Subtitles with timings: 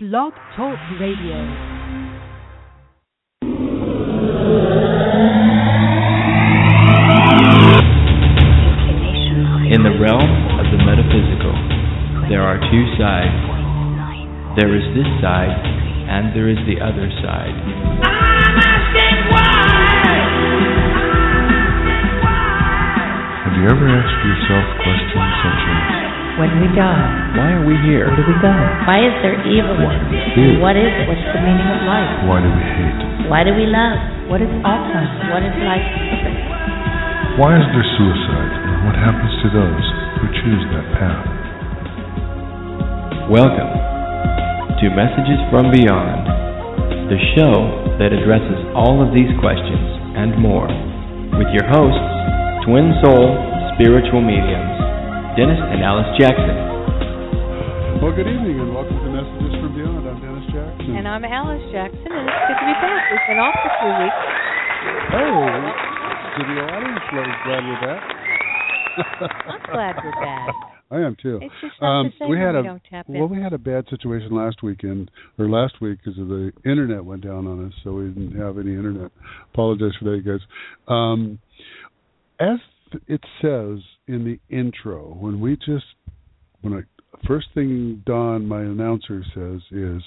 [0.00, 1.34] Blog Talk Radio.
[9.74, 11.50] In the realm of the metaphysical,
[12.30, 13.34] there are two sides.
[14.54, 15.66] There is this side,
[16.06, 17.58] and there is the other side.
[23.42, 26.07] Have you ever asked yourself questions such as,
[26.38, 28.06] When we die, Why are we here?
[28.06, 28.54] where do we go?
[28.86, 29.74] Why is there evil?
[29.82, 30.54] Why do we fear?
[30.62, 31.10] What is it?
[31.10, 32.10] What's the meaning of life?
[32.30, 33.00] why do we hate?
[33.26, 33.98] Why do we love?
[34.30, 35.34] What is Alzheimer's?
[35.34, 36.38] What is life purpose?
[37.42, 38.52] Why is there suicide?
[38.54, 39.84] And what happens to those
[40.22, 41.26] who choose that path?
[43.26, 43.72] Welcome
[44.78, 46.22] to Messages from Beyond,
[47.10, 47.54] the show
[47.98, 50.70] that addresses all of these questions and more,
[51.34, 52.06] with your hosts,
[52.62, 53.26] twin soul
[53.74, 54.77] spiritual mediums,
[55.38, 56.50] Dennis and Alice Jackson.
[58.02, 60.02] Well, good evening and welcome to Messages from Beyond.
[60.02, 60.98] I'm Dennis Jackson.
[60.98, 63.02] And I'm Alice Jackson, and it's good to be back.
[63.06, 64.18] We've been off for two weeks.
[65.14, 65.46] oh,
[66.34, 68.02] studio audience, glad glad we're back.
[69.46, 70.54] I'm glad we're back.
[70.90, 71.38] I am too.
[71.40, 73.18] It's just not Um, the same we had a we don't tap in.
[73.20, 77.04] well, we had a bad situation last weekend or last week because of the internet
[77.04, 79.12] went down on us, so we didn't have any internet.
[79.54, 80.42] Apologize for that, you guys.
[80.88, 81.38] Um,
[82.40, 82.58] as
[83.06, 85.84] it says in the intro, when we just
[86.62, 86.80] when I
[87.26, 90.02] first thing Don, my announcer, says is,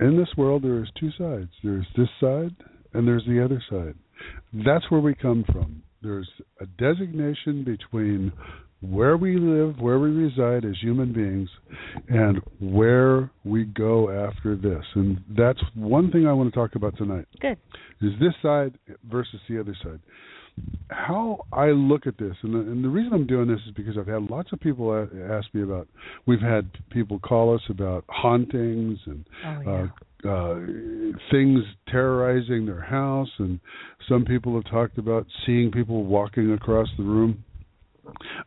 [0.00, 1.50] in this world there is two sides.
[1.62, 2.54] There's this side
[2.92, 3.94] and there's the other side.
[4.64, 5.82] That's where we come from.
[6.02, 6.28] There's
[6.60, 8.32] a designation between
[8.80, 11.48] where we live, where we reside as human beings,
[12.08, 14.84] and where we go after this.
[14.94, 17.26] And that's one thing I want to talk about tonight.
[17.40, 17.58] Good.
[18.02, 18.78] Is this side
[19.10, 20.00] versus the other side.
[20.90, 23.96] How I look at this, and the, and the reason I'm doing this is because
[23.98, 24.92] I've had lots of people
[25.30, 25.88] ask me about.
[26.26, 29.86] We've had people call us about hauntings and Oh, yeah.
[30.24, 30.60] uh, uh,
[31.30, 33.58] things terrorizing their house, and
[34.08, 37.42] some people have talked about seeing people walking across the room.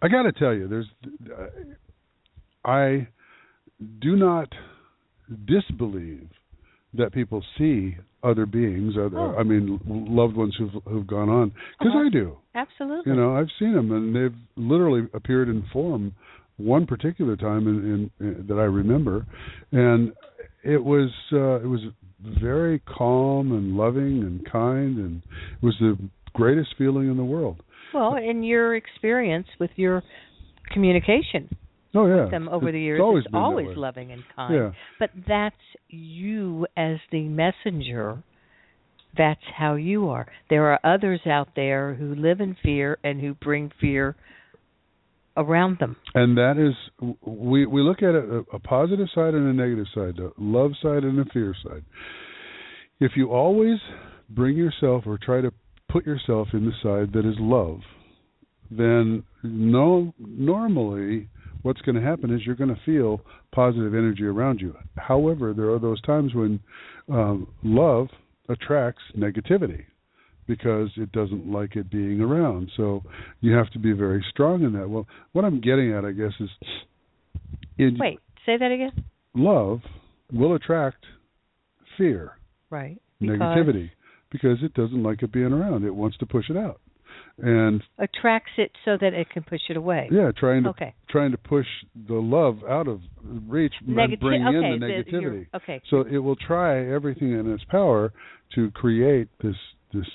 [0.01, 0.87] I got to tell you, there's
[1.37, 1.47] uh,
[2.63, 3.07] I
[3.99, 4.51] do not
[5.45, 6.29] disbelieve
[6.93, 9.35] that people see other beings, other Oh.
[9.37, 12.07] I mean loved ones who've who've gone on because Uh-huh.
[12.07, 12.37] I do.
[12.55, 13.11] Absolutely.
[13.13, 16.13] You know, I've seen them, and they've literally appeared in form
[16.57, 19.25] one particular time in, in, in that I remember,
[19.71, 20.11] and
[20.63, 21.81] it was uh, it was
[22.41, 25.21] very calm and loving and kind, and
[25.61, 25.97] it was the
[26.33, 27.61] greatest feeling in the world.
[27.93, 30.01] Well, in your experience with your
[30.73, 31.47] communication
[31.97, 33.75] Oh yeah, with them over It's the years, always it's always way.
[33.75, 34.53] loving and kind.
[34.53, 35.55] Yeah, But that's
[35.89, 38.23] you as the messenger.
[39.17, 40.27] That's how you are.
[40.49, 44.15] There are others out there who live in fear and who bring fear
[45.35, 45.95] around them.
[46.15, 46.73] and that is
[47.25, 50.71] we we look at it a, a positive side and a negative side, a love
[50.81, 51.83] side and a fear side.
[52.99, 53.77] If you always
[54.29, 55.51] bring yourself or try to
[55.89, 57.79] put yourself in the side that is love,
[58.71, 61.29] then no normally
[61.67, 63.19] what's going to happen is you're going to feel
[63.53, 64.73] positive energy around you.
[64.95, 66.61] However, there are those times when
[67.11, 68.07] um, love
[68.47, 69.83] attracts negativity
[70.47, 72.71] because it doesn't like it being around.
[72.77, 73.03] So
[73.41, 74.89] you have to be very strong in that.
[74.89, 76.49] Well, what I'm getting at, I guess, is
[77.77, 79.03] in Wait, say that again.
[79.35, 79.81] love
[80.31, 81.05] will attract
[81.97, 82.31] fear,
[82.69, 82.97] Right.
[83.19, 83.89] Because negativity,
[84.31, 85.83] because it doesn't like it being around.
[85.83, 86.79] It wants to push it out.
[87.39, 90.07] And attracts it so that it can push it away.
[90.11, 90.93] yeah, trying to Okay.
[91.07, 91.67] trying to push
[92.07, 93.01] the love out of
[93.47, 95.45] reach and bring okay, in the the- negativity.
[95.53, 95.79] okay.
[95.89, 98.11] So it will try everything in its power
[98.55, 99.55] to create this
[99.93, 100.07] this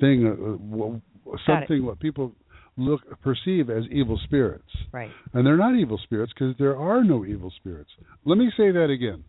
[0.00, 2.32] thing, uh, something what people
[2.76, 5.10] look perceive as evil spirits, Right.
[5.32, 7.90] and they're not evil spirits because there are no evil spirits.
[8.24, 9.22] Let me say that again: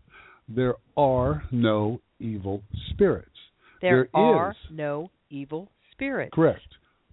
[0.48, 3.28] there are no evil spirits.
[3.82, 4.56] There, There are is.
[4.70, 6.32] no evil spirits.
[6.34, 6.66] Correct.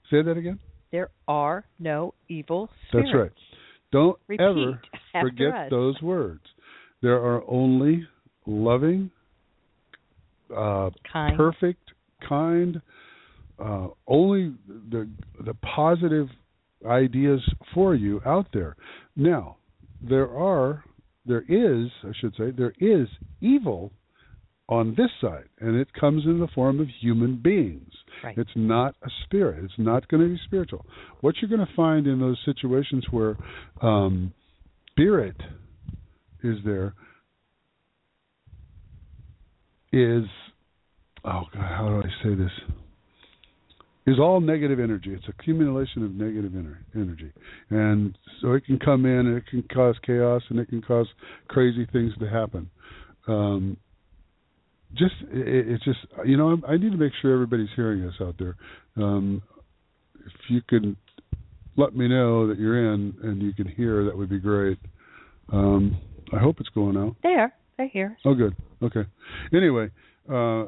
[0.09, 0.59] Say that again.
[0.91, 3.09] There are no evil spirits.
[3.11, 3.31] That's right.
[3.91, 4.81] Don't Repeat ever
[5.21, 5.69] forget us.
[5.69, 6.41] those words.
[7.01, 8.07] There are only
[8.45, 9.11] loving,
[10.55, 11.37] uh, Kind.
[11.37, 11.91] perfect,
[12.27, 12.81] kind,
[13.59, 14.53] uh, only
[14.89, 15.09] the
[15.45, 16.27] the positive
[16.85, 17.41] ideas
[17.73, 18.75] for you out there.
[19.15, 19.57] Now,
[20.01, 20.83] there are
[21.25, 23.07] there is, I should say, there is
[23.41, 23.91] evil
[24.69, 27.91] on this side, and it comes in the form of human beings.
[28.23, 28.37] Right.
[28.37, 29.63] It's not a spirit.
[29.63, 30.85] It's not going to be spiritual.
[31.21, 33.35] What you're going to find in those situations where
[33.81, 34.33] um,
[34.91, 35.35] spirit
[36.43, 36.93] is there
[39.91, 40.23] is
[41.25, 42.51] oh god, how do I say this?
[44.05, 45.13] is all negative energy.
[45.13, 47.31] It's accumulation of negative ener- energy,
[47.69, 51.07] and so it can come in and it can cause chaos and it can cause
[51.47, 52.69] crazy things to happen.
[53.27, 53.77] Um,
[54.97, 58.35] just it, it's just you know I need to make sure everybody's hearing us out
[58.39, 58.55] there.
[58.97, 59.41] Um,
[60.25, 60.95] if you could
[61.75, 64.77] let me know that you're in and you can hear, that would be great.
[65.51, 65.99] Um,
[66.31, 67.15] I hope it's going out.
[67.23, 68.17] There, they're here.
[68.25, 68.55] Oh, good.
[68.81, 69.03] Okay.
[69.53, 69.89] Anyway,
[70.29, 70.65] uh,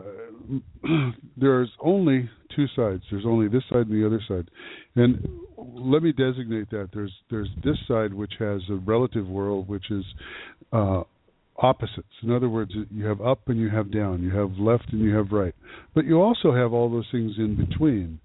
[1.37, 3.03] there's only two sides.
[3.09, 4.49] There's only this side and the other side,
[4.95, 5.27] and
[5.57, 6.89] let me designate that.
[6.93, 10.03] There's there's this side which has a relative world, which is
[10.73, 11.03] uh,
[11.57, 12.07] opposites.
[12.21, 15.15] In other words, you have up and you have down, you have left and you
[15.15, 15.55] have right,
[15.93, 18.19] but you also have all those things in between.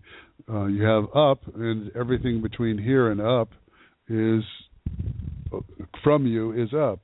[0.49, 3.51] Uh, you have up, and everything between here and up
[4.09, 4.43] is
[6.03, 7.01] from you is up.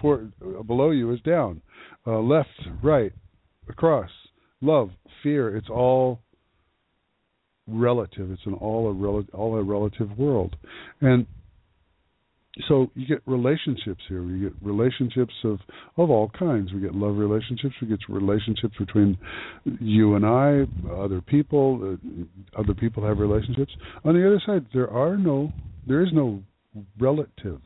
[0.00, 0.32] Toward,
[0.66, 1.60] below you is down.
[2.06, 2.50] Uh, left,
[2.82, 3.12] right,
[3.68, 4.10] across.
[4.60, 4.90] Love,
[5.22, 5.56] fear.
[5.56, 6.20] It's all
[7.66, 8.30] relative.
[8.30, 10.56] It's an all a rel- all a relative world,
[11.00, 11.26] and
[12.68, 14.22] so you get relationships here.
[14.22, 15.58] We get relationships of
[15.96, 16.72] of all kinds.
[16.72, 17.74] We get love relationships.
[17.82, 19.18] We get relationships between
[19.80, 21.96] you and I, other people.
[21.98, 23.72] Uh, other people have relationships.
[24.04, 25.52] On the other side, there are no,
[25.86, 26.42] there is no
[26.98, 27.60] relative.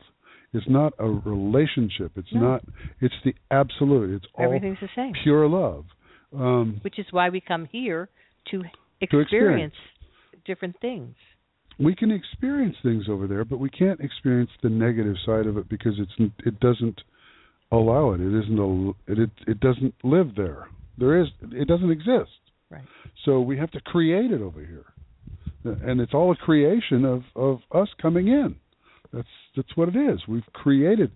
[0.53, 2.11] It's not a relationship.
[2.15, 2.39] It's No.
[2.41, 2.63] not.
[3.01, 4.15] It's the absolute.
[4.15, 5.13] It's all Everything's the same.
[5.23, 5.85] pure love.
[6.35, 8.09] Um, Which is why we come here
[8.51, 8.63] to
[9.01, 9.27] experience.
[9.31, 9.73] experience
[10.45, 11.15] different things.
[11.79, 15.69] We can experience things over there, but we can't experience the negative side of it
[15.69, 17.01] because it's it doesn't
[17.71, 18.21] allow it.
[18.21, 20.67] It isn't a it it, it doesn't live there.
[20.97, 22.31] There is it doesn't exist.
[22.69, 22.83] Right.
[23.25, 24.85] So we have to create it over here,
[25.63, 28.55] and it's all a creation of of us coming in.
[29.13, 30.19] That's that's what it is.
[30.27, 31.11] We've created.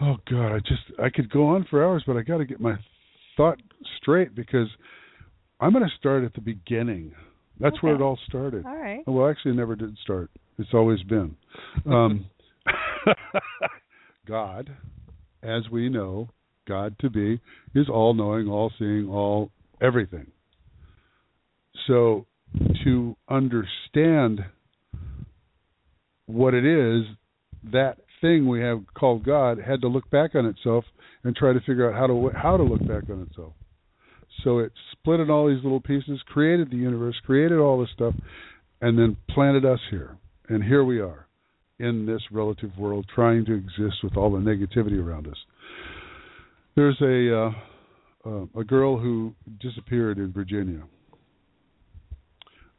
[0.00, 2.60] Oh God, I just I could go on for hours, but I got to get
[2.60, 2.76] my
[3.36, 3.58] thought
[4.00, 4.68] straight because
[5.60, 7.12] I'm going to start at the beginning.
[7.60, 8.64] That's where it all started.
[8.66, 9.02] All right.
[9.06, 10.30] Well, actually, it never did start.
[10.58, 11.36] It's always been.
[11.86, 12.26] Um,
[14.26, 14.70] God,
[15.42, 16.28] as we know,
[16.66, 17.40] God to be,
[17.74, 19.50] is all knowing, all seeing, all
[19.80, 20.26] everything.
[21.86, 22.26] So
[22.84, 24.40] to understand
[26.26, 27.04] what it is,
[27.72, 30.84] that thing we have called God had to look back on itself
[31.24, 33.52] and try to figure out how to how to look back on itself.
[34.44, 38.14] So it split in all these little pieces, created the universe, created all this stuff,
[38.80, 40.16] and then planted us here.
[40.48, 41.26] And here we are
[41.78, 45.36] in this relative world trying to exist with all the negativity around us.
[46.74, 47.50] There's a uh,
[48.28, 50.82] uh, a girl who disappeared in Virginia.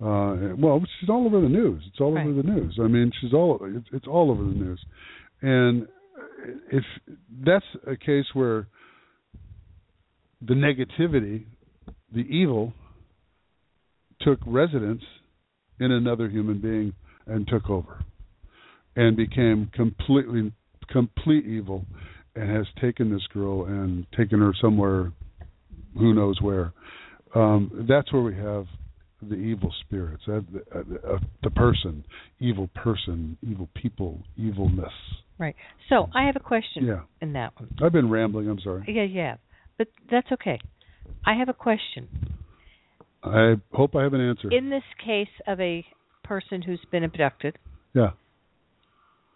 [0.01, 1.83] Uh, well, she's all over the news.
[1.88, 2.77] It's all over the news.
[2.81, 4.79] I mean, she's all it's, it's all over the news.
[5.41, 5.88] And
[6.71, 6.83] if
[7.45, 8.67] that's a case where
[10.41, 11.45] the negativity,
[12.13, 12.74] the evil,
[14.21, 15.03] took residence
[15.80, 16.94] in another human being
[17.25, 18.03] and took over,
[18.95, 20.51] and became completely
[20.91, 21.86] complete evil,
[22.36, 25.12] and has taken this girl and taken her somewhere,
[25.97, 26.74] who knows where.
[27.35, 28.65] Um, that's where we have
[29.21, 32.03] the evil spirits, uh, the, uh, uh, the person,
[32.39, 34.94] evil person, evil people, evilness.
[35.38, 35.56] Right.
[35.89, 37.69] So I have a question Yeah, in that one.
[37.83, 38.50] I've been rambling.
[38.50, 38.85] I'm sorry.
[38.88, 39.35] Yeah, yeah.
[39.79, 40.59] But that's okay.
[41.25, 42.07] I have a question.
[43.23, 44.49] I hope I have an answer.
[44.51, 45.85] In this case of a
[46.23, 47.57] person who's been abducted,
[47.95, 48.11] yeah,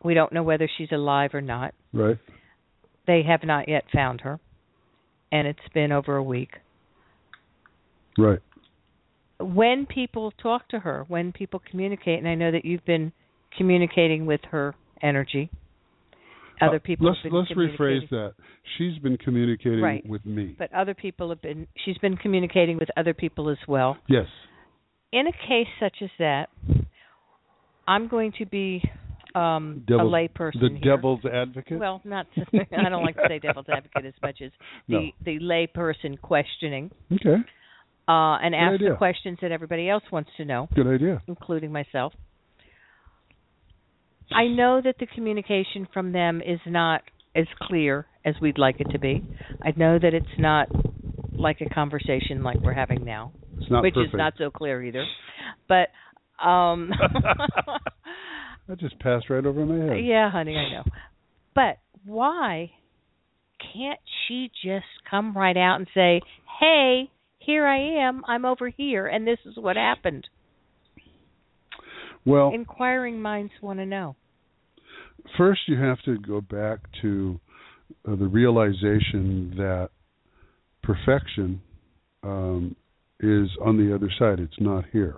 [0.04, 1.74] we don't know whether she's alive or not.
[1.92, 2.20] right.
[3.08, 4.40] They have not yet found her,
[5.32, 6.52] and it's been over a week.
[8.18, 8.40] Right.
[9.40, 13.12] When people talk to her, when people communicate, and I know that you've been
[13.58, 15.50] communicating with her energy,
[16.68, 18.34] other Uh, let's let's rephrase that.
[18.78, 20.06] She's been communicating Right.
[20.06, 20.56] with me.
[20.58, 21.68] But other people have been.
[21.86, 23.98] She's been communicating with other people as well.
[24.08, 24.28] yes.
[25.12, 26.50] in a case such as that,
[27.88, 28.82] I'm going to be
[29.36, 30.96] um, a layperson The here.
[30.96, 31.80] devil's advocate.
[31.80, 32.28] Well, not.
[32.54, 34.52] I don't like to say devil's advocate as much as
[34.88, 35.02] the No.
[35.26, 37.38] the layperson questioning okay.
[38.08, 38.92] uh, and ask idea.
[38.92, 41.22] the questions that everybody else wants to know, Good idea.
[41.28, 42.14] including myself.
[44.32, 47.02] I know that the communication from them is not
[47.36, 49.24] as clear as we'd like it to be.
[49.62, 50.68] I know that it's not
[51.34, 53.34] like a conversation like we're having now
[53.70, 54.14] which perfect.
[54.14, 55.06] is not so clear either.
[55.68, 55.90] But
[56.44, 56.92] um
[58.68, 60.06] that just passed right over my head.
[60.06, 60.84] yeah, honey, I know.
[61.56, 62.72] But why
[63.74, 66.22] can't she just come right out and say,
[66.60, 68.24] "Hey, here I am.
[68.28, 70.28] I'm over here and this is what happened."
[72.26, 74.16] Well, Inquiring minds want to know.
[75.38, 77.40] first you have to go back to
[78.08, 79.90] uh, the realization that
[80.82, 81.62] perfection
[82.24, 82.76] um,
[83.20, 84.40] is on the other side.
[84.40, 85.18] It's not here.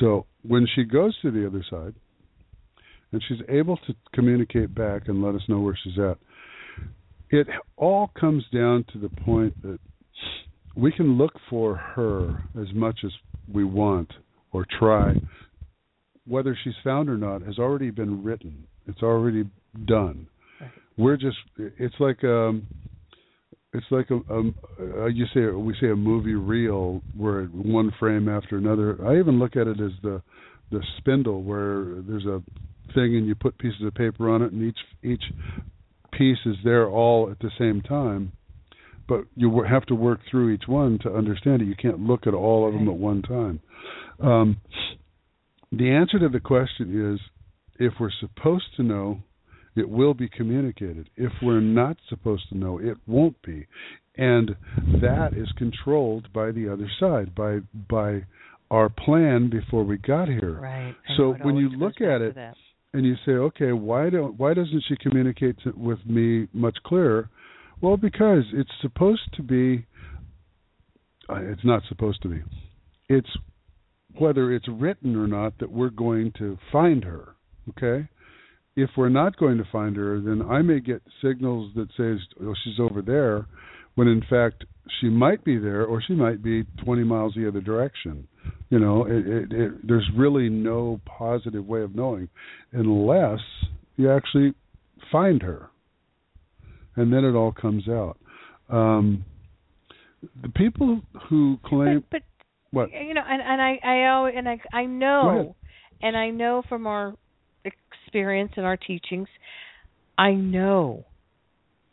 [0.00, 1.94] So when she goes to the other side
[3.12, 6.18] and she's able to communicate back and let us know where she's at,
[7.30, 9.78] it all comes down to the point that
[10.76, 13.10] we can look for her as much as
[13.52, 14.10] we want
[14.52, 15.14] or try.
[16.26, 18.66] Whether she's found or not has already been written.
[18.86, 19.44] It's already
[19.86, 20.28] done.
[20.96, 21.36] We're just.
[21.56, 22.66] It's like um,
[23.72, 28.56] it's like a, a, you say we say a movie reel where one frame after
[28.56, 28.98] another.
[29.06, 30.22] I even look at it as the
[30.72, 32.42] the spindle where there's a
[32.94, 35.22] thing and you put pieces of paper on it and each each
[36.12, 38.32] piece is there all at the same time
[39.08, 42.34] but you have to work through each one to understand it you can't look at
[42.34, 43.60] all of them at one time
[44.20, 44.56] um,
[45.72, 47.20] the answer to the question is
[47.78, 49.22] if we're supposed to know
[49.74, 51.08] it will be communicated.
[51.16, 53.66] If we're not supposed to know, it won't be.
[54.16, 54.54] And
[55.00, 58.24] that is controlled by the other side, by by
[58.70, 60.60] our plan before we got here.
[60.60, 60.94] Right.
[61.08, 62.36] I So when you look at it
[62.92, 67.30] and you say, okay, why don't why doesn't she communicate to, with me much clearer?
[67.80, 69.86] Well, because it's supposed to be.
[71.28, 72.42] Uh, it's not supposed to be.
[73.08, 73.30] It's
[74.18, 77.34] whether it's written or not that we're going to find her.
[77.70, 78.08] Okay.
[78.74, 82.54] If we're not going to find her, then I may get signals that says, "Oh,
[82.64, 83.46] she's over there,"
[83.94, 84.64] when in fact
[85.00, 88.26] she might be there, or she might be 20 miles the other direction.
[88.70, 92.28] You know, it, it, it, there's really no positive way of knowing
[92.72, 93.40] unless
[93.96, 94.54] you actually
[95.10, 95.68] find her,
[96.96, 98.16] and then it all comes out.
[98.70, 99.24] Um,
[100.42, 102.22] the people who claim But,
[102.72, 102.90] what?
[102.92, 105.54] you know, and and I I always, and I I know,
[106.02, 107.14] and I know from our
[107.64, 109.28] experience and our teachings,
[110.18, 111.04] I know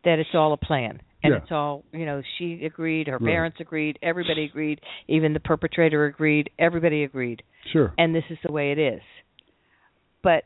[0.03, 1.01] that it's all a plan.
[1.21, 1.39] And Yeah.
[1.39, 3.33] it's all, you know, she agreed, her Right.
[3.33, 7.43] parents agreed, everybody agreed, even the perpetrator agreed, everybody agreed.
[7.73, 7.93] Sure.
[7.97, 9.01] And this is the way it is.
[10.21, 10.45] But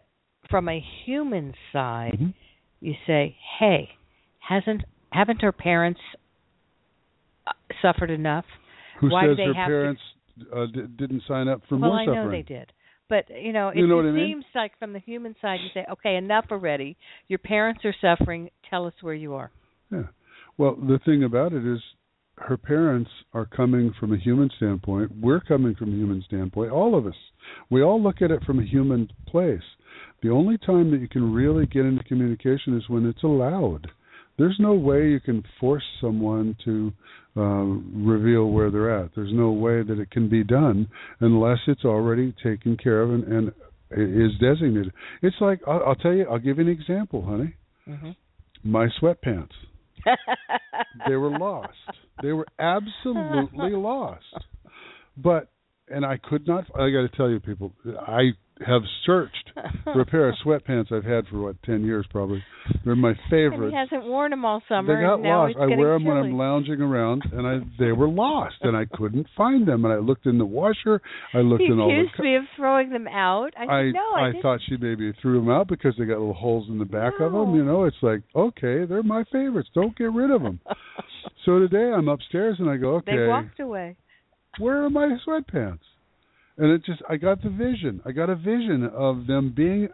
[0.49, 2.33] from a human side, Mhm.
[2.81, 3.95] you say, "Hey,
[4.39, 6.01] hasn't haven't her parents
[7.45, 7.51] uh,
[7.83, 8.45] suffered enough?
[8.95, 10.01] Who Why says they her parents
[10.55, 12.25] uh, d- didn't sign up for well, more I suffering?
[12.25, 12.71] know they did.
[13.09, 14.27] But you know, it You know what I mean?
[14.27, 16.97] seems like from the human side, you say, "Okay, enough already.
[17.27, 18.49] Your parents are suffering.
[18.69, 19.51] Tell us where you are."
[19.91, 20.07] Yeah.
[20.57, 21.79] Well, the thing about it is,
[22.37, 25.11] her parents are coming from a human standpoint.
[25.19, 26.71] We're coming from a human standpoint.
[26.71, 27.15] All of us.
[27.69, 29.61] We all look at it from a human place.
[30.23, 33.87] The only time that you can really get into communication is when it's allowed.
[34.37, 36.91] There's no way you can force someone to
[37.37, 39.11] uh, reveal where they're at.
[39.15, 40.87] There's no way that it can be done
[41.19, 43.47] unless it's already taken care of and, and
[43.91, 44.91] is designated.
[45.21, 46.25] It's like I'll, I'll tell you.
[46.29, 47.53] I'll give you an example, honey.
[47.85, 48.11] hmm
[48.63, 49.51] My sweatpants
[51.07, 51.73] they were lost.
[52.21, 54.23] They were absolutely lost.
[55.17, 55.49] But
[55.87, 56.65] and I could not.
[56.75, 57.73] I got to tell you, people,
[58.07, 58.31] I
[58.65, 59.51] have searched
[59.83, 62.43] for a pair of sweatpants I've had for what ten years probably.
[62.85, 63.71] They're my favorite.
[63.71, 64.95] he hasn't worn them all summer.
[64.95, 65.55] They got lost.
[65.59, 66.17] I wear them when.
[66.17, 69.83] I'm lounging around, and I they were lost, and I couldn't find them.
[69.85, 71.01] And I looked in the washer.
[71.33, 72.01] I looked in all the.
[72.01, 73.51] accused me of throwing them out.
[73.57, 76.19] I, I said, no, I, I thought she maybe threw them out because they got
[76.19, 77.55] little holes in the back of them.
[77.55, 79.69] You know, it's like okay, they're my favorites.
[79.73, 80.59] Don't get rid of them.
[81.45, 83.97] so today I'm upstairs and I go, okay, They walked away.
[84.59, 85.79] where are my sweatpants?
[86.57, 88.01] And it just I got the vision.
[88.05, 89.89] I got a vision of them being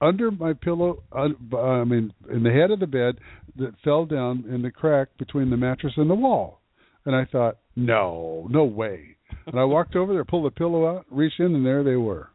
[0.00, 1.02] under my pillow.
[1.12, 3.16] Uh, I mean, in the head of the bed
[3.56, 6.60] that fell down in the crack between the mattress and the wall.
[7.06, 9.16] And I thought, no, no way.
[9.46, 12.30] And I walked over there, pulled the pillow out, reached in, and there they were.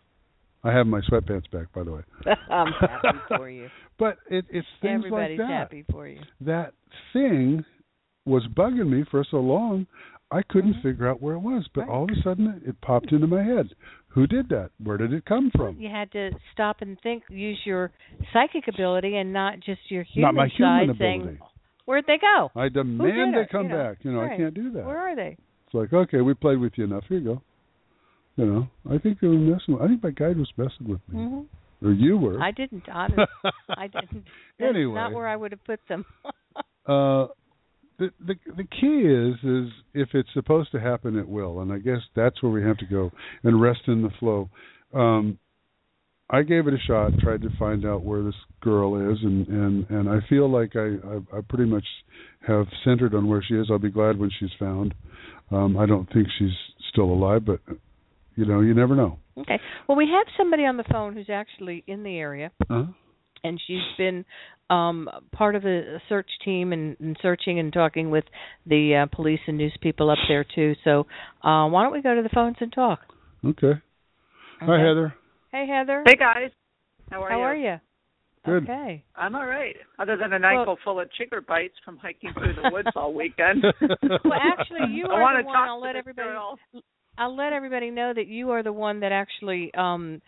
[0.64, 2.02] I have my sweatpants back, by the way.
[2.50, 3.70] I'm happy for you.
[4.00, 5.54] But it, it's things Everybody's like that.
[5.54, 6.20] happy for you.
[6.42, 6.74] That
[7.14, 7.64] thing
[8.26, 9.86] was bugging me for so long.
[10.36, 10.82] I couldn't Mhm.
[10.82, 11.90] figure out where it was, but Right.
[11.90, 13.74] all of a sudden it popped into my head.
[14.10, 14.72] Who did that?
[14.84, 15.80] Where did it come from?
[15.80, 17.92] You had to stop and think, use your
[18.34, 21.40] psychic ability and not just your human Not my human side saying, ability.
[21.86, 22.52] Where'd they go?
[22.56, 24.04] I demand they come You know, back.
[24.04, 24.86] You know, I can't do that.
[24.86, 25.38] Where are they?
[25.66, 27.06] It's like, okay, we played with you enough.
[27.08, 27.42] Here you go.
[28.36, 29.76] You know, I think they were messing.
[29.76, 31.42] With, I think my guide was messing with me, hmm
[31.82, 32.42] or you were.
[32.42, 32.90] I didn't.
[32.90, 33.32] Honest,
[33.70, 34.26] I didn't.
[34.60, 34.96] That's Anyway.
[34.96, 36.04] not where I would have put them.
[36.88, 37.28] uh
[37.98, 41.62] the the the key is is if it's supposed to happen it will.
[41.62, 43.12] And i guess that's where we have to go
[43.44, 44.50] and rest in the flow.
[44.94, 45.38] Um
[46.30, 49.90] i gave it a shot tried to find out where this girl is and and
[49.90, 51.86] and i feel like i i, I pretty much
[52.48, 53.68] have centered on where she is.
[53.70, 54.94] I'll be glad when she's found.
[55.52, 56.56] Um i don't think she's
[56.92, 57.60] still alive but
[58.36, 59.20] you know you never know.
[59.38, 59.60] Okay.
[59.88, 62.86] Well, we have somebody on the phone who's actually in the area, huh
[63.46, 64.26] and she's been
[64.70, 68.24] um part of a a search team and, and searching and talking with
[68.66, 70.74] the uh, police and news people up there too.
[70.84, 71.02] So,
[71.44, 73.00] uh why don't we go to the phones and talk?
[73.46, 73.74] Okay.
[74.62, 75.14] Hi, Heather.
[75.52, 76.04] Hey, Heather.
[76.06, 76.50] Hey guys,
[77.12, 77.44] how are How you?
[77.44, 77.76] are you?
[78.46, 78.64] Good.
[78.64, 79.04] Okay.
[79.16, 79.76] I'm all right.
[79.98, 83.14] Other than an night Well- full of chigger bites from hiking through the woods all
[83.14, 83.64] weekend.
[84.02, 85.56] Well, actually, you are I are want the to one.
[85.56, 86.28] talk I'll to let everybody.
[86.30, 86.58] girl.
[87.18, 90.22] I'll let everybody know that you are the one that actually um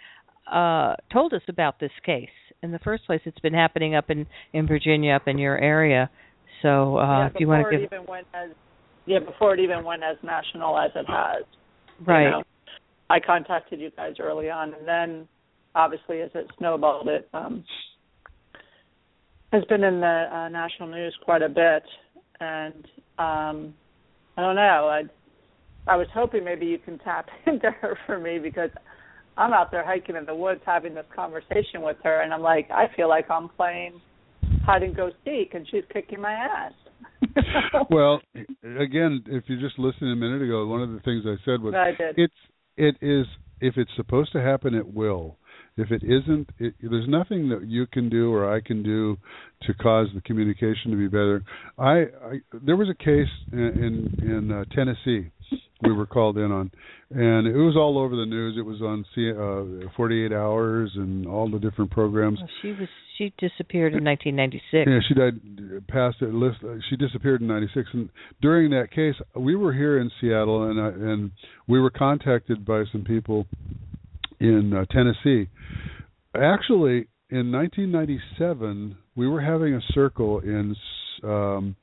[0.51, 2.29] uh told us about this case.
[2.63, 6.09] In the first place, it's been happening up in in Virginia, up in your area.
[6.61, 8.49] So, uh yeah, if you want to give even went as
[9.05, 11.43] yeah before it even went as national as it has.
[11.99, 12.43] you right, know.
[13.09, 15.27] I contacted you guys early on, and then
[15.75, 17.63] obviously as it snowballed, it um,
[19.53, 21.83] has been in the uh, national news quite a bit.
[22.39, 22.85] And
[23.19, 23.73] um,
[24.35, 24.89] I don't know.
[24.89, 25.03] I
[25.87, 28.71] I was hoping maybe you can tap into her for me because
[29.37, 32.69] I'm out there hiking in the woods having this conversation with her, and I'm like,
[32.71, 34.01] I feel like I'm playing
[34.65, 36.73] hide and go seek, and she's kicking my ass.
[37.89, 38.19] well,
[38.63, 41.73] again, if you just listened a minute ago, one of the things I said was
[41.73, 42.33] I it's
[42.75, 43.25] it is
[43.61, 45.37] if it's supposed to happen, it will.
[45.77, 49.17] If it isn't, it, there's nothing that you can do or I can do
[49.63, 51.43] to cause the communication to be better.
[51.77, 51.91] I,
[52.25, 55.31] I there was a case in in, in uh, Tennessee
[55.83, 56.71] we were called in on,
[57.11, 58.55] and it was all over the news.
[58.57, 62.39] It was on C, uh, 48 Hours and all the different programs.
[62.39, 64.87] Well, she was she disappeared in 1996.
[64.87, 66.57] Yeah, she died past it list.
[66.89, 68.09] She disappeared in '96, and
[68.41, 71.31] during that case, we were here in Seattle, and uh, and
[71.67, 73.45] we were contacted by some people
[74.39, 75.49] in uh, Tennessee.
[76.35, 80.75] Actually, in 1997, we were having a circle in
[81.23, 81.75] um,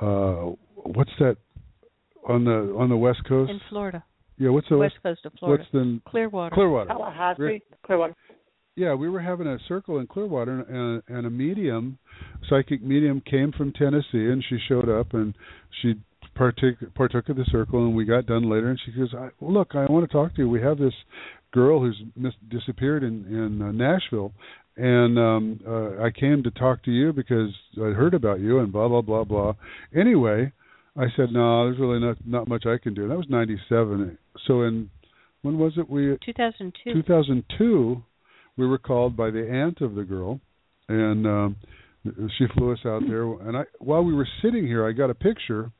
[0.00, 1.36] uh, what's that
[2.28, 3.50] on the on the west coast?
[3.50, 4.02] in Florida,
[4.38, 6.54] yeah, what's the west coast of Florida, What's the Clearwater.
[6.54, 6.88] Clearwater?
[6.88, 7.62] Tallahassee, Right.
[7.84, 8.14] Clearwater.
[8.76, 11.98] yeah, we were having a circle in Clearwater, and, and a medium,
[12.48, 15.34] psychic medium, came from Tennessee, and she showed up, and
[15.82, 15.94] she
[16.34, 19.74] partook partook of the circle, and we got done later, and she goes, I, "Look,
[19.74, 20.48] I want to talk to you.
[20.48, 20.94] We have this
[21.52, 24.32] girl who's mis- disappeared in in uh, Nashville."
[24.76, 28.72] And um uh, I came to talk to you because I heard about you and
[28.72, 29.54] blah blah blah blah.
[29.94, 30.52] Anyway,
[30.96, 33.08] I said no, there's really not not much I can do.
[33.08, 34.16] That was '97.
[34.46, 34.90] So in
[35.42, 35.88] when was it?
[35.88, 36.94] We 2002.
[36.94, 38.02] 2002,
[38.56, 40.40] we were called by the aunt of the girl,
[40.88, 41.56] and um,
[42.38, 43.24] she flew us out there.
[43.24, 45.70] And I, while we were sitting here, I got a picture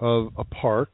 [0.00, 0.90] of a park,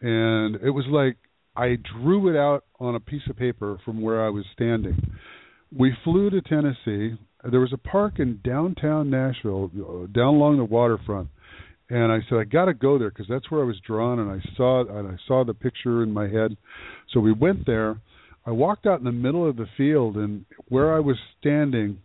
[0.00, 1.16] and it was like
[1.56, 4.98] I drew it out on a piece of paper from where I was standing.
[5.76, 7.16] We flew to Tennessee.
[7.50, 11.28] There was a park in downtown Nashville, uh, down along the waterfront.
[11.90, 14.30] And I said I got to go there because that's where I was drawn, and
[14.30, 16.56] I saw and I saw the picture in my head.
[17.12, 18.00] So we went there.
[18.46, 21.98] I walked out in the middle of the field, and where I was standing,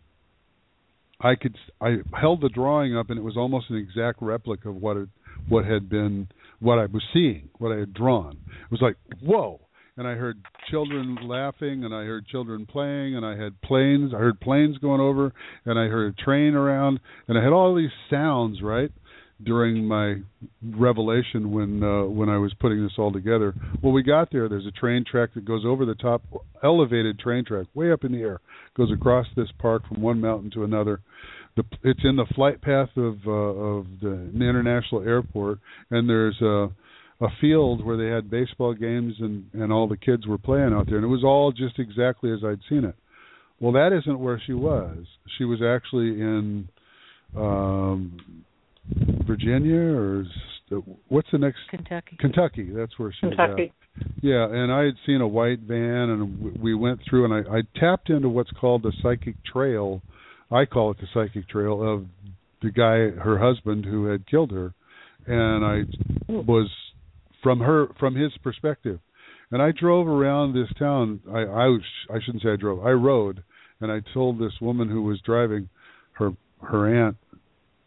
[1.21, 4.75] I could I held the drawing up, and it was almost an exact replica of
[4.75, 5.09] what it
[5.47, 6.27] what had been
[6.59, 8.37] what I was seeing, what I had drawn.
[8.47, 9.59] It was like whoa,
[9.97, 10.37] and I heard
[10.69, 14.13] children laughing, and I heard children playing, and I had planes.
[14.13, 15.33] I heard planes going over,
[15.65, 18.91] and I heard a train around, and I had all these sounds right
[19.43, 20.15] during my
[20.77, 23.53] revelation when uh, when I was putting this all together.
[23.81, 24.49] Well, we got there.
[24.49, 26.21] There's a train track that goes over the top,
[26.63, 28.39] elevated train track, way up in the air,
[28.75, 31.01] goes across this park from one mountain to another.
[31.59, 35.59] The, it's in the flight path of uh, of the international airport,
[35.91, 36.69] and there's a
[37.21, 40.85] a field where they had baseball games and and all the kids were playing out
[40.87, 42.95] there, and it was all just exactly as I'd seen it.
[43.59, 45.05] Well, that isn't where she was.
[45.37, 46.69] She was actually in
[47.35, 48.45] um
[49.27, 50.21] Virginia or
[50.71, 52.15] s- what's the next Kentucky.
[52.19, 52.69] Kentucky.
[52.73, 53.73] That's where she was Kentucky.
[53.99, 54.07] at.
[54.21, 57.61] Yeah, and I had seen a white van, and we went through, and I, I
[57.77, 60.01] tapped into what's called the psychic trail.
[60.51, 62.05] I call it the psychic trail of
[62.61, 64.73] the guy, her husband, who had killed her,
[65.27, 65.83] and I
[66.27, 66.69] was
[67.43, 68.99] from her from his perspective,
[69.51, 71.21] and I drove around this town.
[71.29, 72.85] I I, was, I shouldn't say I drove.
[72.85, 73.43] I rode,
[73.79, 75.69] and I told this woman who was driving,
[76.13, 76.31] her
[76.61, 77.17] her aunt,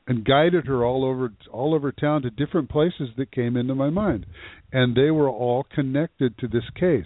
[0.06, 3.90] and guided her all over all over town to different places that came into my
[3.90, 4.26] mind.
[4.72, 7.04] And they were all connected to this case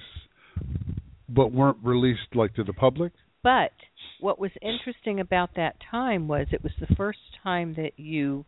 [1.28, 3.12] but weren't released like to the public.
[3.42, 3.72] But
[4.20, 8.44] what was interesting about that time was it was the first time that you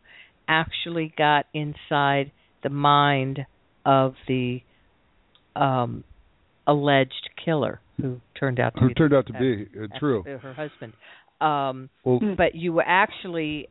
[0.47, 2.31] actually got inside
[2.63, 3.39] the mind
[3.85, 4.59] of the
[5.55, 6.03] um
[6.67, 10.23] alleged killer who turned out to who be turned out to uh, be uh, true
[10.23, 10.93] her husband
[11.41, 13.67] um well but you were actually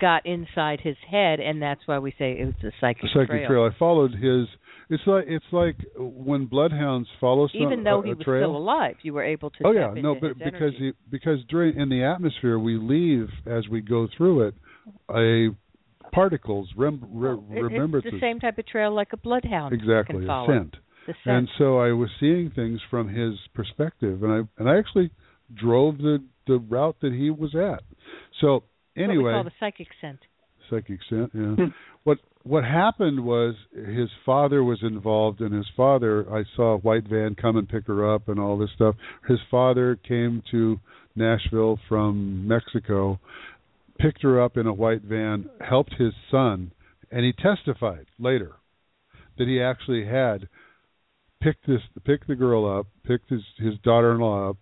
[0.00, 3.48] got inside his head and that's why we say it was a psychic, psychic trail.
[3.48, 3.70] trail.
[3.74, 4.46] i followed his
[4.90, 8.56] it's like it's like when bloodhounds follow some, even though a, he was trail still
[8.56, 12.02] alive you were able to oh yeah no but because he, because during in the
[12.02, 14.54] atmosphere we leave as we go through it
[15.10, 15.48] a
[16.12, 20.26] particles rem, re, It- remembrances it's the same type of trail like a bloodhound exactly
[20.26, 20.76] can a scent
[21.06, 25.10] The and so I was seeing things from his perspective, and I and I actually
[25.54, 27.82] drove the the route that he was at.
[28.40, 28.62] So what
[28.96, 30.18] we anyway, call the psychic scent.
[30.68, 31.30] psychic scent.
[31.34, 31.54] Yeah.
[31.54, 31.64] Hmm.
[32.04, 37.06] what what happened was his father was involved, and his father I saw a white
[37.08, 38.96] van come and pick her up and all this stuff.
[39.28, 40.80] His father came to
[41.14, 43.18] Nashville from Mexico,
[43.98, 46.72] picked her up in a white van, helped his son,
[47.10, 48.52] and he testified later
[49.38, 50.48] that he actually had
[51.42, 54.56] picked this picked the girl up, picked his his daughter-in-law up,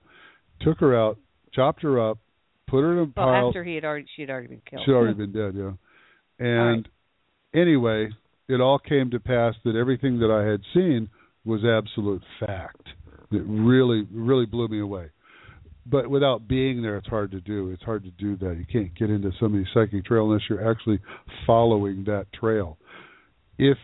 [0.61, 1.19] took her out,
[1.53, 2.19] chopped her up,
[2.67, 3.49] put her in a Well, pile.
[3.49, 4.83] after he had already she had already been killed.
[4.85, 5.73] She'd already been dead, yeah.
[6.41, 6.89] And
[7.55, 8.09] anyway,
[8.49, 11.09] it all came to pass that everything that I had seen
[11.45, 12.89] was absolute fact.
[13.31, 15.11] It really, really blew me away.
[15.87, 17.71] But without being there, it's hard to do.
[17.71, 18.57] It's hard to do that.
[18.59, 21.01] You can't get into somebody's psychic trail unless you're actually
[21.47, 22.79] following that trail.
[23.59, 23.79] If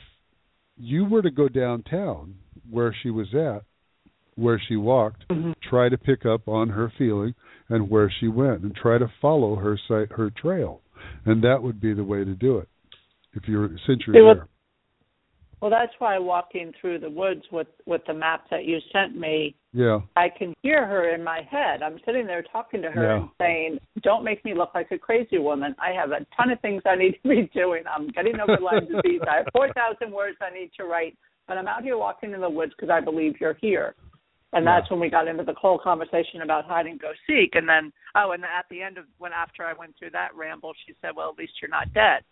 [0.77, 2.35] you were to go downtown
[2.70, 3.62] where she was at,
[4.37, 5.53] where she walked, mm-hmm.
[5.68, 7.35] try to pick up on her feeling
[7.68, 10.83] and where she went, and try to follow her site, her trail,
[11.24, 12.68] and that would be the way to do it.
[13.35, 14.49] If you're since you're what- there,
[15.61, 19.55] Well, that's why walking through the woods with with the map that you sent me,
[19.73, 21.83] yeah, I can hear her in my head.
[21.83, 23.16] I'm sitting there talking to her Yeah.
[23.16, 25.75] and saying, "Don't make me look like a crazy woman.
[25.79, 27.83] I have a ton of things I need to be doing.
[27.87, 29.23] I'm getting over Lyme disease.
[29.27, 31.16] I have four thousand words I need to write,
[31.47, 33.94] but I'm out here walking in the woods because I believe you're here."
[34.53, 37.57] And that's when we got into the whole conversation about hide and go seek.
[37.57, 40.75] And then, oh, and at the end of when after I went through that ramble,
[40.87, 42.23] she said, "Well, at least you're not dead."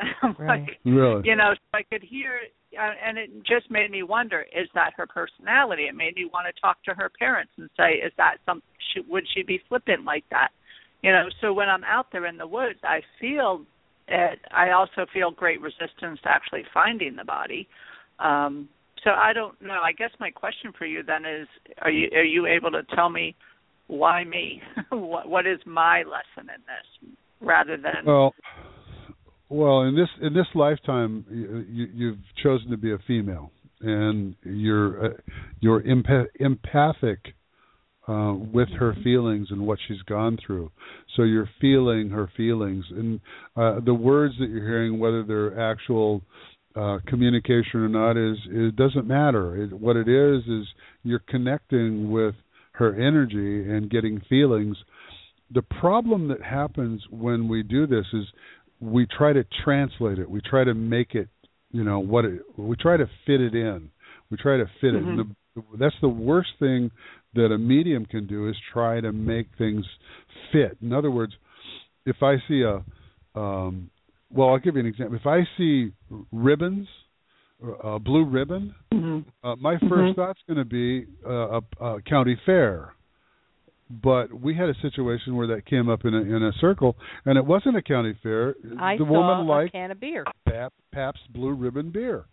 [0.22, 0.62] I'm Right.
[0.66, 2.40] like, really, you know, so I could hear,
[2.78, 5.84] uh, and it just made me wonder: is that her personality?
[5.84, 8.62] It made me want to talk to her parents and say, is that some?
[8.92, 10.48] Should, would she be flippant like that?
[11.02, 13.64] You know, so when I'm out there in the woods, I feel
[14.08, 14.38] it.
[14.50, 17.68] I also feel great resistance to actually finding the body.
[18.18, 18.68] Um,
[19.02, 19.80] so I don't know.
[19.84, 21.46] I guess my question for you then is:
[21.82, 23.36] Are you are you able to tell me
[23.86, 24.62] why me?
[24.90, 28.34] what what is my lesson in this, rather than Well,
[29.54, 34.34] well, in this in this lifetime, you, you, you've chosen to be a female, and
[34.42, 35.08] you're uh,
[35.60, 37.34] you're empath- empathic
[38.08, 40.70] uh, with her feelings and what she's gone through.
[41.16, 43.20] So you're feeling her feelings, and
[43.56, 46.20] uh, the words that you're hearing, whether they're actual
[46.76, 49.62] uh, communication or not, is it doesn't matter.
[49.62, 50.66] It, what it is is
[51.04, 52.34] you're connecting with
[52.72, 54.76] her energy and getting feelings.
[55.52, 58.24] The problem that happens when we do this is
[58.80, 60.28] we try to translate it.
[60.28, 61.28] We try to make it,
[61.70, 62.40] you know, what it.
[62.56, 63.90] We try to fit it in.
[64.30, 65.02] We try to fit it.
[65.10, 65.18] And
[65.56, 66.90] the, that's the worst thing
[67.34, 69.84] that a medium can do is try to make things
[70.52, 70.76] fit.
[70.82, 71.32] In other words,
[72.06, 72.84] if I see a,
[73.38, 73.90] um,
[74.30, 75.16] well, I'll give you an example.
[75.16, 75.92] If I see
[76.32, 76.88] ribbons,
[77.82, 78.74] a blue ribbon,
[79.42, 82.92] uh, my 1st thought's going to be uh, a, a county fair.
[83.90, 87.36] But we had a situation where that came up in a in a circle, and
[87.36, 88.54] it wasn't a county fair.
[88.80, 90.24] I the saw woman a liked can of beer.
[90.48, 92.24] Pap, Pabst Blue Ribbon beer,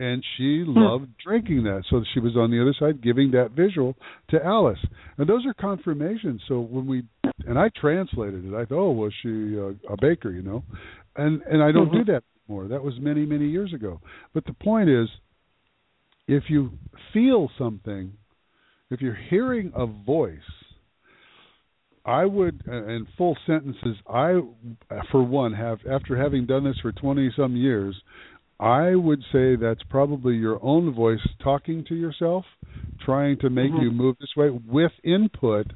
[0.00, 1.84] and she loved drinking that.
[1.90, 3.94] So she was on the other side giving that visual
[4.30, 4.80] to Alice,
[5.16, 6.42] and those are confirmations.
[6.48, 7.04] So when we
[7.46, 10.30] and I translated it, I thought, oh, was she uh, a baker?
[10.30, 10.64] You know,
[11.14, 12.66] and and I don't do that anymore.
[12.66, 14.00] That was many many years ago.
[14.34, 15.08] But the point is,
[16.26, 16.72] if you
[17.12, 18.12] feel something,
[18.90, 20.40] if you're hearing a voice.
[22.06, 24.40] I would, uh, in full sentences, I,
[25.10, 27.96] for one, have after having done this for twenty some years,
[28.60, 32.44] I would say that's probably your own voice talking to yourself,
[33.04, 35.66] trying to make you move this way with input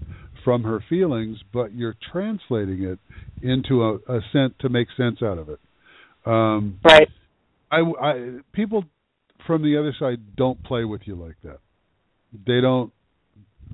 [0.45, 2.99] from her feelings, but you're translating it
[3.43, 5.59] into a, a sense to make sense out of it.
[6.25, 7.09] Um, right?
[7.71, 8.85] I, I people
[9.47, 11.59] from the other side don't play with you like that.
[12.47, 12.93] They don't.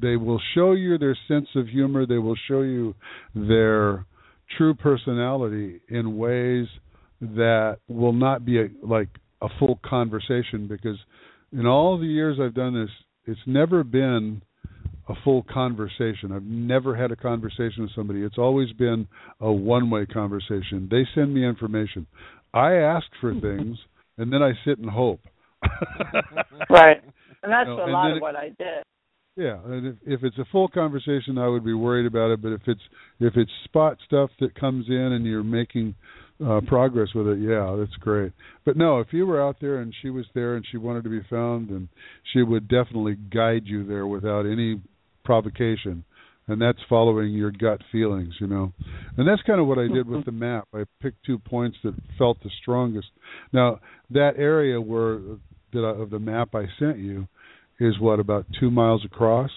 [0.00, 2.06] They will show you their sense of humor.
[2.06, 2.94] They will show you
[3.35, 4.04] their
[4.56, 6.66] true personality in ways
[7.20, 9.09] that will not be a, like
[9.40, 10.66] a full conversation.
[10.68, 10.98] Because
[11.52, 12.90] in all the years I've done this,
[13.26, 14.42] it's never been
[15.09, 16.32] a full conversation.
[16.32, 18.22] I've never had a conversation with somebody.
[18.22, 19.06] It's always been
[19.40, 20.88] a one-way conversation.
[20.90, 22.06] They send me information.
[22.52, 23.40] I ask for hmm.
[23.40, 23.78] things,
[24.18, 25.20] and then I sit and hope.
[26.70, 27.02] Right.
[27.42, 28.82] And that's No, a and lot of it- what I did.
[29.37, 32.40] Yeah, and if, if it's a full conversation, I would be worried about it.
[32.40, 32.81] But if it's
[33.20, 35.94] if it's spot stuff that comes in and you're making
[36.44, 38.33] uh, progress with it, yeah, that's great.
[38.64, 41.11] But no, if you were out there and she was there and she wanted to
[41.11, 41.88] be found, and
[42.33, 44.81] she would definitely guide you there without any
[45.22, 46.05] provocation,
[46.49, 48.72] and that's following your gut feelings, you know.
[49.18, 50.66] And that's kind of what I did with the map.
[50.72, 53.09] I picked two points that felt the strongest.
[53.53, 55.18] Now that area where
[55.75, 57.29] that I, of the map I sent you
[57.80, 59.50] is what about two miles across.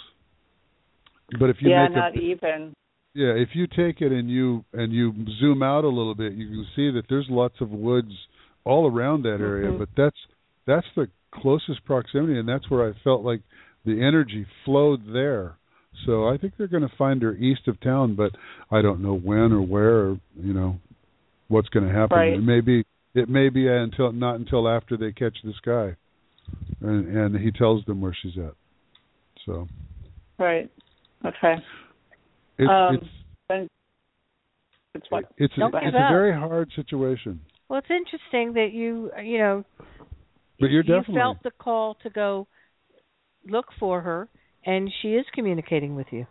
[1.40, 2.74] But if you yeah, make not a, even.
[3.14, 6.48] yeah, if you take it and you and you zoom out a little bit, you
[6.48, 8.12] can see that there's lots of woods
[8.66, 9.72] all around that area.
[9.72, 9.80] Mhm.
[9.80, 10.18] But that's
[10.66, 13.42] that's the closest proximity, and that's where I felt like
[13.86, 15.56] the energy flowed there.
[16.06, 18.32] So I think they're going to find her east of town, but
[18.72, 20.80] I don't know when or where, or you know,
[21.48, 22.18] what's going to happen.
[22.18, 22.34] Right.
[22.34, 25.96] It may be it may be until not until after they catch this guy,
[26.82, 28.54] and and he tells them where she's at.
[29.46, 29.68] So
[30.38, 30.70] Right.
[31.26, 31.56] Okay.
[32.58, 33.06] it's Um, it's
[33.50, 33.68] Then
[34.96, 35.26] it's what?
[35.38, 37.42] it's a, it's a very hard situation.
[37.68, 39.64] Well, it's interesting that you you know
[40.60, 42.48] But you're you definitely felt the call to go
[43.48, 44.30] look for her,
[44.66, 46.26] and she is communicating with you.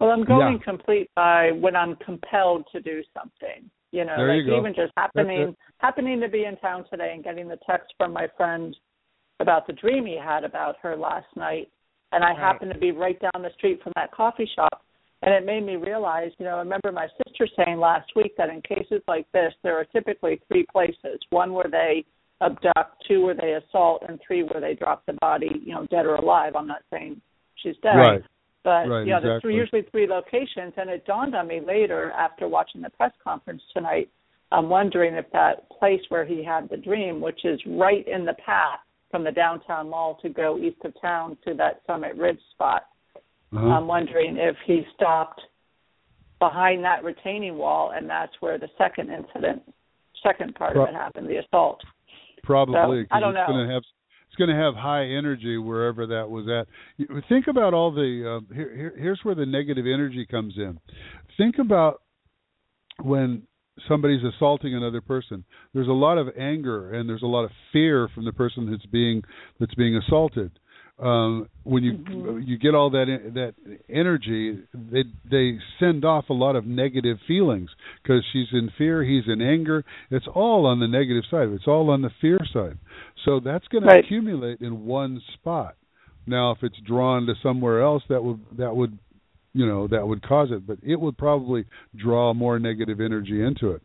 [0.00, 0.64] Well, I'm going Yeah.
[0.64, 3.70] complete by when I'm compelled to do something.
[3.92, 4.58] You know, There you like go.
[4.58, 8.26] even just happening happening to be in town today and getting the text from my
[8.36, 8.74] friend
[9.38, 11.68] about the dream he had about her last night,
[12.12, 12.38] and I Right.
[12.38, 14.82] happened to be right down the street from that coffee shop,
[15.22, 18.48] and it made me realize, you know, I remember my sister saying last week that
[18.48, 22.04] in cases like this, there are typically three places: one where they
[22.40, 26.06] abduct, two where they assault, and three where they drop the body, you know, dead
[26.06, 26.56] or alive.
[26.56, 27.20] I'm not saying
[27.56, 27.96] she's dead.
[27.96, 28.22] right.
[28.64, 32.48] But Right, yeah, there's three, usually three locations, and it dawned on me later after
[32.48, 34.08] watching the press conference tonight.
[34.52, 38.34] I'm wondering if that place where he had the dream, which is right in the
[38.34, 42.86] path from the downtown mall to go east of town to that Summit Ridge spot,
[43.52, 43.66] Uh-huh.
[43.66, 45.40] I'm wondering if he stopped
[46.38, 49.62] behind that retaining wall, and that's where the second incident,
[50.22, 51.80] second part Pro- of it happened, the assault.
[52.42, 53.02] Probably.
[53.02, 53.46] So, I don't know.
[53.46, 53.82] To have
[54.32, 56.66] it's going to have high energy wherever that was at.
[57.28, 58.94] Think about all the uh, here, here.
[58.96, 60.78] Here's where the negative energy comes in.
[61.36, 62.00] Think about
[63.02, 63.42] when
[63.88, 65.44] somebody's assaulting another person.
[65.74, 68.86] There's a lot of anger and there's a lot of fear from the person that's
[68.86, 69.22] being
[69.60, 70.58] that's being assaulted.
[70.98, 72.46] Um, when you Mhm.
[72.46, 73.54] you get all that that
[73.88, 77.70] energy, they they send off a lot of negative feelings
[78.02, 79.84] because she's in fear, he's in anger.
[80.10, 81.48] It's all on the negative side.
[81.48, 82.78] It's all on the fear side.
[83.24, 83.94] So that's going Right.
[83.94, 85.76] to accumulate in one spot.
[86.26, 88.96] Now, if it's drawn to somewhere else, that would that would
[89.54, 91.64] you know that would cause it, but it would probably
[91.96, 93.82] draw more negative energy into it.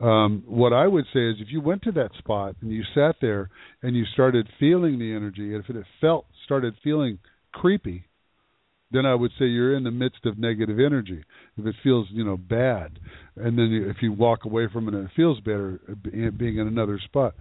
[0.00, 3.16] Um, what I would say is, if you went to that spot and you sat
[3.20, 3.50] there
[3.82, 7.18] and you started feeling the energy, if it felt started feeling
[7.52, 8.04] creepy,
[8.90, 11.24] then I would say you're in the midst of negative energy.
[11.56, 12.98] If it feels you know bad,
[13.36, 16.68] and then if you walk away from it and it feels better, uh, being in
[16.68, 17.34] another spot,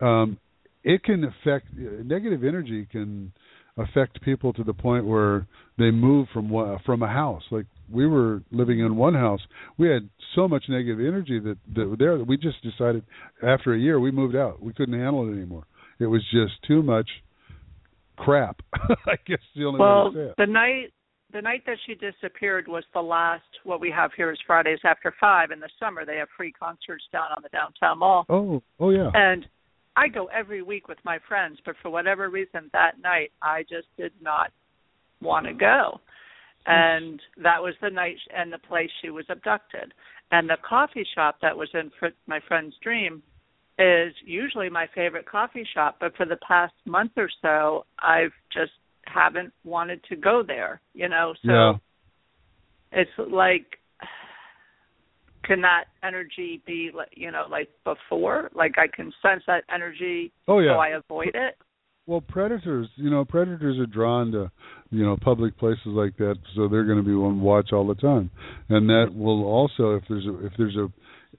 [0.00, 0.38] um,
[0.82, 3.32] it can affect negative energy can
[3.76, 5.46] affect people to the point where
[5.78, 6.50] they move from
[6.84, 7.42] from a house.
[7.50, 9.40] Like we were living in one house,
[9.78, 13.04] we had so much negative energy that that there that we just decided
[13.42, 14.62] after a year we moved out.
[14.62, 15.64] We couldn't handle it anymore.
[15.98, 17.08] It was just too much
[18.16, 18.60] crap.
[18.74, 20.92] I guess the only Well, way to the night
[21.32, 23.42] the night that she disappeared was the last.
[23.64, 25.50] What we have here is Fridays after five.
[25.50, 29.10] In the summer, they have free concerts down on the downtown mall, Oh, oh yeah.
[29.14, 29.44] and
[29.96, 31.58] I go every week with my friends.
[31.64, 34.50] But for whatever reason, that night I just did not
[35.20, 36.00] want to go,
[36.66, 39.92] and that was the night and the place she was abducted.
[40.30, 43.22] And the coffee shop that was in fr- my friend's dream
[43.78, 48.72] is usually my favorite coffee shop, but for the past month or so, I've just
[49.06, 50.80] haven't wanted to go there.
[50.94, 51.72] You know, so yeah.
[52.92, 53.66] it's like,
[55.44, 58.50] can that energy be, like, you know, like before?
[58.54, 60.74] Like I can sense that energy, Oh yeah.
[60.74, 61.56] so I avoid it.
[62.06, 64.50] Well, predators, you know, predators are drawn to,
[64.94, 67.94] you know, public places like that, so they're going to be on watch all the
[67.96, 68.30] time,
[68.68, 70.88] and that will also, if there's a if there's a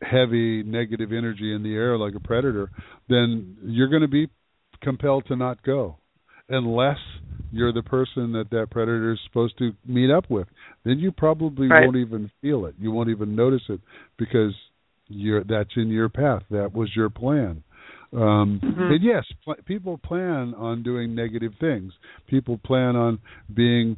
[0.05, 2.69] heavy negative energy in the air like a predator,
[3.07, 4.27] then you're going to be
[4.81, 5.95] compelled to not go,
[6.49, 6.97] unless
[7.51, 10.47] you're the person that that predator is supposed to meet up with.
[10.83, 11.83] Then you probably Right.
[11.85, 12.75] won't even feel it.
[12.77, 13.79] You won't even notice it
[14.17, 14.53] because
[15.07, 16.43] you're that's in your path.
[16.51, 17.63] That was your plan.
[18.15, 18.91] Um, Mhm.
[18.93, 21.93] And yes, pl- people plan on doing negative things.
[22.27, 23.19] People plan on
[23.53, 23.97] being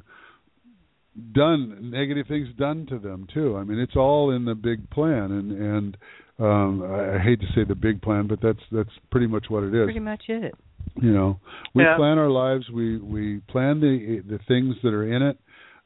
[1.34, 3.58] done negative things done to them too.
[3.58, 5.98] I mean, it's all in the big plan, and and
[6.40, 9.64] um, I, I hate to say the big plan, but that's that's pretty much what
[9.64, 9.86] it is.
[9.86, 10.54] Pretty much it.
[11.02, 11.40] You know,
[11.74, 11.96] we Yeah.
[11.98, 12.70] plan our lives.
[12.70, 15.38] We we plan the the things that are in it.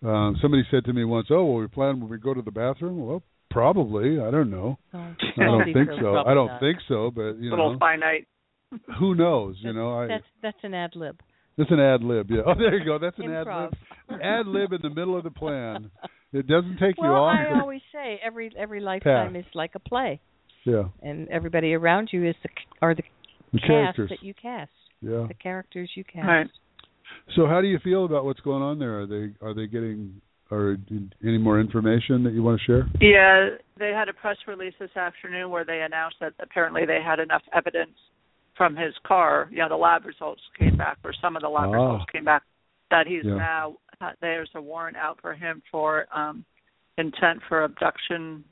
[0.04, 2.52] Um, somebody said to me once, "Oh, well, we plan when we go to the
[2.52, 4.20] bathroom." Well, probably.
[4.20, 4.78] I don't know.
[4.94, 6.16] Oh, I don't think so.
[6.18, 6.60] I don't not.
[6.60, 8.28] think so, but you Little know, finite.
[9.00, 9.56] who knows?
[9.60, 11.20] You know, I that's that's an ad lib.
[11.58, 12.30] that's an ad lib.
[12.32, 12.42] Yeah.
[12.48, 12.98] Oh, there you go.
[13.00, 13.72] That's an ad Improv.
[14.10, 14.20] lib.
[14.22, 15.92] Ad lib in the middle of the plan.
[16.34, 17.36] It doesn't take you off.
[17.38, 17.58] Well, off.
[17.58, 20.22] I always say every every lifetime is like a play,
[20.64, 20.84] yeah.
[21.02, 22.50] and everybody around you is the
[22.82, 23.04] are the
[23.52, 24.10] The cast characters.
[24.12, 24.72] that you cast.
[25.02, 25.26] Yeah.
[25.28, 26.26] the characters you cast.
[26.26, 26.48] Right.
[27.36, 29.02] So how do you feel about what's going on there?
[29.02, 30.78] Are they are they getting or
[31.24, 32.88] any more information that you want to share?
[33.00, 37.20] Yeah, they had a press release this afternoon where they announced that apparently they had
[37.20, 37.96] enough evidence
[38.58, 39.48] from his car.
[39.50, 41.72] You know, the lab results came back, or some of the lab Ah.
[41.72, 42.44] results came back,
[42.92, 43.36] that he's Yeah.
[43.36, 46.44] now uh, there's a warrant out for him for um
[46.98, 48.44] intent for abduction.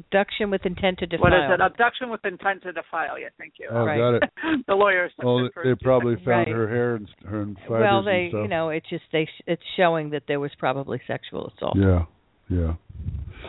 [0.00, 1.30] Abduction with intent to defile.
[1.30, 1.60] What is it?
[1.60, 3.18] Abduction with intent to defile.
[3.18, 3.68] Yeah, thank you.
[3.70, 3.98] Oh, Right.
[3.98, 4.22] got it.
[4.66, 5.12] the lawyers.
[5.22, 6.48] Well, they for- probably found Right.
[6.48, 8.42] her hair and her and fibers well, they, and stuff.
[8.42, 9.28] you know, it's just they.
[9.46, 11.76] It's showing that there was probably sexual assault.
[11.76, 12.04] Yeah,
[12.48, 12.74] yeah.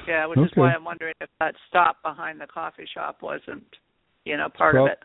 [0.07, 3.63] Yeah, which is why I'm wondering if that stop behind the coffee shop wasn't,
[4.25, 4.99] you know, part Prob- of it.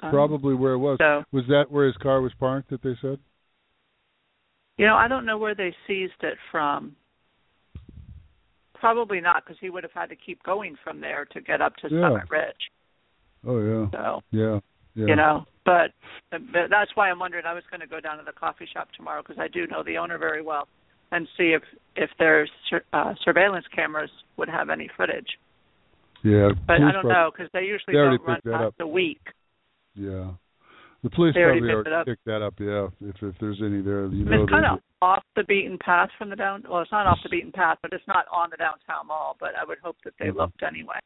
[0.00, 0.98] Um, Probably where it was.
[1.00, 2.70] So, Was that where his car was parked?
[2.70, 3.18] That they said.
[4.78, 6.94] you know, I don't know where they seized it from.
[8.80, 11.76] Probably not, because he would have had to keep going from there to get up
[11.76, 12.00] to Yeah.
[12.02, 12.70] Summit Ridge.
[13.46, 14.58] Oh yeah, So, yeah,
[14.94, 15.06] yeah.
[15.06, 15.92] you know, but,
[16.30, 17.44] but that's why I'm wondering.
[17.46, 19.82] I was going to go down to the coffee shop tomorrow because I do know
[19.84, 20.66] the owner very well,
[21.12, 21.62] and see if
[21.94, 22.48] if their
[22.92, 25.28] uh, surveillance cameras would have any footage.
[26.24, 26.50] Yeah.
[26.66, 28.74] But I don't prob- know because they usually they don't run past up.
[28.80, 29.20] a week.
[29.94, 30.32] Yeah.
[31.06, 32.54] The police They already probably picked it already picked that up.
[32.58, 34.42] Yeah, if if there's any there, you And know.
[34.42, 36.64] it's kind of off the beaten path from the down.
[36.68, 39.36] Well, it's not off the beaten path, but it's not on the downtown mall.
[39.38, 40.34] But I would hope that they Mhm.
[40.34, 40.98] looked anyway.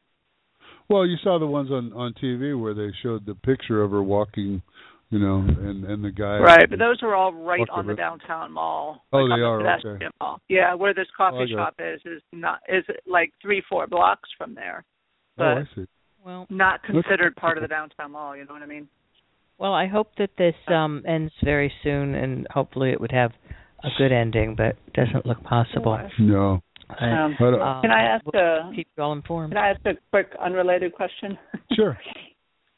[0.89, 4.01] Well, you saw the ones on on TV where they showed the picture of her
[4.01, 4.63] walking,
[5.11, 6.39] you know, and and the guy.
[6.39, 9.05] Right, but those are all right on the downtown mall.
[9.13, 10.09] Oh, like they on are, pedestrian okay.
[10.19, 10.41] Mall.
[10.49, 14.31] Yeah, where this Oh, coffee got shop is is not is like three four blocks
[14.35, 14.83] from there,
[15.37, 15.87] Oh, I but see.
[16.25, 18.35] Well, not considered part of the downtown mall.
[18.35, 18.89] You know what I mean?
[19.61, 23.31] Well, I hope that this um ends very soon, and hopefully it would have
[23.83, 25.97] a good ending, but it doesn't look possible.
[26.19, 26.61] No.
[26.89, 29.53] But, Um, But, uh, um, can I ask we'll a keep you all informed.
[29.53, 31.37] can I ask a quick unrelated question?
[31.73, 31.97] Sure.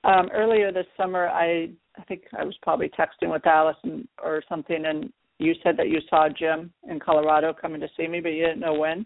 [0.04, 4.86] Um, earlier this summer, I I think I was probably texting with Allison or something,
[4.86, 8.44] and you said that you saw Jim in Colorado coming to see me, but you
[8.46, 9.06] didn't know when.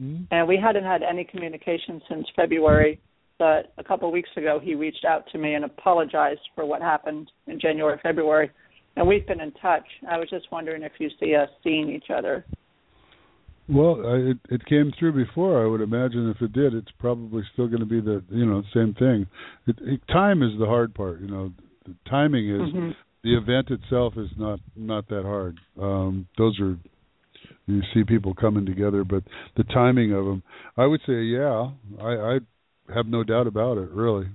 [0.00, 0.26] Mhm.
[0.30, 3.00] And we hadn't had any communication since February.
[3.42, 6.80] But a couple of weeks ago, he reached out to me and apologized for what
[6.80, 8.52] happened in January, February,
[8.94, 9.82] and we've been in touch.
[10.08, 12.46] I was just wondering if you see us seeing each other.
[13.68, 15.60] Well, I, it it came through before.
[15.60, 18.62] I would imagine if it did, it's probably still going to be the you know
[18.72, 19.26] same thing.
[19.66, 21.20] It, it, time is the hard part.
[21.20, 21.52] You know,
[21.84, 22.94] the timing is Mhm.
[23.24, 25.58] the event itself is not not that hard.
[25.80, 26.76] Um, those are
[27.66, 29.24] you see people coming together, but
[29.56, 30.44] the timing of them,
[30.76, 32.38] I would say, yeah, I, I
[32.94, 33.90] have no doubt about it.
[33.90, 34.26] Really,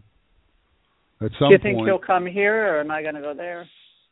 [1.22, 3.34] at some Do you think point, he'll come here, or am I going to go
[3.36, 3.68] there?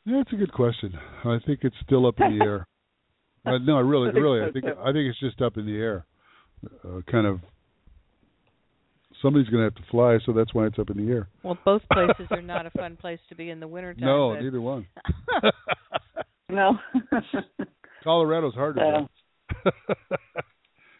[0.05, 0.93] yeah, it's a good question.
[1.23, 2.67] I think it's still up in the air.
[3.47, 4.73] Uh, no, really, I think really, so, I think too.
[4.81, 6.03] I think it's just up in the air.
[6.83, 7.41] Uh, kind of.
[9.21, 11.27] Somebody's going to have to fly, so that's why it's up in the air.
[11.43, 14.03] Well, both places are not a fun place to be in the wintertime.
[14.03, 14.87] no, but- neither one.
[16.49, 16.77] No.
[18.03, 19.07] Colorado's hard to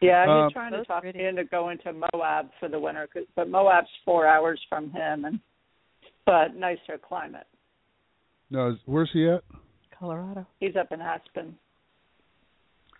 [0.02, 0.26] Yeah.
[0.26, 0.32] do.
[0.32, 1.20] Yeah, he's Um, trying to talk pretty.
[1.20, 5.26] me into going to Moab for the winter, 'cause- but Moab's four hours from him,
[5.26, 5.40] and
[6.26, 7.48] but nicer climate.
[8.50, 9.44] no, where's he at?
[9.92, 10.46] Colorado.
[10.60, 11.58] He's up in Aspen,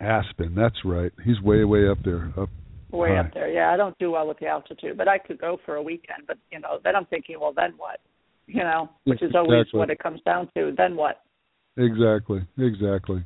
[0.00, 0.54] Aspen.
[0.54, 1.12] That's right.
[1.24, 2.32] He's way, way up there.
[2.36, 2.48] Up.
[2.92, 3.18] way Hi.
[3.18, 3.48] up there.
[3.50, 6.26] Yeah, I don't do well with the altitude, but I could go for a weekend.
[6.26, 8.00] But you know, then I'm thinking, well, then what?
[8.46, 9.78] You know, which is always Exactly.
[9.80, 10.72] what it comes down to.
[10.72, 11.22] Then what?
[11.76, 12.42] Exactly.
[12.58, 13.24] Exactly.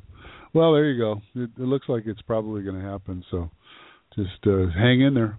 [0.53, 1.21] Well, there you go.
[1.35, 3.23] It, it looks like it's probably going to happen.
[3.29, 3.49] So,
[4.15, 5.37] just uh, hang in there.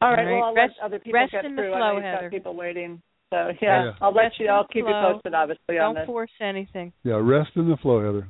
[0.00, 0.18] All right.
[0.20, 1.74] All right, Well, I'll rest- let other people rest get in the through.
[1.74, 2.22] I flow, know you've Heather.
[2.22, 3.02] got people waiting.
[3.30, 3.92] So yeah, Yeah.
[4.00, 4.48] I'll let Rest you.
[4.48, 6.06] I'll the keep you posted, obviously, on Don't this.
[6.06, 6.92] force anything.
[7.02, 8.28] Yeah, rest in the flow, Heather.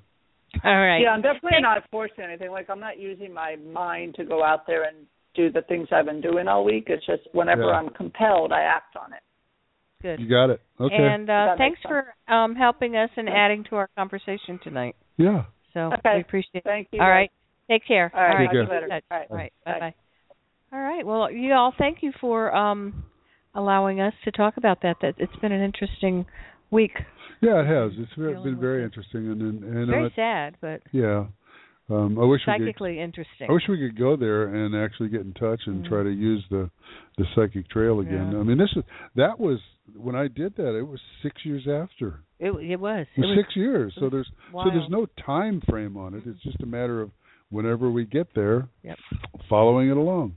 [0.64, 1.00] All right.
[1.00, 2.50] Yeah, I'm definitely not forcing anything.
[2.50, 4.96] Like I'm not using my mind to go out there and
[5.34, 6.84] do the things I've been doing all week.
[6.86, 7.72] It's just whenever Yeah.
[7.72, 9.20] I'm compelled, I act on it.
[10.00, 10.20] Good.
[10.20, 10.60] You got it.
[10.80, 10.94] Okay.
[10.96, 14.96] And uh, thanks for um, helping us and adding to our conversation tonight.
[15.18, 15.44] yeah.
[15.74, 16.14] So Okay.
[16.14, 16.64] we appreciate it.
[16.64, 17.00] Thank you.
[17.02, 17.10] All guys.
[17.12, 17.30] right.
[17.70, 18.10] Take care.
[18.14, 18.38] All right.
[18.38, 18.62] Take talk care.
[18.62, 18.88] to you later.
[18.88, 19.04] Touch.
[19.10, 19.30] All right.
[19.30, 19.52] All right.
[19.64, 19.72] Bye.
[19.72, 19.94] Bye bye.
[20.72, 21.06] All right.
[21.06, 23.04] Well, you all, thank you for um,
[23.54, 24.96] allowing us to talk about that.
[25.02, 26.26] That it's been an interesting
[26.70, 26.92] week.
[27.40, 27.92] Yeah, it has.
[27.98, 31.26] It's very, Dealing been very interesting, and and, and Very uh, sad, but yeah.
[31.88, 32.62] Um, I wish we could.
[32.62, 33.48] psychically interesting.
[33.48, 35.88] I wish we could go there and actually get in touch and Mhm.
[35.88, 36.68] try to use the
[37.16, 38.32] the psychic trail again.
[38.32, 38.40] Yeah.
[38.40, 38.82] I mean, this is
[39.14, 39.60] that was
[39.94, 40.76] when I did that.
[40.76, 42.20] It was six years after.
[42.40, 43.06] it, it was.
[43.16, 43.94] It was six years.
[44.00, 46.24] So there's was so there's no time frame on it.
[46.26, 47.10] It's just a matter of
[47.50, 48.98] whenever we get there, Yep.
[49.48, 50.36] following it along.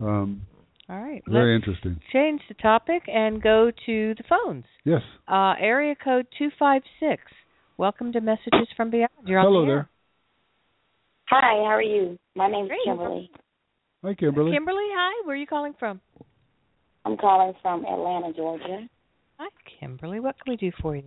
[0.00, 0.42] Um,
[0.88, 1.22] All right.
[1.26, 2.00] very Let's interesting.
[2.12, 4.64] change the topic and go to the phones.
[4.84, 5.02] Yes.
[5.26, 7.22] Uh, area code two five six.
[7.76, 9.10] Welcome to Messages from Beyond.
[9.26, 9.76] You're on Hello the air.
[9.76, 9.88] there.
[11.30, 12.18] Hi, how are you?
[12.34, 12.80] My name's Great.
[12.84, 13.30] Kimberly.
[14.02, 14.52] Hi, Kimberly.
[14.52, 15.26] Kimberly, hi.
[15.26, 16.00] Where are you calling from?
[17.04, 18.88] I'm calling from Atlanta, Georgia.
[19.38, 20.20] Hi, Kimberly.
[20.20, 21.04] What can we do for you?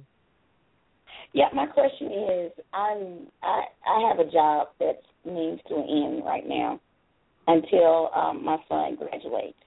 [1.34, 6.44] Yeah, my question is, I'm I I have a job that means to end right
[6.46, 6.80] now
[7.48, 9.58] until um, my son graduates.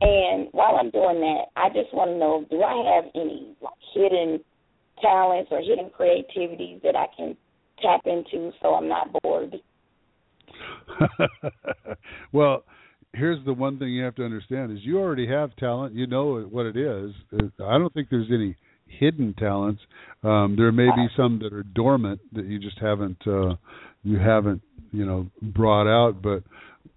[0.00, 3.72] And while I'm doing that, I just want to know: Do I have any like
[3.94, 4.40] hidden
[5.00, 7.36] talents or hidden creativities that I can
[7.80, 9.54] tap into so I'm not bored?
[12.32, 12.64] well,
[13.14, 15.94] here's the one thing you have to understand is you already have talent.
[15.94, 17.12] You know what it is.
[17.64, 19.80] I don't think there's any hidden talents.
[20.22, 23.56] Um, there may be some that are dormant that you just haven't uh,
[24.02, 24.62] you haven't
[24.92, 26.22] you know brought out.
[26.22, 26.42] But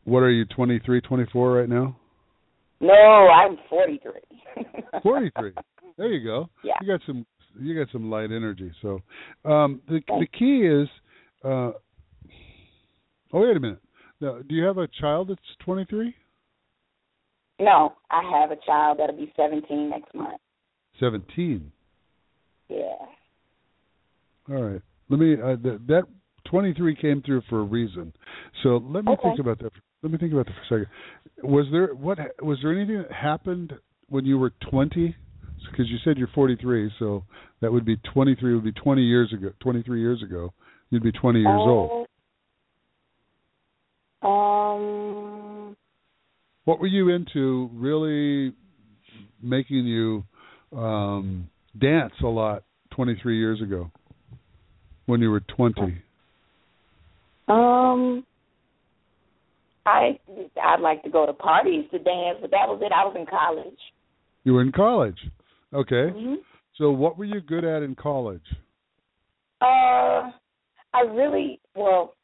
[0.06, 1.96] what are you 23, 24 right now?
[2.80, 4.12] No, I'm 43.
[5.04, 5.52] 43.
[5.98, 6.50] There you go.
[6.64, 6.74] Yeah.
[6.82, 7.26] You got some
[7.60, 8.72] you got some light energy.
[8.82, 9.02] So
[9.46, 10.88] um the the key is
[11.44, 11.72] uh
[13.32, 13.80] Oh wait a minute.
[14.22, 16.14] Now, do you have a child that's 23?
[17.60, 20.40] No, I have a child that'll be 17 next month.
[21.00, 21.72] 17.
[22.70, 22.96] Yeah.
[24.50, 24.82] All right.
[25.10, 26.04] Let me uh, that, that
[26.46, 28.14] 23 came through for a reason.
[28.64, 29.30] So let me Okay.
[29.30, 29.72] think about that.
[30.02, 31.50] Let me think about that for a second.
[31.52, 33.74] Was there what was there anything that happened
[34.08, 35.16] when you were 20?
[35.72, 37.24] Because you said you're 43, so
[37.62, 39.52] that would be 23 would be 20 years ago.
[39.60, 40.54] 23 years ago,
[40.90, 42.08] you'd be 20 years old.
[44.22, 45.76] Um,
[46.64, 47.70] What were you into?
[47.74, 48.54] Really
[49.42, 50.24] making you
[50.72, 53.92] um dance a lot 23 years ago
[55.06, 55.82] when you were 20.
[57.48, 58.26] um,
[59.86, 60.20] I
[60.64, 62.92] I'd like to go to parties to dance, but that was it.
[62.92, 63.80] I was in college.
[64.44, 65.18] You were in college.
[65.74, 66.10] Okay.
[66.10, 66.36] hmm
[66.78, 68.46] So what were you good at in college?
[69.62, 70.32] Uh,
[70.94, 72.16] I really well,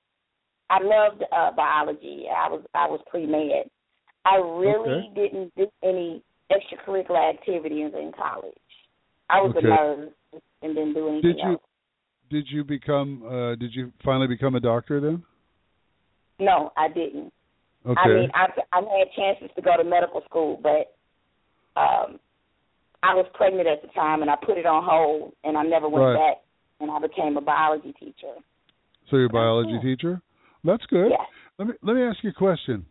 [0.69, 2.25] I loved uh, biology.
[2.29, 3.69] I was I was pre med.
[4.25, 8.55] I really didn't do any extracurricular activities in college.
[9.29, 9.67] I was Okay.
[9.67, 10.11] a nerd
[10.61, 11.61] and didn't do anything Did you else.
[12.29, 15.23] did you become uh did you finally become a doctor then?
[16.39, 17.31] No, I didn't.
[17.85, 17.99] Okay.
[18.01, 20.95] I mean, I've I've had chances to go to medical school, but
[21.79, 22.19] um,
[23.03, 25.87] I was pregnant at the time, and I put it on hold, and I never
[25.87, 26.15] went Right.
[26.15, 26.37] back,
[26.79, 28.33] and I became a biology teacher.
[29.09, 29.81] so you're a biology cool.
[29.81, 30.21] teacher?
[30.63, 31.11] That's good.
[31.11, 31.25] Yeah.
[31.59, 32.85] Let me let me ask you a question.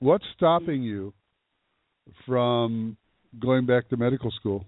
[0.00, 1.14] What's stopping you
[2.26, 2.96] from
[3.38, 4.64] going back to medical school?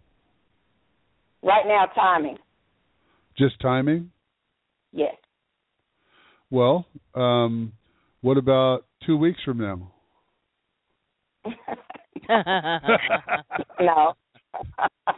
[1.43, 2.38] Right now, timing.
[3.36, 4.11] Just timing?
[4.93, 5.14] Yes.
[6.51, 7.72] Well, um
[8.20, 9.93] what about 2 weeks from now?
[13.80, 14.14] no.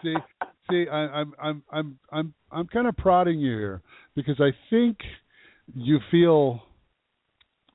[0.03, 0.14] see,
[0.70, 3.83] see, I, I'm, I'm, I'm, I'm, I'm kind of prodding you here
[4.16, 4.97] because I think
[5.75, 6.62] you feel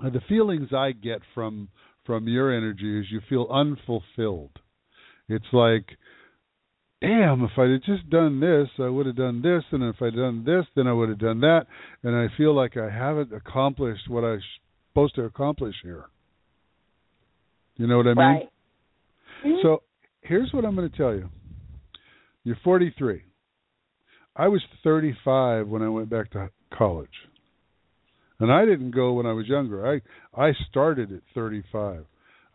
[0.02, 1.70] the feelings I get from
[2.06, 4.58] from your energy is you feel unfulfilled.
[5.28, 5.86] It's like,
[7.02, 10.16] damn, if I'd have just done this, I would have done this, and if I'd
[10.16, 11.68] done this, then I would have done that,
[12.04, 14.42] and I feel like I haven't accomplished what I'm
[14.92, 16.06] supposed to accomplish here.
[17.78, 18.18] You know what I mean?
[18.18, 18.50] Right.
[19.46, 19.62] Mhm.
[19.62, 19.84] So
[20.22, 21.30] here's what I'm going to tell you.
[22.44, 23.24] You're 43.
[24.36, 27.28] I was 35 when I went back to college,
[28.40, 29.86] and I didn't go when I was younger.
[29.88, 30.02] I
[30.34, 32.06] I started at 35.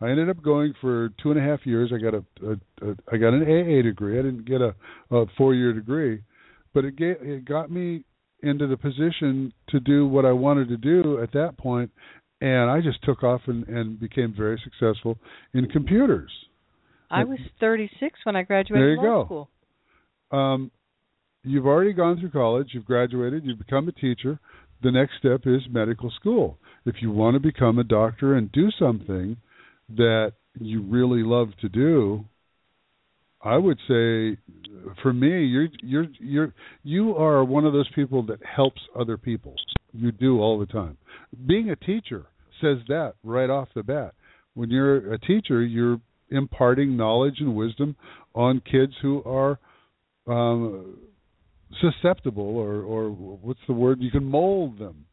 [0.05, 1.91] I ended up going for two and a half years.
[1.91, 4.19] I got a, a, a I got an AA degree.
[4.19, 4.75] I didn't get a,
[5.09, 6.21] a four year degree,
[6.75, 8.03] but it gave, it got me
[8.43, 11.89] into the position to do what I wanted to do at that point,
[12.39, 15.17] and I just took off and, and became very successful
[15.55, 16.29] in computers.
[17.09, 19.25] I was 36 when I graduated There you law go.
[19.25, 19.49] school.
[20.39, 20.71] um,
[21.43, 24.39] you've already gone through college, you've graduated, you've become a teacher.
[24.83, 26.59] The next step is medical school.
[26.85, 29.37] If you want to become a doctor and do something
[29.89, 32.25] that you really love to do,
[33.41, 34.37] I would say
[35.01, 39.55] for me you're you're you're you are one of those people that helps other people.
[39.93, 40.97] You do all the time.
[41.45, 42.25] Being a teacher
[42.61, 44.13] says that right off the bat.
[44.53, 47.95] When you're a teacher, you're imparting knowledge and wisdom
[48.33, 49.59] on kids who are
[50.27, 50.97] um,
[51.81, 55.05] susceptible or or what's the word you can mold them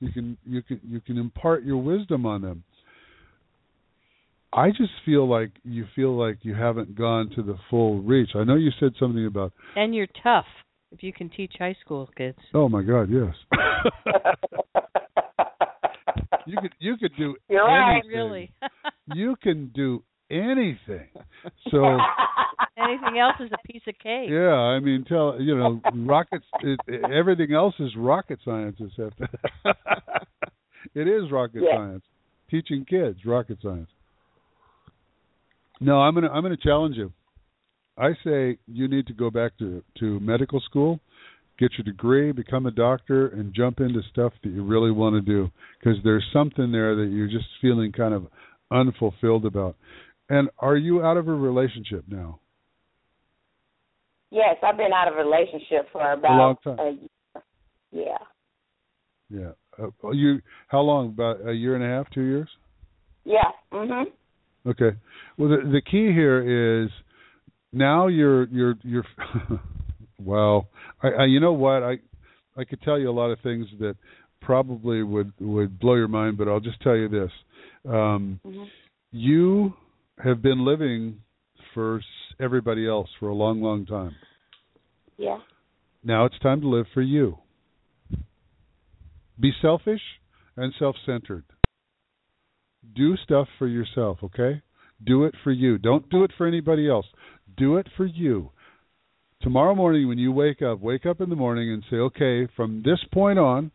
[0.00, 2.62] you can you can you can impart your wisdom on them
[4.52, 8.44] i just feel like you feel like you haven't gone to the full reach i
[8.44, 10.46] know you said something about And you're tough
[10.90, 12.38] if you can teach high school kids.
[12.54, 13.34] oh my god yes
[16.46, 18.02] you could you could do You're right.
[18.08, 18.50] Really.
[19.14, 21.08] you can do anything
[21.70, 21.98] so
[22.76, 24.28] Anything else is a piece of cake.
[24.30, 26.44] Yeah, I mean, tell you know, rockets.
[26.62, 28.76] It, it- everything else is rocket science.
[28.78, 29.20] Except
[30.94, 31.76] it is rocket Yeah.
[31.76, 32.04] science.
[32.50, 33.88] Teaching kids rocket science.
[35.80, 37.12] No, I'm gonna I'm gonna challenge you.
[37.96, 41.00] I say you need to go back to to medical school,
[41.58, 45.20] get your degree, become a doctor, and jump into stuff that you really want to
[45.20, 48.26] do because there's something there that you're just feeling kind of
[48.70, 49.76] unfulfilled about.
[50.28, 52.40] And are you out of a relationship now?
[54.30, 56.78] Yes, I've been out of a relationship for about a long time.
[56.78, 57.42] A year.
[57.90, 58.18] Yeah.
[59.30, 59.50] Yeah.
[59.78, 61.08] Uh, you how long?
[61.08, 62.48] About a year and a half, two years?
[63.24, 63.50] Yeah.
[63.72, 64.04] Mhm.
[64.66, 64.96] Okay.
[65.36, 66.90] Well, the the key here is
[67.72, 69.04] now you're you're you're.
[70.22, 70.68] well,
[71.02, 71.98] I, I you know what I
[72.56, 73.96] I could tell you a lot of things that
[74.40, 77.30] probably would would blow your mind, but I'll just tell you this:
[77.86, 78.64] um, mm-hmm.
[79.12, 79.74] you
[80.22, 81.20] have been living
[81.74, 82.00] for
[82.40, 84.14] everybody else for a long, long time.
[85.16, 85.38] Yeah.
[86.02, 87.38] Now it's time to live for you.
[89.38, 90.00] Be selfish
[90.56, 91.44] and self-centered.
[92.94, 94.62] Do stuff for yourself, okay?
[95.04, 95.78] Do it for you.
[95.78, 97.06] Don't do it for anybody else.
[97.56, 98.50] Do it for you.
[99.42, 102.82] Tomorrow morning when you wake up, wake up in the morning and say, "Okay, from
[102.82, 103.70] this point on,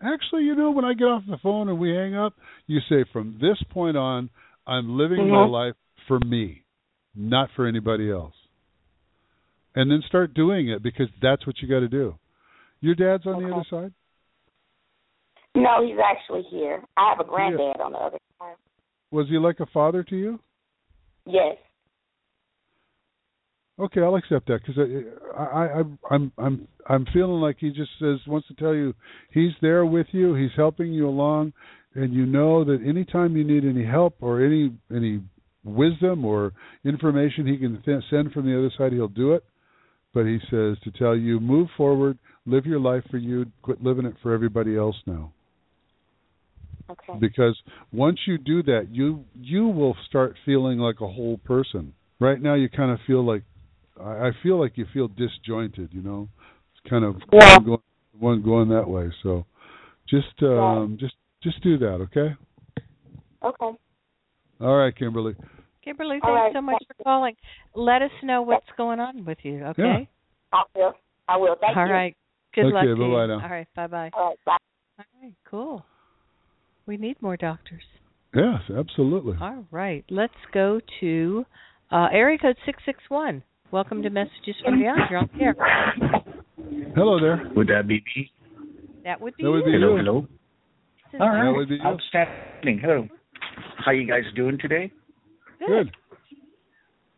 [0.00, 2.34] actually, you know, when I get off the phone and we hang up,
[2.66, 4.30] you say from this point on,
[4.66, 5.32] I'm living mm-hmm.
[5.32, 5.74] my life
[6.06, 6.64] for me,
[7.16, 8.34] not for anybody else."
[9.74, 12.14] And then start doing it because that's what you got to do.
[12.80, 13.46] Your dad's on okay.
[13.46, 13.92] the other side?
[15.54, 16.82] No, he's actually here.
[16.96, 17.84] I have a granddad yeah.
[17.84, 18.54] on the other side.
[19.10, 20.38] Was he like a father to you?
[21.26, 21.56] Yes.
[23.78, 27.90] Okay, I'll accept that because I, I, I, I'm, I'm, I'm feeling like he just
[27.98, 28.94] says wants to tell you
[29.30, 31.52] he's there with you, he's helping you along,
[31.94, 35.22] and you know that anytime you need any help or any any
[35.64, 36.52] wisdom or
[36.84, 39.44] information he can th- send from the other side, he'll do it.
[40.14, 44.04] But he says to tell you, move forward, live your life for you, quit living
[44.04, 45.32] it for everybody else now.
[46.90, 47.18] Okay.
[47.20, 47.60] Because
[47.92, 51.94] once you do that, you you will start feeling like a whole person.
[52.20, 53.42] Right now, you kind of feel like
[54.00, 55.90] I, I feel like you feel disjointed.
[55.92, 56.28] You know,
[56.74, 57.56] it's kind of yeah.
[57.56, 57.78] one, going,
[58.18, 59.12] one going that way.
[59.22, 59.46] So,
[60.08, 61.06] just um, yeah.
[61.06, 62.34] just just do that, okay?
[63.44, 63.78] Okay.
[64.60, 65.34] All right, Kimberly.
[65.82, 66.52] Kimberly, thanks right.
[66.54, 67.34] so much for calling.
[67.74, 70.08] Let us know what's going on with you, okay?
[70.52, 70.58] Yeah.
[70.58, 70.92] I will.
[71.28, 71.56] I will.
[71.60, 71.92] Thank All you.
[71.92, 72.16] right.
[72.54, 73.42] Good okay, luck to bye-bye now.
[73.42, 74.10] All right, bye-bye.
[74.14, 74.56] All right, bye.
[74.98, 75.84] All right, cool.
[76.86, 77.82] We need more doctors.
[78.34, 79.36] Yes, absolutely.
[79.40, 81.44] All right, let's go to
[81.90, 83.42] uh, area code six six one.
[83.70, 85.00] Welcome to Messages from Beyond.
[85.10, 85.54] You're on the air.
[86.94, 87.50] Hello there.
[87.56, 88.30] Would that be me?
[89.04, 89.96] That would be That would be Hello, you.
[89.98, 90.20] hello.
[91.12, 91.56] This is All That right.
[91.56, 91.82] would be you.
[91.82, 92.78] Outstanding.
[92.80, 93.08] Hello.
[93.84, 94.90] How you guys doing today?
[95.66, 95.90] Good.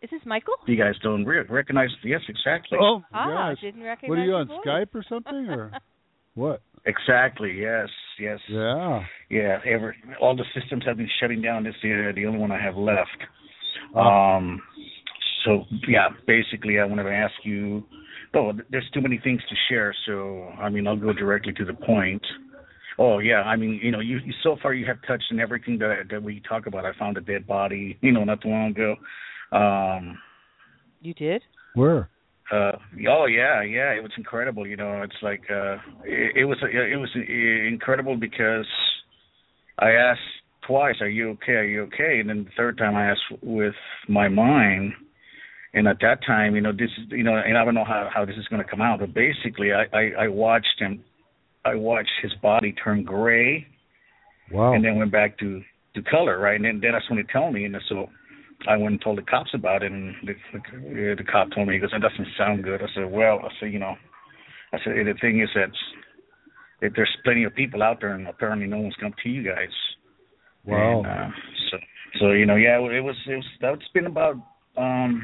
[0.03, 0.55] Is this Michael?
[0.67, 1.89] You guys don't re- recognize?
[2.05, 2.79] Yes, exactly.
[2.81, 3.61] Oh Ah, gosh.
[3.63, 4.59] didn't recognize What are you on voice.
[4.67, 5.73] Skype or something or
[6.35, 6.61] what?
[6.85, 7.53] Exactly.
[7.59, 7.89] Yes.
[8.21, 8.39] Yes.
[8.49, 9.01] Yeah.
[9.31, 9.59] Yeah.
[9.67, 11.65] Ever all the systems have been shutting down.
[11.65, 13.19] This is the, the only one I have left.
[13.95, 14.01] Oh.
[14.01, 14.63] Um.
[15.45, 17.85] So yeah, basically, I wanted to ask you.
[18.37, 19.95] Oh, there's too many things to share.
[20.07, 22.23] So I mean, I'll go directly to the point.
[22.99, 25.79] Oh yeah, I mean, you know, you, you so far you have touched on everything
[25.79, 26.85] that that we talk about.
[26.85, 28.97] I found a dead body, you know, not too long ago.
[29.53, 30.19] Um,
[31.01, 31.43] You did?
[31.75, 32.09] Where?
[32.53, 32.73] uh,
[33.09, 34.67] oh yeah, yeah, it was incredible.
[34.67, 37.11] You know, it's like uh, it, it was it was
[37.73, 38.67] incredible because
[39.79, 40.21] I asked
[40.67, 41.53] twice, "Are you okay?
[41.55, 43.75] Are you okay?" And then the third time I asked with
[44.09, 44.93] my mind.
[45.77, 48.09] And at that time, you know, this is, you know, and I don't know how
[48.15, 51.03] how this is going to come out, but basically, I, I I watched him,
[51.65, 53.67] I watched his body turn gray,
[54.53, 54.75] Wow.
[54.75, 55.63] and then went back to
[55.97, 56.55] to color, right?
[56.57, 58.09] And then, then that's when he told me, and so
[58.69, 61.75] I went and told the cops about it, and the, the, the cop told me,
[61.75, 63.97] he goes, "That doesn't sound good." I said, "Well," I said, "You know,"
[64.73, 65.71] I said, "The thing is that
[66.95, 69.71] there's plenty of people out there, and apparently no one's come to you guys."
[70.65, 70.99] Wow.
[70.99, 71.37] And, uh,
[71.71, 71.77] so,
[72.21, 74.37] so you know, yeah, it was it was that's been about
[74.77, 75.23] um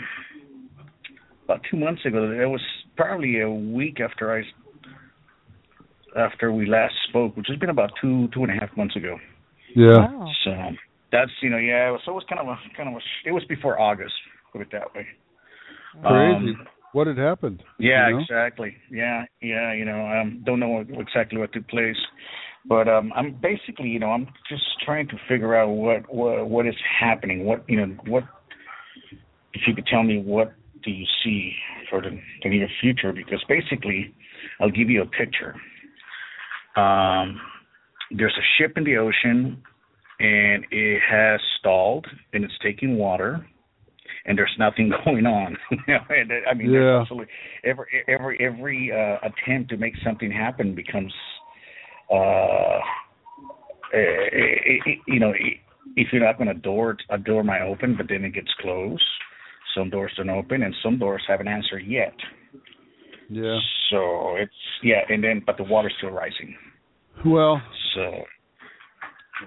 [1.45, 2.31] about two months ago.
[2.31, 2.63] It was
[2.97, 4.43] probably a week after I
[6.17, 9.19] after we last spoke, which has been about two two and a half months ago.
[9.75, 9.99] yeah.
[9.99, 10.31] Wow.
[10.45, 10.53] So
[11.13, 11.97] that's you know yeah.
[12.05, 14.15] So it was kind of a kind of a it was before August.
[14.53, 15.07] Put it that way.
[16.03, 16.51] Crazy.
[16.51, 17.63] Um, what had happened?
[17.79, 18.21] yeah, you know?
[18.23, 18.77] exactly.
[18.91, 19.73] Yeah, yeah.
[19.73, 21.97] You know, um, don't know exactly what took place,
[22.67, 26.67] but um, I'm basically, you know, I'm just trying to figure out what what what
[26.67, 27.45] is happening.
[27.45, 28.25] What you know, what
[29.55, 31.53] if you could tell me what do you see
[31.91, 33.13] for the, the near future?
[33.13, 34.15] Because basically,
[34.61, 35.55] I'll give you a picture.
[36.77, 37.41] Um,
[38.11, 39.63] there's a ship in the ocean,
[40.19, 43.47] and it has stalled, and it's taking water
[44.27, 45.57] and there's nothing going on.
[45.87, 47.01] and, I mean, Yeah.
[47.01, 47.33] absolutely
[47.65, 51.13] every every every uh, attempt to make something happen becomes,
[52.13, 52.79] uh,
[53.93, 55.33] it, it, you know,
[55.97, 59.03] if you're not going to door a door might open, but then it gets closed.
[59.77, 62.15] Some doors don't open, and some doors haven't answered yet.
[63.29, 63.59] Yeah.
[63.91, 64.53] So it's
[64.83, 66.57] yeah, and then but the water's still rising.
[67.25, 67.63] Well.
[67.95, 68.25] So.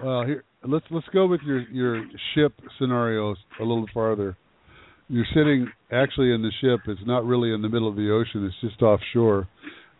[0.03, 4.38] Well, here let's let's go with your your ship scenarios a little farther.
[5.14, 6.80] You're sitting actually in the ship.
[6.88, 8.47] It's not really in the middle of the ocean.
[8.47, 9.47] It's just offshore,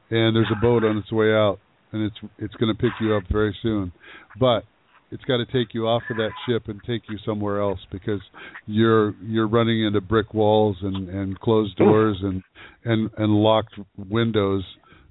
[0.10, 1.60] and there's a boat on its way out,
[1.92, 3.92] and it's it's going to pick you up very soon.
[4.40, 4.64] But
[5.12, 8.22] it's got to take you off of that ship and take you somewhere else because
[8.66, 12.42] you're you're running into brick walls and and closed doors and
[12.84, 13.76] and and locked
[14.10, 14.64] windows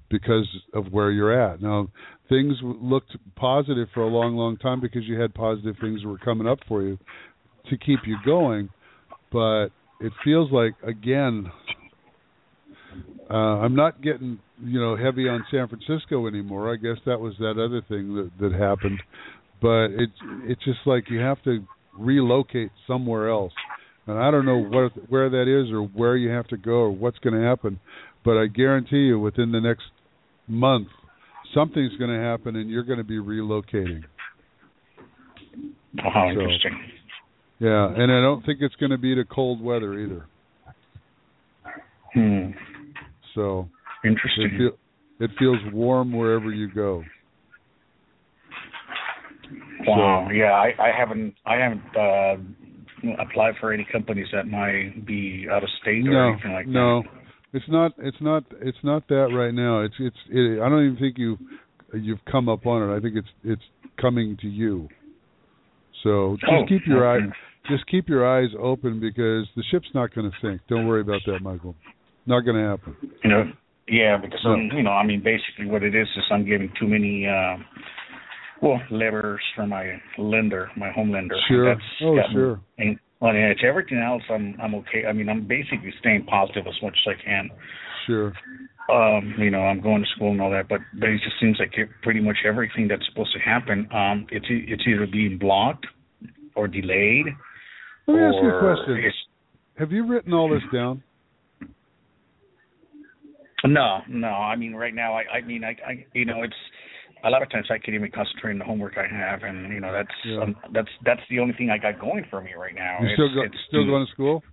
[0.09, 1.61] because of where you're at.
[1.61, 1.87] Now,
[2.27, 6.17] things looked positive for a long long time because you had positive things that were
[6.17, 6.99] coming up for you
[7.69, 8.67] to keep you going,
[9.31, 9.69] but
[9.99, 11.51] it feels like again
[13.29, 16.71] uh I'm not getting you know heavy on San Francisco anymore.
[16.71, 18.99] I guess that was that other thing that that happened
[19.63, 20.13] but it's
[20.43, 21.65] it's just like you have to
[21.97, 23.53] relocate somewhere else.
[24.05, 26.91] And I don't know what where that is or where you have to go or
[26.91, 27.79] what's going to happen,
[28.25, 29.85] but I guarantee you within the next
[30.47, 30.89] month
[31.55, 34.03] something's going to happen and you're going to be relocating.
[35.99, 36.77] Oh, how so, interesting.
[37.63, 40.25] Yeah, and I don't think it's going to be to cold weather either.
[42.13, 42.49] Hmm.
[43.33, 43.69] So
[44.03, 44.51] interesting.
[44.51, 44.71] It, feel,
[45.21, 47.05] it feels warm wherever you go.
[49.87, 50.25] Wow.
[50.27, 55.47] So, yeah, I, I haven't I haven't uh applied for any companies that might be
[55.49, 57.03] out of state or no, anything like no.
[57.03, 57.09] that.
[57.09, 57.19] No.
[57.53, 59.83] It's not it's not it's not that right now.
[59.83, 61.37] It's it's it, I don't even think you
[61.93, 62.93] you've come up on it.
[62.93, 63.63] I think it's it's
[64.01, 64.89] coming to you.
[66.03, 67.25] So just oh, keep your okay.
[67.25, 67.33] eye
[67.67, 70.61] just keep your eyes open because the ship's not going to sink.
[70.67, 71.75] Don't worry about that, Michael.
[72.25, 72.95] Not going to happen.
[73.23, 73.43] You know,
[73.87, 74.51] yeah, because No.
[74.51, 77.57] I'm, you know, I mean, basically what it is is I'm getting too many, uh,
[78.61, 81.35] well, letters from my lender, my home lender.
[81.47, 81.65] Sure.
[81.65, 82.61] That's Oh, sure.
[82.77, 84.23] And well, yeah, everything else.
[84.29, 85.05] I'm I'm okay.
[85.07, 87.49] I mean, I'm basically staying positive as much as I can.
[88.05, 88.33] Sure.
[88.91, 91.57] Um, you know, I'm going to school and all that, but but it just seems
[91.57, 95.87] like it, pretty much everything that's supposed to happen, um, it's it's either being blocked
[96.55, 97.27] or delayed.
[98.07, 99.11] Let me ask you a question.
[99.79, 101.01] Have you written all this down?
[103.65, 104.27] No, no.
[104.27, 106.53] I mean, right now, I, I mean, I, I, you know, it's
[107.23, 109.79] a lot of times I can't even concentrate on the homework I have, and you
[109.79, 110.41] know, that's Yeah.
[110.41, 112.97] um, that's that's the only thing I got going for me right now.
[113.01, 114.43] You it's, still go, still going to school?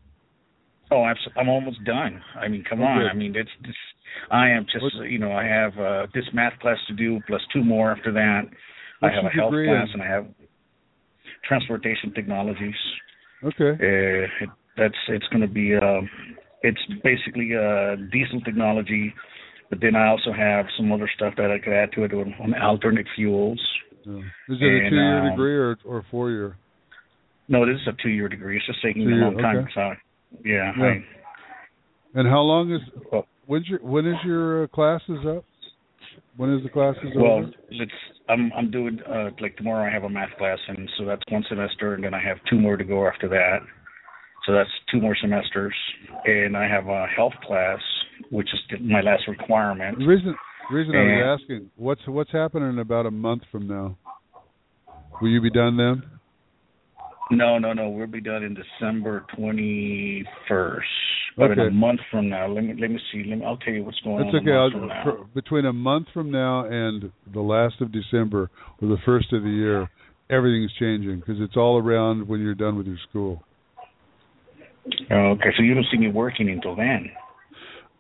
[0.92, 2.22] Oh, I'm I'm almost done.
[2.36, 3.06] I mean, come Oh, on.
[3.06, 3.74] I mean, it's this.
[4.30, 7.42] I am just, What- you know, I have uh this math class to do plus
[7.52, 8.42] two more after that.
[9.00, 10.00] What's I have a health class in?
[10.00, 10.26] and I have
[11.48, 12.74] transportation technologies.
[13.44, 13.70] Okay.
[13.70, 16.08] Uh, it, that's it's going to be um,
[16.62, 19.12] it's basically uh, diesel technology,
[19.70, 22.34] but then I also have some other stuff that I could add to it on,
[22.40, 23.60] on alternate fuels.
[24.04, 24.18] Yeah.
[24.48, 26.56] Is it a two-year um, degree or or four-year?
[27.48, 28.56] No, this is a two-year degree.
[28.56, 29.58] It's just taking a long time.
[29.58, 29.70] okay.
[29.74, 29.80] So,
[30.44, 30.84] yeah, Yeah.
[30.84, 31.04] I,
[32.20, 32.80] And how long is
[33.10, 35.44] Well- when's your when is your uh, classes up?
[36.36, 37.50] When is the classes well, over?
[37.70, 37.92] it's
[38.28, 41.44] I'm I'm doing uh, like tomorrow I have a math class, and so that's one
[41.48, 43.58] semester, and then I have two more to go after that.
[44.46, 45.74] So that's two more semesters,
[46.24, 47.78] and I have a health class,
[48.30, 49.98] which is my last requirement.
[49.98, 50.34] The reason
[50.70, 53.96] reason I And- was asking what's what's happening in about a month from now.
[55.20, 56.02] Will you be done then?
[57.32, 57.90] No, no, no.
[57.90, 60.86] We'll be done in December twenty first.
[61.36, 63.24] But in a month from now, let me let me see.
[63.28, 63.44] Let me.
[63.44, 64.42] I'll tell you what's going That's on.
[64.42, 64.50] okay.
[64.50, 65.04] A I'll, month from now.
[65.04, 68.50] for, between a month from now and the last of December
[68.82, 69.88] or the first of the year,
[70.28, 73.42] everything's changing because it's all around when you're done with your school.
[75.10, 77.10] Okay, so you don't see me working until then.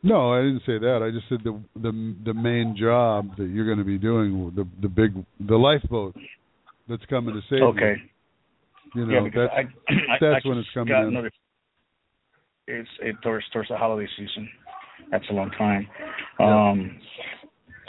[0.02, 1.02] No, I didn't say that.
[1.02, 4.66] I just said the the the main job that you're going to be doing, the
[4.80, 5.12] the big
[5.46, 6.16] the lifeboat
[6.88, 7.94] that's coming to save Okay.
[8.94, 9.02] you.
[9.02, 11.30] You know because that's I, I that's I when it's coming got in.
[12.66, 14.48] It's it towards towards the holiday season.
[15.10, 15.88] That's a long time.
[16.38, 17.00] Um,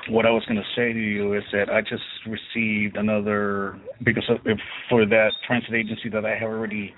[0.10, 4.24] what I was going to say to you is that I just received another because
[4.30, 4.58] of, if
[4.90, 6.94] for that transit agency that I have already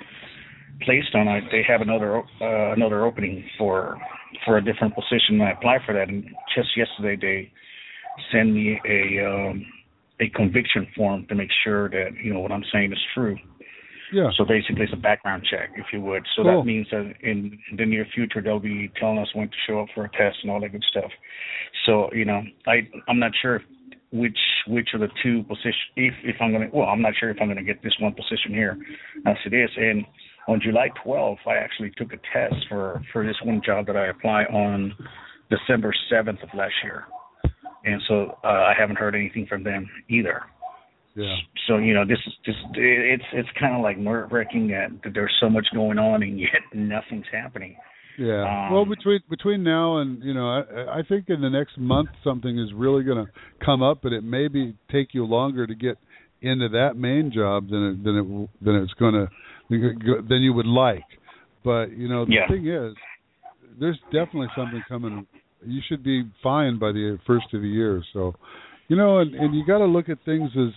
[0.81, 3.97] placed on, I, they have another uh, another opening for
[4.45, 5.41] for a different position.
[5.41, 6.23] I applied for that, and
[6.55, 7.51] just yesterday they
[8.31, 9.65] sent me a um,
[10.21, 13.37] a conviction form to make sure that you know what I'm saying is true.
[14.11, 14.29] Yeah.
[14.37, 16.25] So basically, it's a background check, if you would.
[16.35, 16.59] So Cool.
[16.59, 19.87] that means that in the near future, they'll be telling us when to show up
[19.95, 21.11] for a test and all that good stuff.
[21.85, 23.61] So you know, I I'm not sure
[24.11, 24.37] which
[24.67, 27.47] which of the two position if if I'm gonna well I'm not sure if I'm
[27.47, 28.77] gonna get this one position here
[29.25, 29.69] as it is.
[29.75, 30.05] And
[30.47, 34.07] on July 12th, I actually took a test for for this one job that I
[34.07, 34.93] apply on
[35.49, 37.05] December 7th of last year,
[37.85, 40.43] and so uh, I haven't heard anything from them either.
[41.15, 41.35] Yeah.
[41.67, 45.13] So you know, this is just it's it's kind of like nerve wracking that, that
[45.13, 47.75] there's so much going on and yet nothing's happening.
[48.17, 48.43] Yeah.
[48.67, 52.09] Um, well, between between now and you know, I, I think in the next month
[52.23, 53.31] something is really going to
[53.65, 55.97] come up, but it may be take you longer to get
[56.41, 59.27] into that main job than it, than it than it's going to
[59.69, 61.05] than you would like.
[61.63, 62.47] But you know, the Yeah.
[62.47, 62.93] thing is,
[63.79, 65.25] there's definitely something coming.
[65.65, 68.03] You should be fine by the first of the year.
[68.13, 68.35] So,
[68.89, 70.73] you know, and and you got to look at things as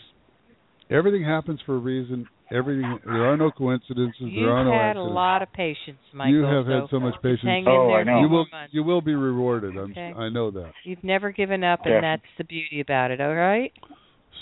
[0.90, 2.26] everything happens for a reason.
[2.52, 4.14] Everything there are no coincidences.
[4.20, 6.32] You've there are no You've had a lot of patience, Michael.
[6.34, 7.42] you have had so so much patience.
[7.42, 8.12] hang Oh, in there I know.
[8.12, 8.74] for You will months.
[8.74, 9.76] you will be rewarded.
[9.76, 10.12] I'm Okay.
[10.16, 10.72] I know that.
[10.84, 13.20] You've never given up, and that's the beauty about it.
[13.20, 13.72] All right.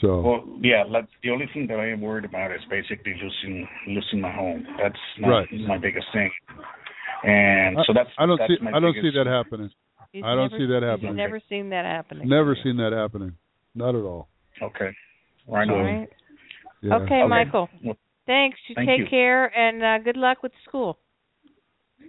[0.03, 0.83] So Well, yeah.
[0.87, 4.67] Like, the only thing that I am worried about is basically losing losing my home.
[4.83, 5.49] That's my, Right.
[5.67, 6.31] my biggest thing.
[7.23, 9.71] And so that's I don't that's see my I don't see that happening.
[10.13, 11.17] He's I don't never, see that He's happening.
[11.17, 12.29] never seen that happening.
[12.29, 13.33] Never seen that happening.
[13.75, 14.29] Not at all.
[14.63, 14.91] Okay.
[15.49, 16.09] Right So- All right.
[16.85, 16.95] Yeah.
[16.97, 17.27] Okay, Okay.
[17.29, 17.69] Michael.
[17.85, 18.59] Well, Thanks.
[18.69, 19.07] You thank take you.
[19.11, 20.99] care, and uh, good luck with school.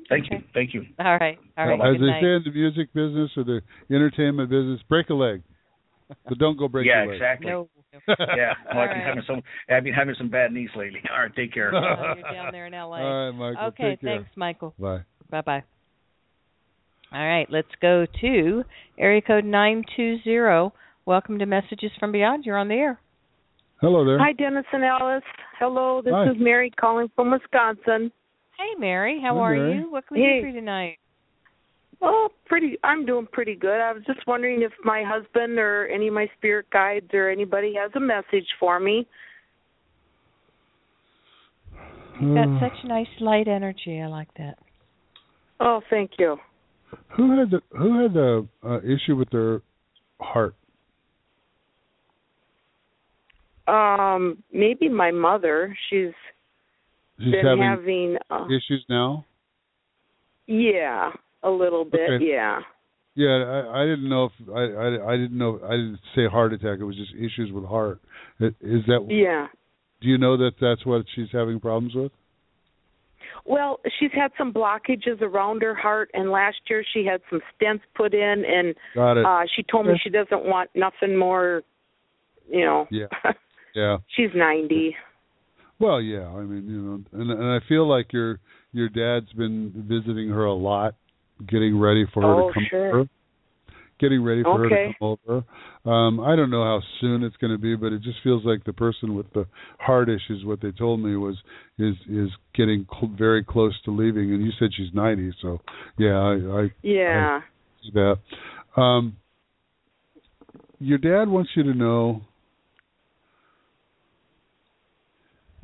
[0.10, 0.36] Thank Okay.
[0.38, 0.44] you.
[0.54, 0.86] Thank you.
[1.00, 1.38] All right.
[1.58, 1.80] All right.
[1.82, 2.22] As good they night.
[2.22, 3.62] say in the music business or the
[3.94, 5.42] entertainment business, break a leg,
[6.30, 7.16] but don't go break yeah, your leg.
[7.22, 7.48] exactly.
[7.52, 7.70] No.
[8.20, 8.54] Yeah.
[8.74, 9.08] Well, I've been right.
[9.08, 11.00] having some I've been having some bad knees lately.
[11.12, 11.74] All right, take care.
[11.74, 13.00] Uh, you're down there in L.A.
[13.00, 13.68] All right, Michael.
[13.68, 13.90] okay.
[13.92, 14.16] Take care.
[14.18, 14.74] Thanks, Michael.
[14.78, 15.00] Bye.
[15.32, 15.64] Bye bye.
[17.14, 18.64] All right, let's go to
[19.00, 20.74] area code nine two zero.
[21.06, 22.46] Welcome to Messages from Beyond.
[22.46, 23.00] You're on the air.
[23.82, 24.20] Hello there.
[24.20, 25.24] Hi, Dennis and Alice.
[25.60, 26.30] Hello, this Hi.
[26.30, 28.12] is Mary calling from Wisconsin.
[28.58, 29.20] Hey, Mary.
[29.22, 29.78] How Hi, are Mary.
[29.80, 29.92] you?
[29.92, 30.36] What can we Hey.
[30.38, 30.98] do for you tonight?
[32.02, 32.78] Oh, pretty.
[32.84, 33.80] I'm doing pretty good.
[33.82, 37.74] I was just wondering if my husband or any of my spirit guides or anybody
[37.76, 39.08] has a message for me.
[42.20, 44.02] You've got Uh, such nice light energy.
[44.02, 44.58] I like that.
[45.60, 46.40] Oh, thank you.
[47.10, 49.62] who had the who had the uh, issue with their
[50.22, 50.56] heart?
[53.68, 55.76] Um, maybe my mother.
[55.90, 56.12] She's
[57.20, 58.18] She's been having having.
[58.30, 59.26] Uh, issues now.
[60.48, 61.12] yeah,
[61.44, 62.10] a little bit.
[62.16, 62.26] Okay.
[62.26, 62.60] Yeah.
[63.18, 66.52] Yeah, I, I didn't know if I, I I didn't know I didn't say heart
[66.52, 66.80] attack.
[66.80, 68.02] It was just issues with heart.
[68.42, 69.06] Is that?
[69.10, 69.48] Yeah.
[70.02, 72.12] Do you know that that's what she's having problems with?
[73.46, 77.82] Well, she's had some blockages around her heart, and last year she had some stents
[77.96, 79.26] put in, and Got it.
[79.26, 81.62] uh she told me she doesn't want nothing more.
[82.50, 82.88] You know.
[82.92, 83.06] Yeah.
[83.76, 83.98] yeah.
[84.16, 84.96] she's ninety.
[85.80, 86.28] Well, yeah.
[86.28, 88.40] I mean, you know, and and I feel like your
[88.72, 90.96] your dad's been visiting her a lot,
[91.48, 92.96] getting ready for her Oh, to come sure.
[93.00, 93.10] over.
[93.98, 95.44] Getting ready for her to come over.
[95.90, 98.62] Um, I don't know how soon it's going to be, but it just feels like
[98.66, 99.46] the person with the
[99.80, 100.44] heart issues.
[100.44, 101.36] What they told me was
[101.80, 104.34] is is getting cl- very close to leaving.
[104.34, 105.60] And you said she's ninety, so
[105.98, 107.40] yeah, I, I Yeah.
[107.84, 108.18] see that.
[108.76, 109.16] Um,
[110.80, 112.22] your dad wants you to know.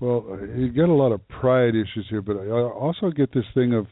[0.02, 3.74] Well, you got a lot of pride issues here, but I also get this thing
[3.74, 3.86] of.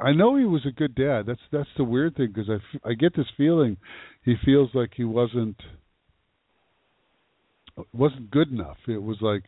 [0.00, 1.22] I know he was a good dad.
[1.26, 3.78] That's that's the weird thing because I, f- I get this feeling
[4.24, 5.56] he feels like he wasn't
[7.92, 8.76] wasn't good enough.
[8.86, 9.42] It was like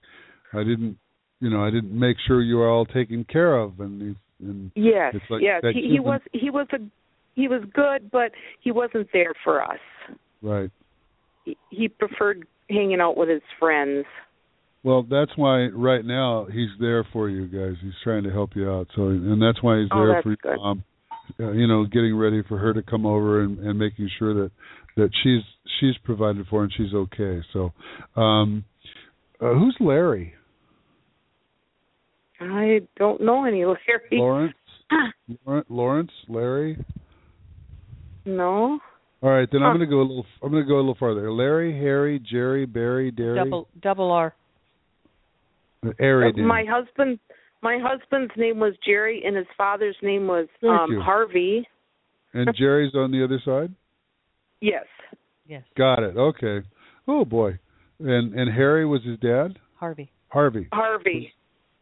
[0.53, 0.99] I didn't,
[1.41, 4.01] you know, I didn't make sure you were all taken care of, and
[4.41, 5.15] he, and Yes.
[5.31, 5.63] Like yes.
[5.75, 6.79] He, he was he was a
[7.35, 9.81] he was good, but he wasn't there for us.
[10.41, 10.71] right.
[11.45, 14.07] He, he preferred hanging out with his friends.
[14.85, 17.75] Well, that's why right now he's there for you guys.
[17.83, 18.87] He's trying to help you out.
[18.95, 20.57] So, and that's why he's Oh, there that's for your good.
[20.59, 20.85] mom.
[21.41, 24.51] Uh, you know, getting ready for her to come over and, and making sure that
[24.97, 25.41] that she's
[25.81, 27.41] she's provided for and she's okay.
[27.55, 27.73] So,
[28.21, 28.65] um,
[29.41, 30.35] uh, who's Larry?
[32.41, 33.79] I don't know any Larry.
[34.13, 34.55] Lawrence.
[35.47, 36.11] Lawrence- Lawrence.
[36.29, 36.85] Larry.
[38.27, 38.79] no.
[39.23, 40.27] All right, then I'm going to go a little.
[40.43, 41.33] I'm going to go a little farther.
[41.33, 44.35] Larry, Harry, Jerry, Barry, Derry, Double double R.
[45.99, 46.33] Harry.
[46.37, 47.19] Uh, my husband
[47.63, 51.01] my husband's name was Jerry and his father's name was Thank um you.
[51.01, 51.67] Harvey.
[52.33, 53.75] and Jerry's on the other side.
[54.61, 54.85] Yes.
[55.47, 55.63] Yes.
[55.77, 56.17] Got it.
[56.17, 56.67] Okay.
[57.09, 57.59] Oh boy.
[58.01, 59.59] And and Harry was his dad.
[59.77, 60.11] Harvey.
[60.29, 61.33] Harvey Harvey.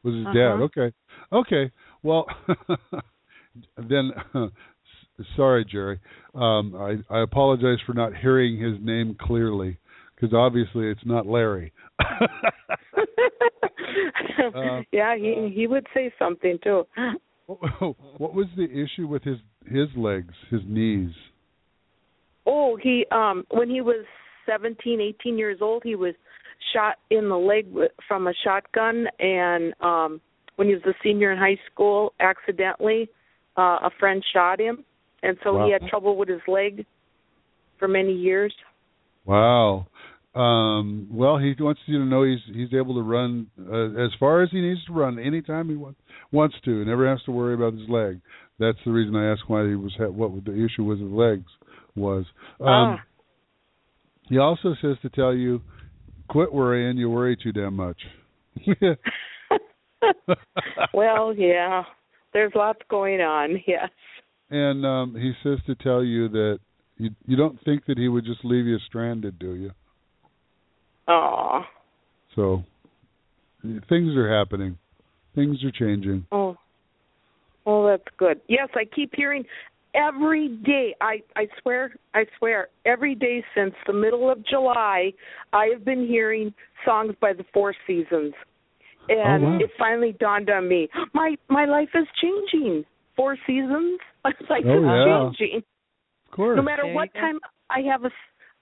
[0.03, 0.35] was his Uh-huh.
[0.35, 0.63] dad.
[0.65, 0.93] Okay.
[1.33, 1.71] Okay.
[2.03, 2.27] Well,
[3.77, 4.13] then.
[5.37, 6.01] sorry, Jerry.
[6.35, 9.77] Um, I I apologize for not hearing his name clearly
[10.15, 11.73] because obviously it's not Larry.
[14.55, 16.85] Uh, yeah, he he would say something too.
[17.47, 21.11] what was the issue with his his legs, his knees?
[22.47, 24.05] Oh, he um when he was
[24.47, 26.15] seventeen, eighteen years old, he was
[26.73, 27.67] shot in the leg
[28.09, 30.21] from a shotgun and um
[30.57, 33.09] when he was a senior in high school, accidentally
[33.57, 34.85] uh a friend shot him
[35.23, 35.67] and so Wow.
[35.67, 36.85] he had trouble with his leg
[37.79, 38.55] for many years.
[39.25, 39.87] Wow.
[40.35, 44.43] Um, well, he wants you to know he's he's able to run uh, as far
[44.43, 46.85] as he needs to run anytime he wants wants to.
[46.85, 48.21] Never has to worry about his leg.
[48.59, 51.51] That's the reason I asked why he was what the issue with his legs
[51.95, 52.25] was.
[52.61, 52.97] Um, Ah.
[54.29, 55.61] He also says to tell you,
[56.29, 56.97] quit worrying.
[56.97, 58.01] You worry too damn much.
[60.95, 61.83] well, yeah.
[62.33, 63.63] There's lots going on.
[63.67, 63.91] Yes.
[64.51, 66.59] and um, he says to tell you that
[66.97, 69.73] you you don't think that he would just leave you stranded, do you?
[71.13, 71.61] Oh.
[72.35, 72.65] So
[73.89, 74.79] things are happening.
[75.35, 76.27] Things are changing.
[76.33, 76.57] Oh.
[77.65, 78.41] Well, that's good.
[78.49, 79.45] Yes, I keep hearing
[79.95, 80.95] every day.
[81.01, 85.13] I I swear, I swear, every day since the middle of July,
[85.53, 86.53] I have been hearing
[86.85, 89.59] songs by the Four Seasons, oh, and Oh, wow.
[89.61, 92.85] it finally dawned on me: my my life is changing.
[93.15, 95.31] Four Seasons, my life Oh, is yeah.
[95.39, 95.63] changing.
[96.27, 96.57] Of course.
[96.57, 97.39] No matter There what time
[97.71, 98.11] I have a I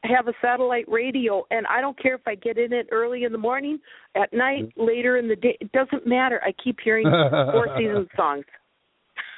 [0.05, 3.33] have a satellite radio, and I don't care if I get in it early in
[3.33, 3.79] the morning,
[4.15, 4.83] at night, mm-hmm.
[4.87, 5.57] later in the day.
[5.61, 6.41] It doesn't matter.
[6.45, 8.45] I keep hearing Four Seasons songs.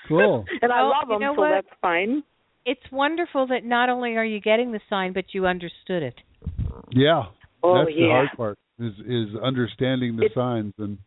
[0.08, 0.44] Cool.
[0.62, 1.50] and I Well, love you them, know so what?
[1.50, 2.22] that's fine.
[2.64, 6.14] It's wonderful that not only are you getting the sign, but you understood it.
[6.90, 7.24] Yeah.
[7.64, 10.98] Oh That's the hard part is is understanding the It- signs and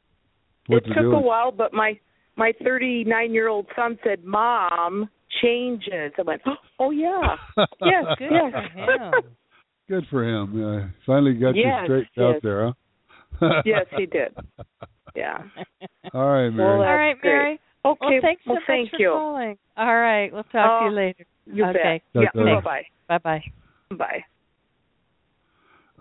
[0.67, 1.11] what It to took do.
[1.13, 1.97] a while, but my
[2.37, 5.09] my 39 year old son said, "Mom,
[5.41, 6.41] changes." I went,
[6.79, 7.37] "Oh yeah,
[7.81, 9.13] yes, Good yes."
[9.87, 10.01] For him.
[10.01, 10.59] Good for him.
[10.59, 10.87] Yeah.
[11.05, 12.35] Finally got Yes, you straightened yes.
[12.35, 12.73] out there,
[13.39, 13.61] huh?
[13.65, 14.35] yes, he did.
[15.15, 15.39] Yeah.
[16.13, 16.79] All right, Mary.
[16.79, 17.31] Well, All right, That's great.
[17.31, 17.59] Mary.
[17.85, 17.97] Okay.
[18.01, 19.09] Well, thanks so well, much thank for you.
[19.09, 19.57] calling.
[19.77, 21.25] All right, we'll talk to Oh, you later.
[21.45, 22.01] You Okay.
[22.13, 22.23] bet.
[22.23, 22.41] Yeah.
[22.41, 22.61] Okay.
[22.63, 23.43] Bye Bye bye.
[23.89, 23.95] bye.
[23.97, 24.25] Bye.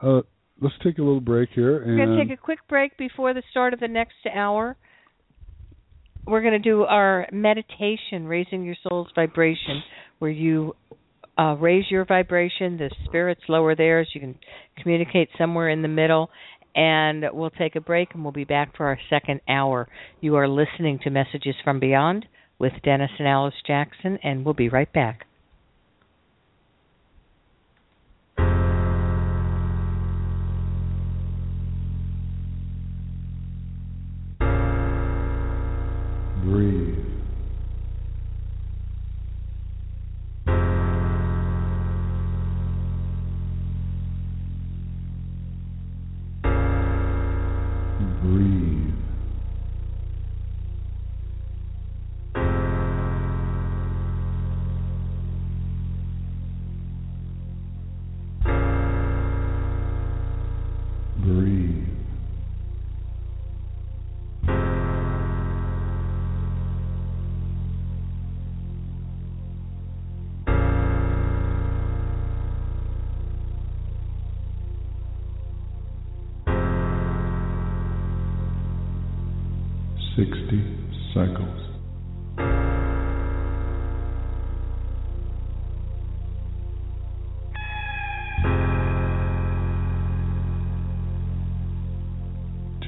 [0.02, 0.22] uh,
[0.60, 3.34] let's take a little break here and We're going to take a quick break before
[3.34, 4.76] the start of the next hour.
[6.26, 9.82] We're going to do our meditation, raising your soul's vibration,
[10.20, 10.74] where you
[11.38, 14.08] uh, raise your vibration, the spirits lower theirs.
[14.14, 14.38] You can
[14.80, 16.30] communicate somewhere in the middle.
[16.76, 19.88] And we'll take a break and we'll be back for our second hour.
[20.20, 22.26] You are listening to Messages from Beyond
[22.58, 25.26] with Dennis and Alice Jackson, and we'll be right back.
[36.44, 36.83] breathe.
[80.24, 80.62] 60
[81.12, 81.60] cycles.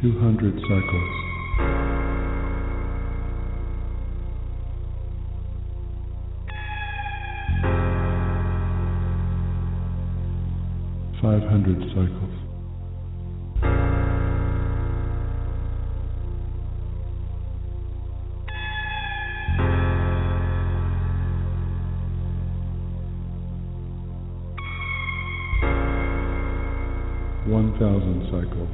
[0.01, 1.13] Two hundred cycles.
[11.21, 12.26] Five hundred cycles.
[27.79, 28.66] Thousand cycles.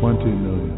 [0.00, 0.75] 20 million.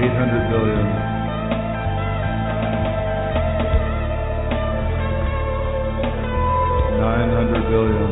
[0.00, 0.86] Eight hundred billion.
[7.00, 8.07] Nine hundred billion.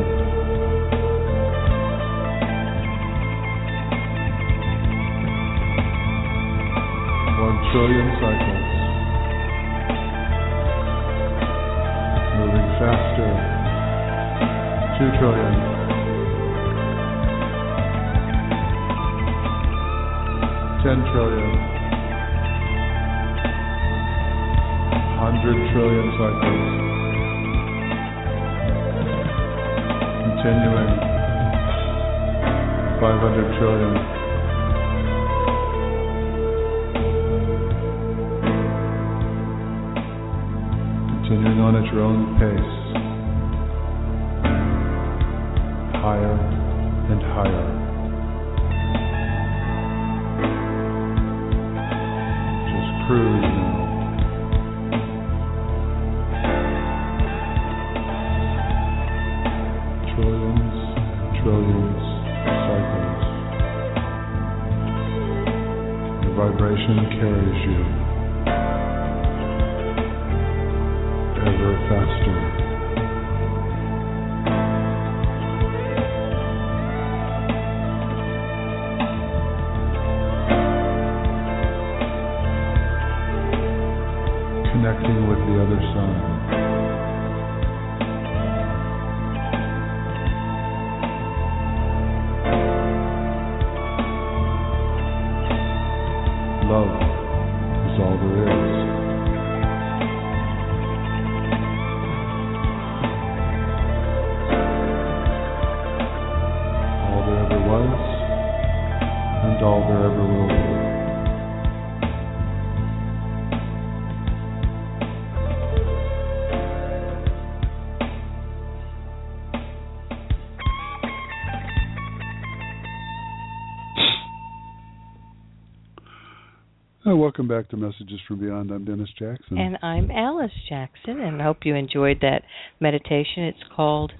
[127.27, 128.71] Welcome back to Messages from Beyond.
[128.71, 129.57] I'm Dennis Jackson.
[129.57, 132.43] And I'm Alice Jackson, and I hope you enjoyed that
[132.79, 133.43] meditation.
[133.43, 134.13] It's called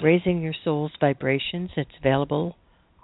[0.00, 1.70] Raising Your Soul's Vibrations.
[1.76, 2.54] It's available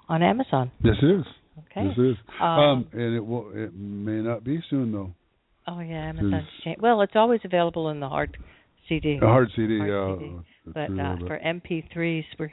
[0.09, 0.71] on Amazon.
[0.85, 1.25] yes, it is.
[1.59, 1.89] Okay.
[1.89, 2.17] Yes, it is.
[2.41, 3.51] Um, Um, and it will.
[3.53, 5.11] It may not be soon though.
[5.67, 6.81] Oh yeah, Amazon's changed.
[6.81, 8.39] Well, it's always available in the hard
[8.89, 9.19] CD.
[9.21, 9.79] A hard CD.
[9.79, 10.37] Hard uh, CD.
[10.67, 12.53] But uh, for MP3s, we're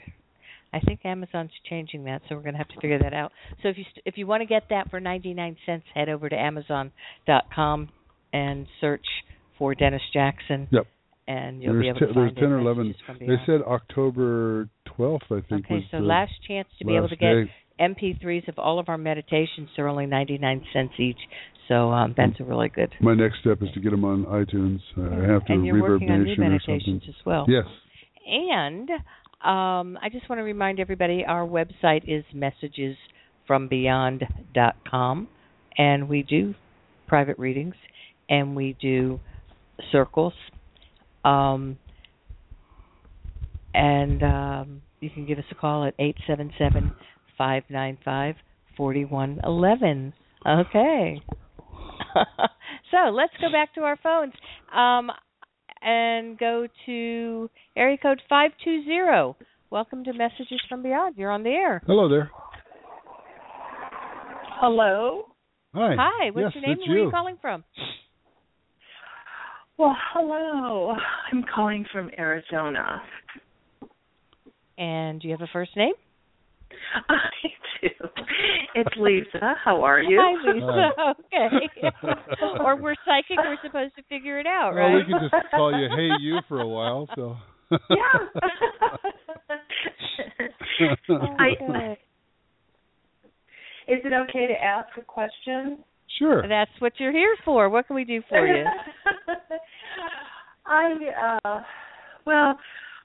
[0.74, 3.32] I think Amazon's changing that, so we're going to have to figure that out.
[3.64, 6.28] So if you st- if you want to get that for 99 cents, head over
[6.28, 7.90] to amazon.com
[8.34, 9.06] and search
[9.58, 10.68] for Dennis Jackson.
[10.72, 10.88] Yep.
[11.28, 12.52] And you'll there's be able to there's find ten it.
[12.52, 12.96] or eleven.
[13.20, 13.40] They Beyond.
[13.48, 15.66] said October twelfth, I think.
[15.66, 17.52] Okay, so the last chance to be able to get day.
[17.80, 19.70] MP3s of all of our meditations.
[19.76, 21.18] They're only 99 cents each.
[21.68, 22.92] So um, that's a really good.
[23.02, 24.80] My next step is to get them on iTunes.
[24.98, 27.46] Uh, I have to and you're Reverb working on new meditations as well.
[27.48, 27.66] Yes.
[28.28, 28.90] And
[29.46, 32.26] um, I just want to remind everybody our website is
[33.50, 35.28] messagesfrombeyond.com,
[35.78, 36.56] and we do
[37.08, 37.76] private readings
[38.28, 39.20] and we do
[39.92, 40.34] circles.
[41.24, 41.78] Um,
[43.74, 46.94] and um, you can give us a call at eight seven seven
[47.38, 48.36] five nine five
[48.76, 50.14] forty one eleven.
[50.48, 51.22] Okay.
[52.92, 54.34] so let's go back to our phones.
[54.74, 55.12] Um,
[55.86, 59.46] and go to area code 520.
[59.70, 61.16] Welcome to Messages from Beyond.
[61.16, 61.82] You're on the air.
[61.86, 62.32] Hello there.
[64.60, 65.26] Hello.
[65.76, 65.96] Hi.
[65.98, 67.06] Hi, what's yes, your name it's and where are you.
[67.06, 67.64] you calling from?
[69.78, 70.96] Well, hello.
[71.32, 73.02] I'm calling from Arizona.
[74.78, 75.94] And do you have a first name?
[77.10, 77.16] I
[77.82, 77.90] do.
[78.76, 79.56] It's Lisa.
[79.64, 80.20] How are you?
[80.22, 81.16] Hi, Lisa.
[81.22, 81.70] okay.
[82.64, 83.38] or we're psychic.
[83.38, 84.96] We're supposed to figure it out, Well, right?
[84.96, 87.08] we can just call you Hey You for a while.
[87.16, 87.36] So.
[87.72, 87.78] yeah.
[91.40, 91.96] I,
[93.88, 95.80] is it okay to ask a question?
[96.20, 96.48] Sure.
[96.48, 97.70] That's what you're here for.
[97.70, 98.66] What can we do for you?
[100.66, 101.62] I uh
[102.26, 102.58] well,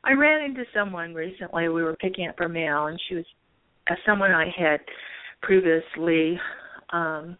[0.05, 1.69] I ran into someone recently.
[1.69, 3.25] We were picking up her mail and she was
[3.91, 4.81] uh, someone I had
[5.43, 6.39] previously
[6.93, 7.37] um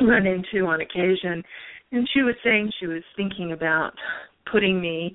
[0.00, 1.42] run into on occasion
[1.90, 3.92] and she was saying she was thinking about
[4.50, 5.14] putting me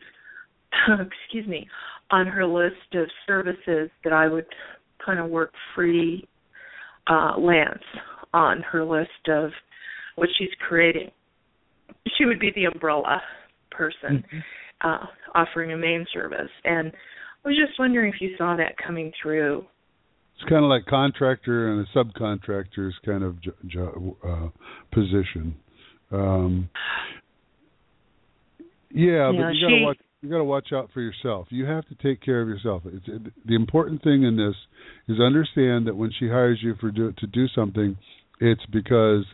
[0.99, 1.67] excuse me
[2.11, 4.45] on her list of services that I would
[5.03, 6.27] kind of work free
[7.07, 7.83] uh lance
[8.33, 9.51] on her list of
[10.15, 11.09] what she's creating.
[12.17, 13.21] She would be the umbrella
[13.71, 14.23] person
[14.81, 16.51] uh offering a main service.
[16.65, 16.91] And
[17.45, 19.65] I was just wondering if you saw that coming through.
[20.35, 24.49] It's kind of like contractor and a subcontractor's kind of jo- jo- uh,
[24.95, 25.55] position.
[26.11, 26.69] Um,
[28.91, 29.97] yeah, Yeah, but you she- gotta watch.
[30.21, 31.47] You gotta watch out for yourself.
[31.49, 32.83] You have to take care of yourself.
[32.85, 34.55] It's it, the important thing in this
[35.09, 37.97] is understand that when she hires you for do, to do something,
[38.39, 39.25] it's because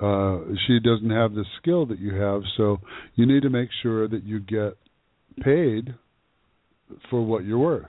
[0.00, 2.42] uh, she doesn't have the skill that you have.
[2.56, 2.80] So
[3.14, 4.76] you need to make sure that you get
[5.40, 5.94] paid
[7.10, 7.86] for what you're worth.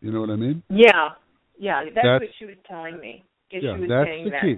[0.00, 0.62] You know what I mean?
[0.68, 1.10] Yeah.
[1.58, 3.24] Yeah, that's, That's- what she was telling me.
[3.50, 4.42] Yeah, she was that's saying the that.
[4.42, 4.56] key.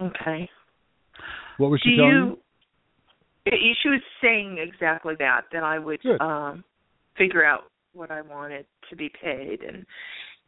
[0.00, 0.50] Okay.
[1.58, 2.38] What was Do she telling you
[3.46, 3.74] you?
[3.82, 6.20] she was saying exactly that that I would Good.
[6.20, 6.62] um
[7.18, 9.84] figure out what I wanted to be paid and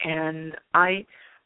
[0.05, 1.05] and I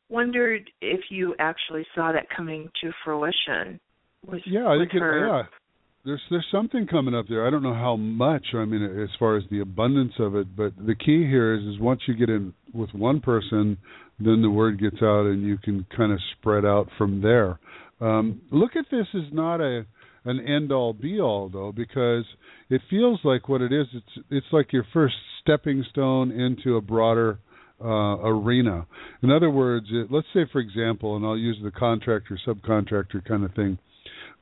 [0.09, 3.81] wondered if you actually saw that coming to fruition.
[4.27, 5.43] Was Yeah, I with think it, yeah.
[6.05, 7.47] There's there's something coming up there.
[7.47, 8.47] I don't know how much.
[8.55, 11.81] I mean, as far as the abundance of it, but the key here is is
[11.81, 13.79] once you get in with one person,
[14.19, 17.61] then the word gets out and you can kind of spread out from there.
[18.01, 19.87] Um, look at this as not a
[20.25, 22.25] an end all be all though, because
[22.69, 23.87] it feels like what it is.
[23.93, 27.39] It's it's like your first stepping stone into a broader
[27.81, 28.87] uh, arena.
[29.23, 33.45] In other words, it, let's say, for example, and I'll use the contractor subcontractor kind
[33.45, 33.79] of thing.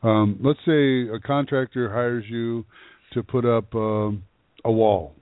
[0.03, 2.65] Um, let's say a contractor hires you
[3.13, 4.23] to put up um,
[4.65, 5.15] a wall,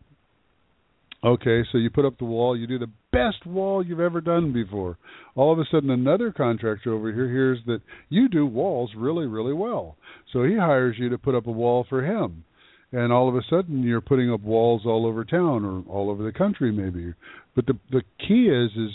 [1.25, 4.53] Okay, so you put up the wall, you do the best wall you've ever done
[4.53, 4.99] before.
[5.35, 9.53] All of a sudden, another contractor over here hears that you do walls really, really
[9.53, 9.97] well.
[10.33, 12.45] So he hires you to put up a wall for him.
[12.93, 16.23] And all of a sudden, you're putting up walls all over town or all over
[16.23, 17.13] the country, maybe.
[17.57, 18.95] But the the key is is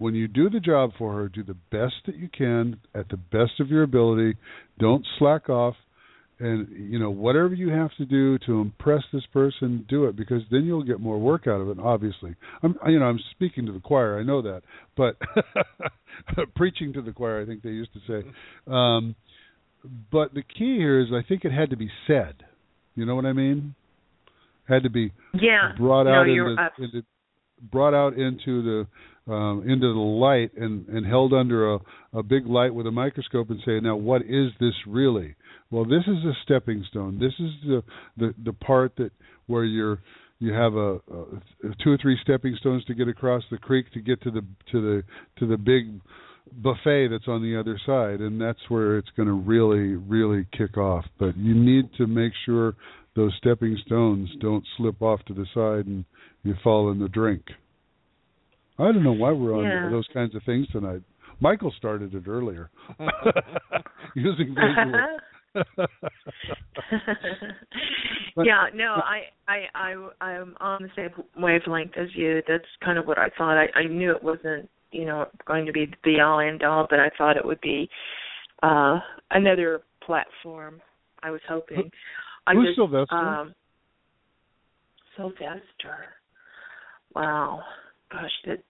[0.00, 3.18] when you do the job for her, do the best that you can at the
[3.18, 4.34] best of your ability.
[4.78, 5.74] Don't slack off.
[6.38, 10.40] And you know whatever you have to do to impress this person do it because
[10.50, 12.34] then you'll get more work out of it obviously.
[12.62, 14.62] I'm you know i'm speaking to the choir i know that.
[14.96, 15.16] But
[16.56, 18.26] preaching to the choir i think they used to say.
[18.72, 19.14] Um
[20.10, 22.36] but the key here is i think it had to be said.
[22.94, 23.74] You know what i mean?
[24.66, 25.72] Had to be yeah.
[25.76, 27.02] brought out you're into, into
[27.70, 28.86] brought out into the
[29.26, 31.78] um, into the light and, and held under a,
[32.14, 35.34] a big light with a microscope and say, now what is this really?
[35.70, 37.18] Well, this is a stepping stone.
[37.18, 37.82] This is the
[38.16, 39.12] the, the part that
[39.46, 40.00] where you're
[40.40, 44.00] you have a, a two or three stepping stones to get across the creek to
[44.00, 45.04] get to the to the
[45.38, 46.00] to the big
[46.62, 50.76] buffet that's on the other side and that's where it's going to really really kick
[50.76, 52.74] off but you need to make sure
[53.14, 56.04] those stepping stones don't slip off to the side and
[56.42, 57.42] you fall in the drink
[58.80, 59.88] I don't know why we're on Yeah.
[59.90, 61.02] those kinds of things tonight.
[61.40, 62.70] Michael started it earlier
[64.14, 65.18] using visual.
[68.44, 72.40] Yeah, no, I, I, I, I'm on the same wavelength as you.
[72.48, 73.58] That's kind of what I thought.
[73.58, 76.86] I, I knew it wasn't, you know, going to be the be all end all,
[76.88, 77.88] but I thought it would be
[78.62, 78.98] uh
[79.30, 80.80] another platform.
[81.22, 81.90] I was hoping.
[82.46, 83.14] I Who's just, Sylvester?
[83.14, 83.54] Um,
[85.16, 86.14] Sylvester.
[87.14, 87.60] Wow,
[88.10, 88.62] gosh, that.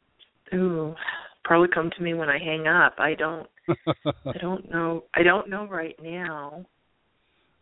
[0.54, 0.94] Ooh,
[1.44, 2.94] probably come to me when I hang up.
[2.98, 3.46] I don't.
[4.26, 5.04] I don't know.
[5.14, 6.64] I don't know right now.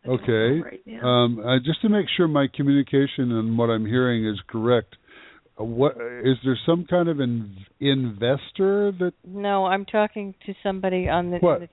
[0.05, 0.61] I okay.
[0.61, 1.05] Right now.
[1.05, 4.95] Um, uh, just to make sure my communication and what I'm hearing is correct,
[5.59, 5.93] uh, what
[6.23, 9.13] is there some kind of in, investor that?
[9.27, 11.59] No, I'm talking to somebody on the, What?
[11.61, 11.69] the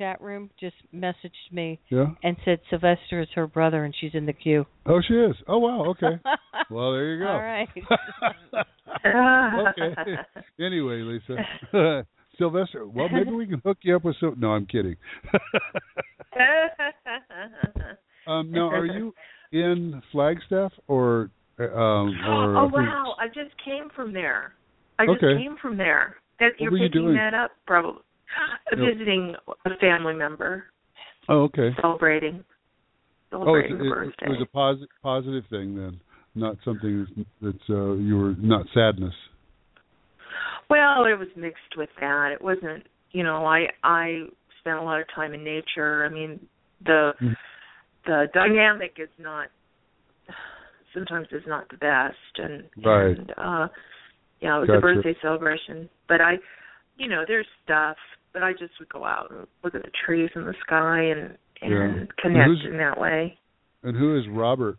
[0.00, 0.50] chat room.
[0.58, 2.06] Just messaged me Yeah.
[2.22, 4.64] and said Sylvester is her brother and she's in the queue.
[4.86, 5.36] Oh, she is.
[5.46, 5.84] Oh, wow.
[5.90, 6.18] Okay.
[6.70, 7.28] well, there you go.
[7.28, 7.68] All right.
[9.78, 10.16] okay.
[10.58, 12.04] Anyway, Lisa.
[12.38, 12.86] Sylvester.
[12.88, 14.36] Well, maybe we can hook you up with some.
[14.38, 14.96] No, I'm kidding.
[18.26, 19.14] um, now, are you
[19.52, 22.56] in Flagstaff or uh, um or?
[22.56, 23.14] oh wow!
[23.18, 24.54] I just came from there.
[24.98, 25.36] I just Okay.
[25.42, 26.16] came from there.
[26.38, 28.00] That What you're were you picking that up, probably.
[28.76, 28.86] No.
[28.86, 29.34] Visiting
[29.66, 30.64] a family member,
[31.28, 31.70] Oh, okay.
[31.80, 32.44] celebrating,
[33.32, 36.00] Oh, celebrating it, a it was a positive positive thing then,
[36.34, 39.14] not something that's, that's uh, you were not sadness.
[40.68, 42.30] Well, it was mixed with that.
[42.32, 44.26] It wasn't, you know, I I
[44.60, 46.04] spent a lot of time in nature.
[46.04, 46.38] I mean,
[46.84, 47.36] the Mhm.
[48.06, 49.48] the dynamic is not
[50.94, 53.16] sometimes is not the best and Right.
[53.18, 53.68] and uh
[54.40, 54.78] yeah, it was Gotcha.
[54.78, 55.88] a birthday celebration.
[56.08, 56.38] But I
[56.96, 57.96] you know, there's stuff,
[58.32, 61.36] but I just would go out and look at the trees and the sky and
[61.62, 62.04] and Yeah.
[62.22, 63.38] connect Who's- in that way.
[63.82, 64.78] And who is Robert?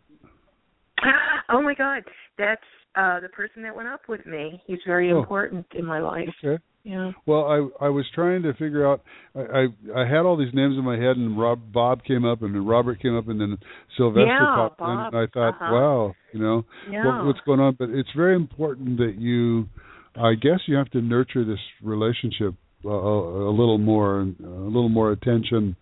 [1.48, 2.02] oh my god,
[2.38, 2.62] that's
[2.94, 4.62] uh the person that went up with me.
[4.66, 5.18] He's very Oh.
[5.18, 6.28] important in my life.
[6.44, 6.62] Okay.
[6.84, 7.12] Yeah.
[7.26, 7.44] Well,
[7.80, 9.02] I I was trying to figure out.
[9.36, 12.42] I I, I had all these names in my head, and Rob Bob came up,
[12.42, 13.56] and then Robert came up, and then
[13.96, 15.72] Sylvester Yeah, popped in, and I thought, Uh-huh.
[15.72, 17.06] wow, you know, Yeah.
[17.06, 17.74] what, what's going on?
[17.78, 19.68] But it's very important that you,
[20.16, 22.54] I guess, you have to nurture this relationship
[22.84, 25.76] a, a little more, a little more attention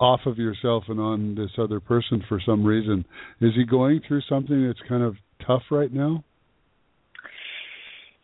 [0.00, 3.04] off of yourself and on this other person for some reason.
[3.40, 5.14] Is he going through something that's kind of
[5.46, 6.24] tough right now?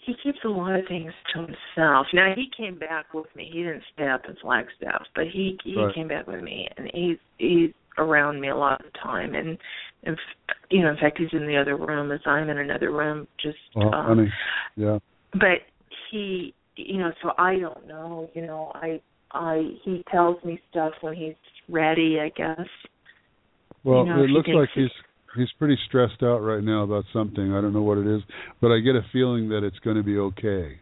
[0.09, 2.07] he keeps a lot of things to himself.
[2.15, 3.51] Now he came back with me.
[3.53, 5.95] He didn't stay up in Flagstaff, but he he Right.
[5.95, 9.35] came back with me, and he's he's around me a lot of the time.
[9.35, 9.59] And
[10.05, 10.19] if
[10.71, 13.29] you know, in fact, he's in the other room as I'm in another room.
[13.39, 14.33] Just Oh, um, honey,
[14.77, 14.99] yeah.
[15.33, 15.61] but
[16.11, 18.31] he, you know, so I don't know.
[18.35, 19.01] You know, I
[19.33, 21.35] I he tells me stuff when he's
[21.69, 22.19] ready.
[22.21, 22.67] I guess.
[23.85, 24.91] Well, know, it he looks like he's
[25.37, 27.53] he's pretty stressed out right now about something.
[27.55, 28.23] I don't know what it is,
[28.61, 30.79] but I get a feeling that it's going to be okay.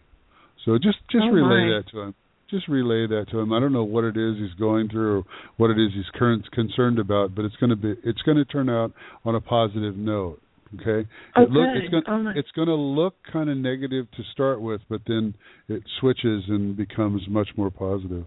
[0.64, 1.76] So just just Oh, relay my.
[1.78, 2.14] that to him.
[2.50, 3.52] Just relay that to him.
[3.52, 5.22] I don't know what it is he's going through or
[5.56, 8.44] what it is he's current concerned about, but it's going to be it's going to
[8.44, 8.92] turn out
[9.24, 10.40] on a positive note.
[10.74, 11.08] Okay.
[11.36, 12.32] Oh, It look, it's going Oh, my.
[12.34, 15.34] it's going to look kind of negative to start with, but then
[15.68, 18.24] it switches and becomes much more positive.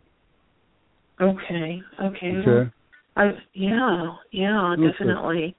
[1.21, 1.81] Okay.
[2.01, 2.31] Okay.
[2.37, 2.71] Okay.
[3.17, 4.91] I yeah yeah Okay.
[4.91, 5.55] definitely.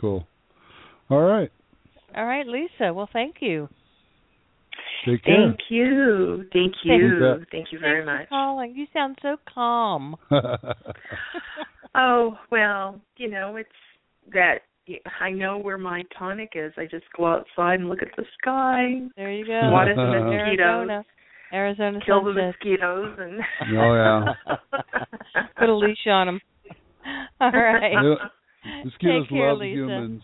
[0.00, 0.26] Cool.
[1.10, 1.50] All right.
[2.16, 2.92] All right, Lisa.
[2.92, 3.68] Well, thank you.
[5.06, 5.46] Take care.
[5.46, 6.44] Thank you.
[6.52, 6.96] Thank Thank you.
[6.98, 7.44] you.
[7.52, 8.28] Thank you very Thanks much.
[8.28, 8.74] for calling.
[8.74, 10.16] You sound so calm.
[11.94, 13.68] Oh, well, you know, it's
[14.32, 14.60] that
[15.20, 16.72] I know where my tonic is.
[16.76, 19.00] I just go outside and look at the sky.
[19.16, 19.70] There you go.
[19.70, 21.04] Water the Arizona.
[21.52, 23.40] Arizona Kill the mosquitoes and.
[23.78, 24.56] Oh, yeah.
[25.58, 26.40] Put a leash on them.
[27.40, 27.92] All right.
[27.92, 28.14] Yeah.
[28.84, 29.74] Mosquitoes Take care, love Lisa.
[29.78, 30.22] humans.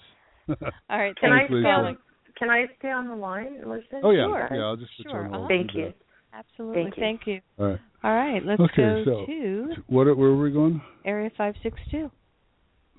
[0.48, 0.56] All
[0.98, 1.16] right.
[1.16, 1.98] Can thanks I stay on the,
[2.38, 4.00] Can I stay on the line and listen?
[4.02, 4.48] Oh yeah, Sure.
[4.52, 4.62] yeah.
[4.64, 5.48] I'll just put Sure, on uh-huh.
[5.48, 5.84] Thank you.
[5.86, 5.94] that.
[6.38, 6.82] Absolutely.
[6.82, 7.00] Thank you.
[7.02, 7.40] Thank you.
[7.58, 7.80] All right.
[8.02, 8.42] All right.
[8.44, 10.04] Let's Okay, go so to what?
[10.06, 10.82] Where were we going?
[11.06, 12.10] area five six two.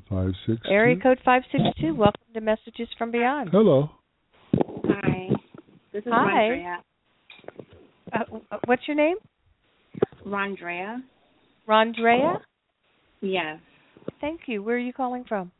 [0.09, 0.61] Five six.
[0.69, 1.95] Area code five six two.
[1.95, 3.49] Welcome to Messages from Beyond.
[3.51, 3.89] Hello.
[4.53, 5.29] Hi.
[5.91, 6.31] This is Hi.
[6.31, 6.77] Rondrea.
[8.13, 9.15] Uh, what's your name?
[10.25, 11.01] Rondrea.
[11.67, 12.37] Rondrea.
[13.21, 13.59] Yes.
[14.21, 14.61] Thank you.
[14.61, 15.51] Where are you calling from?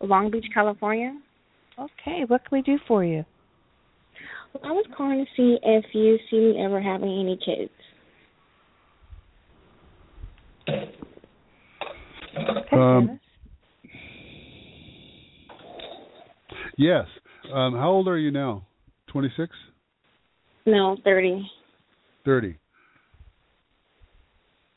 [0.00, 1.16] Long Beach, California.
[1.78, 2.24] Okay.
[2.26, 3.24] What can we do for you?
[4.52, 7.70] Well, I was calling to see if you see me ever having any kids.
[12.72, 13.20] Um,
[16.76, 17.06] Yes.
[17.52, 18.66] Um, how old are you now?
[19.06, 19.54] Twenty six.
[20.66, 21.48] No, thirty.
[22.24, 22.56] Thirty.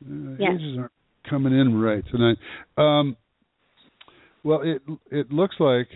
[0.06, 0.52] Uh, Yes.
[0.56, 0.92] Ages aren't
[1.28, 2.38] coming in right tonight.
[2.78, 3.18] Um,
[4.44, 4.82] well, it
[5.12, 5.88] it looks like.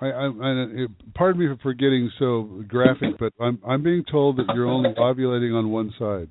[0.00, 4.46] I, I, I pardon me for getting so graphic, but I'm I'm being told that
[4.54, 6.28] you're only ovulating on one side.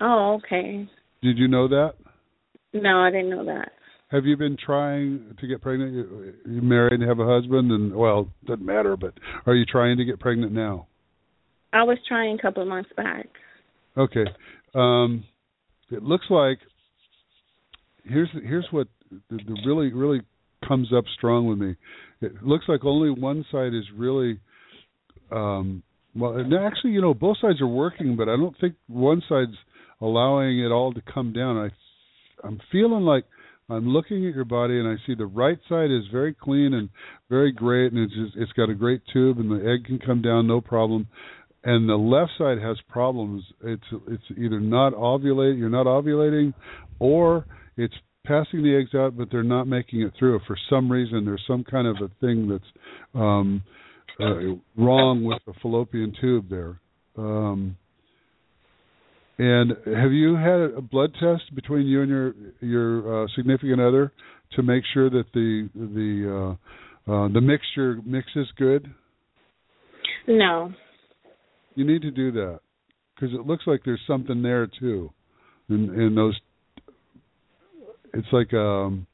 [0.00, 0.88] Oh, okay.
[1.22, 1.94] Did you know that?
[2.72, 3.72] No, I didn't know that.
[4.10, 5.92] Have you been trying to get pregnant?
[5.92, 8.96] You- married and have a husband, and well, doesn't matter.
[8.96, 9.14] But
[9.46, 10.86] are you trying to get pregnant now?
[11.72, 13.28] I was trying a couple of months back.
[13.96, 14.24] Okay.
[14.74, 15.24] Um,
[15.90, 16.58] it looks like
[18.04, 20.22] here's here's what the, the really really
[20.66, 21.76] comes up strong with me.
[22.20, 24.40] It looks like only one side is really
[25.30, 25.82] um,
[26.14, 26.32] well.
[26.36, 29.56] And actually, you know, both sides are working, but I don't think one side's
[30.00, 31.56] allowing it all to come down.
[31.56, 33.24] I I'm feeling like
[33.68, 36.88] I'm looking at your body and I see the right side is very clean and
[37.28, 40.22] very great, and it's just, it's got a great tube, and the egg can come
[40.22, 41.06] down no problem
[41.64, 43.44] and the left side has problems.
[43.62, 46.54] It's it's either not ovulate, you're not ovulating,
[46.98, 47.44] or
[47.76, 47.94] it's
[48.24, 50.40] passing the eggs out, but they're not making it through.
[50.46, 52.64] For some reason, there's some kind of a thing that's
[53.14, 53.62] um,
[54.18, 56.80] uh, wrong with the fallopian tube there.
[57.18, 57.76] Um,
[59.40, 64.12] and have you had a blood test between you and your your uh, significant other
[64.52, 66.56] to make sure that the the
[67.08, 68.92] uh, uh, the mixture mixes good?
[70.28, 70.74] No.
[71.74, 72.60] You need to do that
[73.14, 75.10] because it looks like there's something there too,
[75.70, 76.38] in, in those.
[78.12, 79.06] It's like um,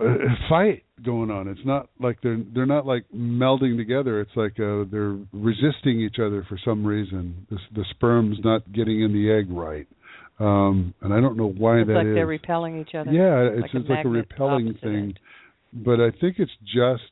[0.00, 0.04] a
[0.48, 1.48] fight going on.
[1.48, 4.20] It's not like they're they're not like melding together.
[4.20, 7.46] It's like uh, they're resisting each other for some reason.
[7.50, 9.86] The, the sperm's not getting in the egg right,
[10.40, 11.82] um, and I don't know why that is.
[11.82, 12.14] It's that like is.
[12.14, 13.12] they're repelling each other.
[13.12, 15.20] Yeah, it's like a it's like a repelling thing, end.
[15.72, 17.10] but I think it's just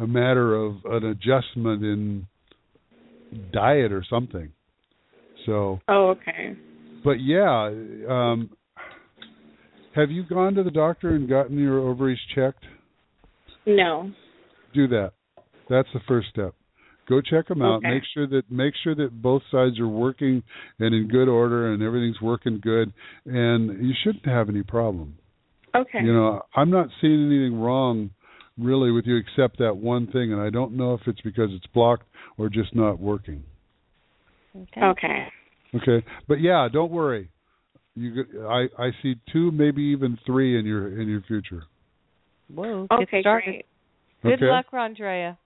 [0.00, 2.26] a matter of an adjustment in
[3.52, 4.50] diet or something.
[5.46, 6.56] So, Oh, okay.
[7.04, 7.70] but yeah,
[8.08, 8.50] um
[9.94, 12.64] have you gone to the doctor and gotten your ovaries checked?
[13.66, 14.10] No.
[14.74, 15.12] Do that.
[15.68, 16.54] That's the first step.
[17.08, 17.76] Go check them out.
[17.76, 17.88] Okay.
[17.88, 20.42] Make sure that make sure that both sides are working
[20.78, 22.92] and in good order and everything's working good
[23.24, 25.16] and you shouldn't have any problem.
[25.74, 26.00] Okay.
[26.02, 28.10] You know, I'm not seeing anything wrong
[28.58, 31.66] really with you except that one thing and I don't know if it's because it's
[31.72, 32.06] blocked
[32.36, 33.42] or just not working.
[34.54, 34.80] Okay.
[34.82, 35.28] Okay.
[35.74, 37.30] Okay, but yeah, don't worry.
[37.94, 41.64] You, I, I see two, maybe even three in your in your future.
[42.54, 42.86] Whoa.
[42.90, 43.44] Get Okay, started.
[43.44, 43.66] great.
[44.22, 44.50] Good Okay.
[44.50, 45.36] luck, Rondrea.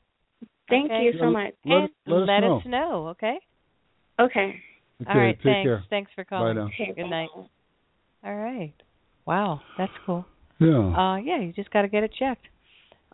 [0.69, 1.05] Thank Okay.
[1.05, 1.55] you so much.
[1.65, 2.57] Let, and let, us know.
[2.59, 3.39] us know, okay?
[4.19, 4.61] Okay.
[5.03, 5.35] Okay, All right.
[5.37, 5.66] take thanks.
[5.66, 5.85] care.
[5.91, 6.57] Thanks for calling.
[6.57, 6.66] now.
[6.66, 7.29] Okay, Good night.
[7.35, 8.29] bye.
[8.31, 8.73] All right.
[9.27, 10.24] Wow, that's cool.
[10.59, 10.97] Yeah.
[10.97, 12.47] Uh, yeah, you just got to get it checked.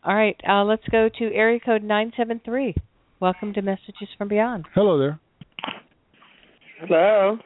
[0.05, 0.37] All right.
[0.49, 2.75] Uh, let's go to area code nine seven three.
[3.21, 4.67] Welcome to Messages from Beyond.
[4.75, 5.19] Hello there.
[6.81, 7.39] Hello.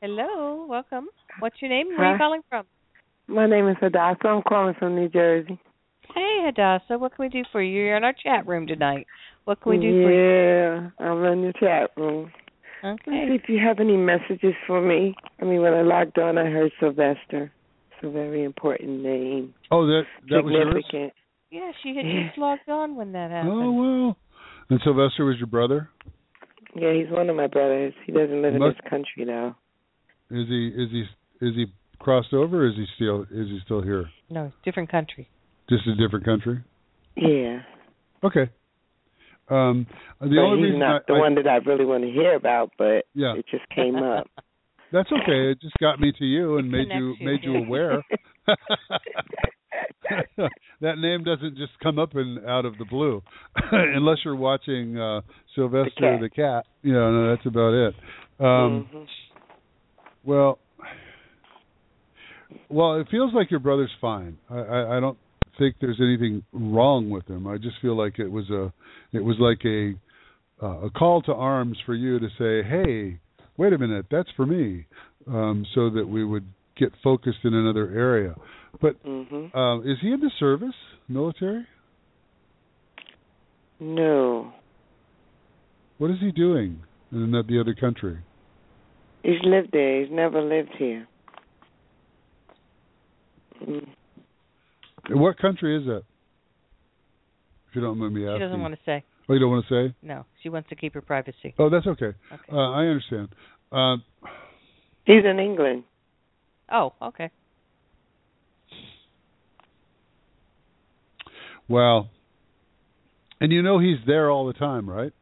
[0.00, 0.66] Hello.
[0.68, 1.08] Welcome.
[1.40, 1.88] What's your name?
[1.88, 2.64] Where are you calling from?
[3.26, 4.26] My name is Hadassah.
[4.26, 5.60] I'm calling from New Jersey.
[6.18, 6.98] Hey, Hadassah.
[6.98, 7.80] What can we do for you?
[7.80, 9.06] You're in our chat room tonight.
[9.44, 10.90] What can we do for you?
[10.98, 12.32] yeah, I'm in the chat room.
[12.82, 15.14] Let's see if you have any messages for me.
[15.40, 17.52] I mean, when I logged on, I heard Sylvester.
[17.92, 19.54] It's a very important name.
[19.70, 20.84] Oh, that that was yours.
[20.86, 21.12] Significant.
[21.50, 23.52] Yeah, she had just logged on when that oh, happened.
[23.52, 24.16] Oh well.
[24.70, 25.88] And Sylvester was your brother.
[26.74, 27.94] Yeah, he's one of my brothers.
[28.06, 29.56] He doesn't live in this country now.
[30.32, 31.04] Is he is he
[31.46, 31.66] is he
[32.00, 32.64] crossed over?
[32.64, 34.10] Or is he still is he still here?
[34.30, 35.28] No, it's different country.
[35.68, 36.62] Just a different country.
[37.16, 37.60] Yeah.
[38.24, 38.50] Okay.
[39.50, 39.86] Um,
[40.20, 42.10] the but only he's reason not I, the I- one that I really want to
[42.10, 43.34] hear about, but Yeah.
[43.36, 44.26] it just came up.
[44.92, 45.50] That's okay.
[45.50, 48.02] It just got me to you and made you, you, made you aware.
[50.80, 53.22] that name doesn't just come up in out of the blue,
[53.70, 55.20] unless you're watching uh
[55.54, 56.64] Sylvester the cat.
[56.82, 57.94] You know, no, that's about it.
[58.40, 59.06] Um Mhm.
[60.24, 60.58] Well,
[62.70, 64.38] well, it feels like your brother's fine.
[64.50, 65.18] I, I, I don't
[65.58, 67.46] think there's anything wrong with him.
[67.46, 68.72] I just feel like it was a,
[69.12, 69.94] it was like a,
[70.64, 73.18] uh, a call to arms for you to say, "Hey,
[73.56, 74.86] wait a minute, that's for me,"
[75.26, 78.34] um, so that we would get focused in another area.
[78.80, 79.54] But Mhm.
[79.54, 80.76] um, is he in the service,
[81.08, 81.66] military?
[83.80, 84.52] No.
[85.98, 86.80] What is he doing
[87.12, 88.18] in the, the other country?
[89.22, 90.00] He's lived there.
[90.02, 91.06] He's never lived here.
[93.62, 93.88] Mm.
[95.10, 96.02] What country is that?
[97.70, 99.04] If you don't mind me She doesn't want to say.
[99.28, 99.94] Oh, you don't want to say?
[100.02, 101.54] No, she wants to keep her privacy.
[101.58, 102.12] Oh, that's okay.
[102.32, 102.52] Okay.
[102.52, 103.28] Uh, I understand.
[103.70, 103.96] Uh,
[105.04, 105.84] He's in England.
[106.70, 107.30] Oh, okay.
[111.68, 112.10] well,
[113.40, 115.12] and you know he's there all the time, right?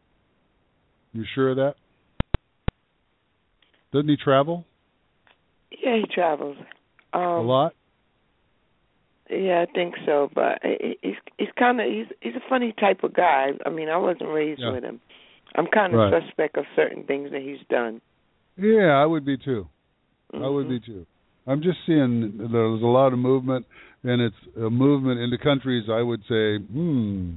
[1.12, 1.74] You sure of that?
[3.92, 4.64] Doesn't he travel
[5.70, 6.56] Yeah, he travels.
[7.12, 7.74] Um, a lot?
[9.31, 10.31] Yeah, I think so.
[10.35, 13.51] But he- he's he's kind of he's he's a funny type of guy.
[13.65, 14.73] I mean, I wasn't raised Yeah.
[14.73, 15.01] with him.
[15.55, 16.23] I'm kind of Right.
[16.23, 18.01] suspect of certain things that he's done.
[18.59, 19.66] Yeah, I would be too.
[20.35, 20.70] I would Mhm.
[20.70, 21.07] be too.
[21.47, 23.66] I'm just seeing there's a lot of movement,
[24.03, 25.89] and it's a movement into countries.
[25.89, 27.35] I would say, hmm,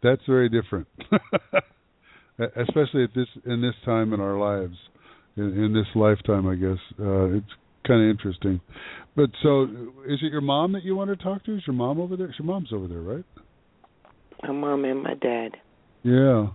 [0.00, 0.88] that's very different,
[2.56, 4.76] especially at this in this time in our lives,
[5.36, 6.46] in, in this lifetime.
[6.46, 7.52] I guess uh, it's
[7.86, 8.60] kind of interesting.
[9.14, 9.62] But so,
[10.06, 11.56] is it your mom that you want to talk to?
[11.56, 12.32] Is your mom over there?
[12.38, 13.24] Your mom's over there, right?
[14.42, 15.52] My mom and my dad.
[16.02, 16.48] Yeah.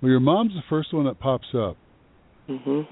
[0.00, 1.76] Well, your mom's the first one that pops up.
[2.48, 2.86] Mhm.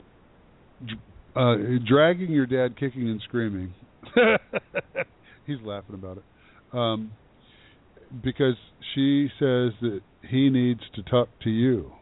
[1.35, 1.55] uh
[1.86, 3.74] dragging your dad kicking and screaming
[5.47, 6.24] he's laughing about it
[6.73, 7.10] um
[8.23, 8.55] because
[8.94, 10.01] she says that
[10.31, 11.93] he needs to talk to you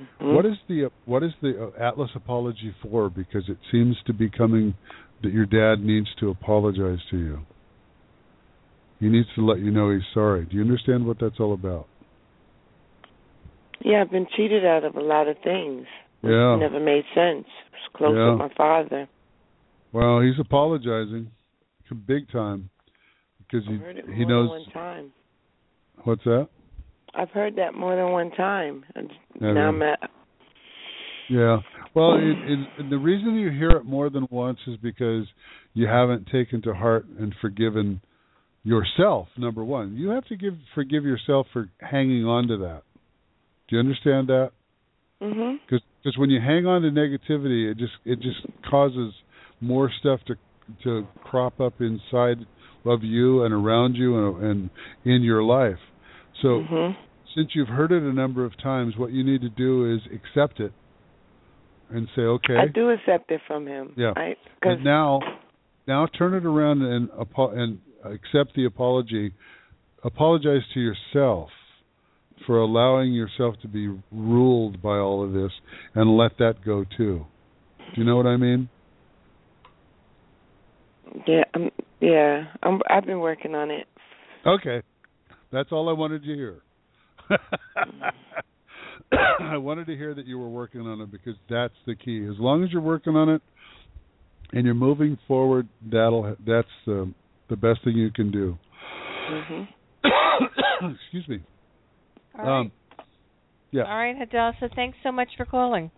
[0.00, 0.34] Mhm.
[0.34, 4.28] what is the what is the uh, atlas apology for because it seems to be
[4.28, 4.74] coming
[5.22, 7.38] that your dad needs to apologize to you
[9.00, 11.86] he needs to let you know he's sorry do you understand what that's all about
[13.80, 15.86] Yeah, I've been cheated out of a lot of things.
[16.22, 16.54] Yeah.
[16.54, 17.46] It never made sense.
[17.46, 18.30] I was close Yeah.
[18.30, 19.08] with my father.
[19.92, 21.30] well he's apologizing
[22.06, 22.68] big time
[23.38, 24.50] because I've heard it he he knows
[26.04, 26.48] what's that
[27.16, 28.84] I've heard that more than one time.
[28.94, 29.10] And
[29.40, 29.68] now?
[29.68, 29.98] I'm at
[31.28, 31.58] Yeah.
[31.94, 32.36] Well, it,
[32.78, 35.24] it, the reason you hear it more than once is because
[35.72, 38.02] you haven't taken to heart and forgiven
[38.64, 39.28] yourself.
[39.38, 42.82] Number one, you have to give forgive yourself for hanging on to that.
[43.68, 44.50] Do you understand that?
[45.22, 45.56] Mm-hmm.
[45.64, 49.14] Because when you hang on to negativity, it just it just causes
[49.60, 50.34] more stuff to
[50.84, 52.38] to crop up inside
[52.84, 54.70] of you and around you and, and
[55.04, 55.78] in your life.
[56.42, 56.96] So Mhm.
[57.36, 60.58] Since you've heard it a number of times, what you need to do is accept
[60.58, 60.72] it
[61.90, 62.56] and say, okay.
[62.56, 63.92] I do accept it from him.
[63.96, 64.12] Yeah.
[64.16, 64.38] Right?
[64.62, 65.20] Cause And now,
[65.86, 69.32] now turn it around and and accept the apology.
[70.02, 71.50] Apologize to yourself
[72.46, 75.52] for allowing yourself to be ruled by all of this,
[75.94, 77.26] and let that go too.
[77.78, 78.68] Do you know what I mean?
[81.26, 83.86] yeah, I'm, yeah, I'm I've been working on it.
[84.46, 84.82] Okay,
[85.52, 86.62] that's all I wanted to hear.
[89.40, 92.26] I wanted to hear that you were working on it because that's the key.
[92.28, 93.42] As long as you're working on it
[94.52, 97.12] and you're moving forward, that'll that's the
[97.48, 98.58] the best thing you can do.
[99.30, 99.68] Mhm.
[101.02, 101.40] Excuse me.
[102.38, 102.60] All right.
[102.60, 102.72] Um,
[103.70, 103.82] yeah.
[103.84, 104.70] All right, Hadassah.
[104.74, 105.90] Thanks so much for calling.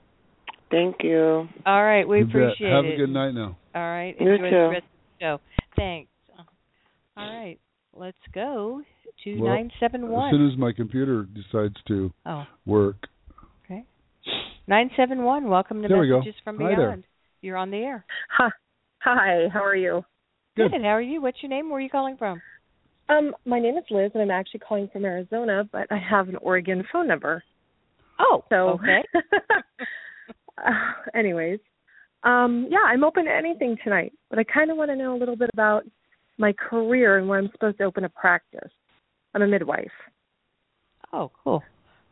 [0.70, 1.48] Thank you.
[1.64, 2.34] All right, we You bet.
[2.34, 2.90] appreciate Have it.
[2.90, 3.56] Have a good night now.
[3.74, 4.14] All right.
[4.20, 4.50] You Enjoy too.
[4.50, 5.40] the rest of the show.
[5.76, 6.10] Thanks.
[7.16, 7.58] All right.
[7.94, 8.82] Let's go
[9.24, 13.08] to Well, nine seven As soon as my computer decides to Oh, work.
[13.64, 13.84] okay.
[14.66, 15.48] Nine seven one.
[15.48, 16.18] Welcome to There we go.
[16.18, 16.76] Messages from Hi there.
[16.76, 17.04] Beyond.
[17.40, 18.04] You're on the air.
[18.36, 18.48] Hi.
[19.00, 20.04] Hi, how are you?
[20.56, 20.72] Good.
[20.72, 21.22] How are you?
[21.22, 21.70] What's your name?
[21.70, 22.42] Where are you calling from?
[23.08, 26.36] Um, my name is Liz and I'm actually calling from Arizona, but I have an
[26.36, 27.42] Oregon phone number.
[28.18, 29.02] Oh, So okay.
[30.58, 30.72] uh,
[31.14, 31.60] anyways,
[32.24, 35.18] um, yeah, I'm open to anything tonight, but I kind of want to know a
[35.18, 35.84] little bit about
[36.36, 38.70] my career and where I'm supposed to open a practice.
[39.34, 39.90] I'm a midwife.
[41.12, 41.62] Oh, cool.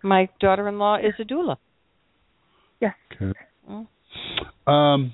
[0.02, 1.56] My daughter-in-law is a doula.
[2.80, 2.94] Yes.
[3.20, 3.38] Okay.
[3.70, 3.86] Mm.
[4.70, 5.12] Um.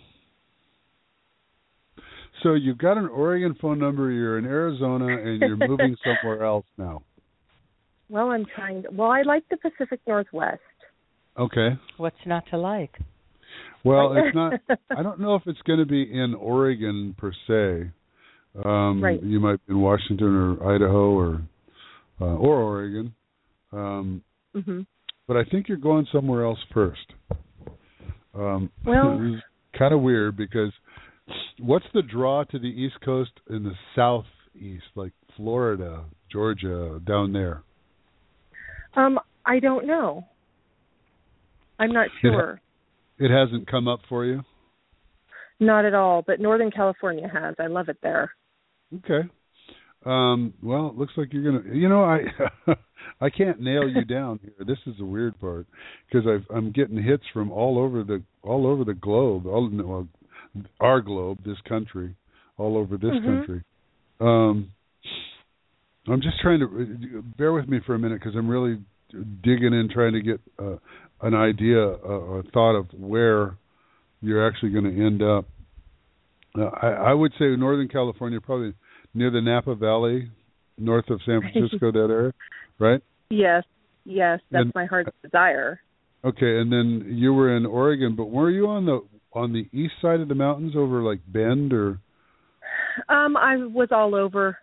[2.42, 4.10] So you've got an Oregon phone number.
[4.10, 7.02] You're in Arizona, and you're moving somewhere else now.
[8.08, 8.82] Well, I'm trying.
[8.82, 10.60] To, well, I like the Pacific Northwest.
[11.38, 11.70] Okay.
[11.96, 12.94] What's not to like?
[13.84, 14.54] Well, it's not.
[14.96, 17.90] I don't know if it's going to be in Oregon per se.
[18.64, 19.22] Um, Right.
[19.22, 21.42] You might be in Washington or Idaho or
[22.22, 23.14] uh, or Oregon,
[23.72, 24.22] um,
[24.54, 24.82] hmm
[25.28, 27.06] but I think you're going somewhere else first.
[28.34, 29.40] Um, Well-
[29.78, 30.72] kind of weird because
[31.58, 37.62] what's the draw to the East Coast in the southeast, like Florida, Georgia, down there?
[38.94, 40.26] Um, I don't know.
[41.78, 42.60] I'm not sure.
[43.18, 44.42] It hasn't come up for you.
[45.60, 47.54] Not at all, but Northern California has.
[47.58, 48.32] I love it there.
[48.96, 49.28] Okay.
[50.04, 51.74] Um, well, it looks like you're gonna.
[51.74, 52.20] You know, I
[53.20, 54.66] I can't nail you down here.
[54.66, 55.66] This is the weird part
[56.10, 60.08] because I've I'm getting hits from all over the all over the globe, all well,
[60.80, 62.14] our globe, this country,
[62.58, 63.24] all over this Mhm.
[63.24, 63.62] country.
[64.20, 64.70] Um,
[66.08, 68.78] I'm just trying to bear with me for a minute because I'm really
[69.42, 70.76] digging in, trying to get uh,
[71.20, 73.56] an idea, uh, a thought of where
[74.20, 75.46] you're actually going to end up.
[76.58, 78.74] Uh, I, I would say Northern California, probably
[79.14, 80.30] near the Napa Valley,
[80.78, 82.32] north of San Francisco, that area,
[82.78, 83.00] right?
[83.30, 83.64] Yes,
[84.04, 85.80] yes, that's And- my heart's desire.
[86.24, 89.00] Okay, and then you were in Oregon, but were you on the
[89.32, 91.98] on the east side of the mountains over like Bend or?
[93.08, 94.58] Um, I was all over,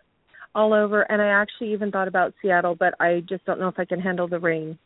[0.54, 3.78] all over, and I actually even thought about Seattle, but I just don't know if
[3.78, 4.78] I can handle the rain.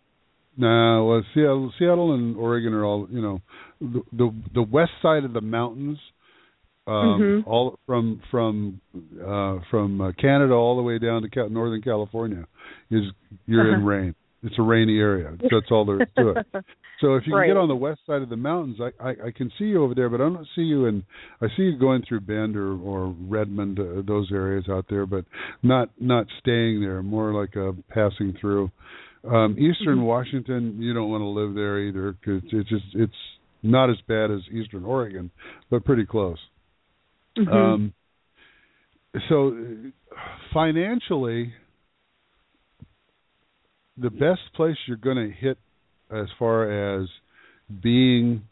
[0.56, 3.40] No, well, Seattle, Seattle and Oregon are all you know,
[3.80, 5.98] the the, the west side of the mountains,
[6.86, 7.46] um, Mhm.
[7.46, 8.80] all from from
[9.24, 12.46] uh, from uh, Canada all the way down to Cal- Northern California,
[12.90, 13.04] is
[13.46, 13.86] you're in Uh-huh.
[13.86, 14.14] rain.
[14.42, 15.32] It's a rainy area.
[15.50, 16.46] That's all there is to it.
[17.00, 19.30] So if you can get on the west side of the mountains, I, I I
[19.32, 21.02] can see you over there, but I don't see you in.
[21.42, 25.24] I see you going through Bend or or Redmond, uh, those areas out there, but
[25.62, 27.02] not not staying there.
[27.02, 28.70] More like a passing through.
[29.24, 30.04] Um, Eastern Mhm.
[30.04, 33.20] Washington, you don't want to live there either because it's just it's
[33.62, 35.30] not as bad as Eastern Oregon,
[35.70, 36.38] but pretty close.
[37.36, 37.52] Mhm.
[37.52, 37.94] Um,
[39.28, 39.56] so
[40.52, 41.52] financially,
[43.96, 45.58] the best place you're going to hit
[46.10, 47.08] as far as
[47.82, 48.42] being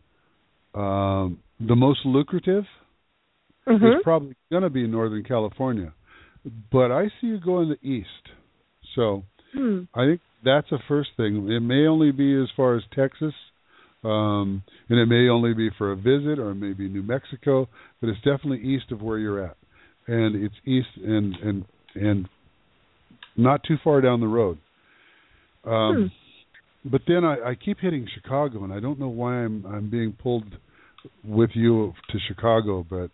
[0.75, 2.67] um, the most lucrative
[3.67, 3.99] Mhm.
[3.99, 5.93] is probably going to be Northern California.
[6.71, 8.29] But I see you going the east.
[8.95, 9.83] So Hmm.
[9.95, 11.51] I think that's the first thing.
[11.51, 13.35] It may only be as far as Texas,
[14.05, 17.69] um, and it may only be for a visit, or maybe New Mexico,
[18.01, 19.57] but it's definitely east of where you're at,
[20.07, 21.65] and it's east and and
[21.95, 22.29] and
[23.37, 24.59] not too far down the road.
[25.65, 26.11] Um,
[26.85, 30.13] But then I, I keep hitting Chicago, and I don't know why I'm I'm being
[30.13, 30.57] pulled
[31.25, 33.11] with you to Chicago, but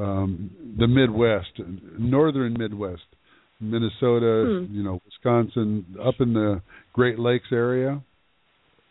[0.00, 1.60] um, the Midwest,
[1.98, 3.02] northern Midwest,
[3.60, 4.76] Minnesota, Hmm.
[4.76, 6.62] you know, Wisconsin, up in the
[6.92, 8.00] Great Lakes area.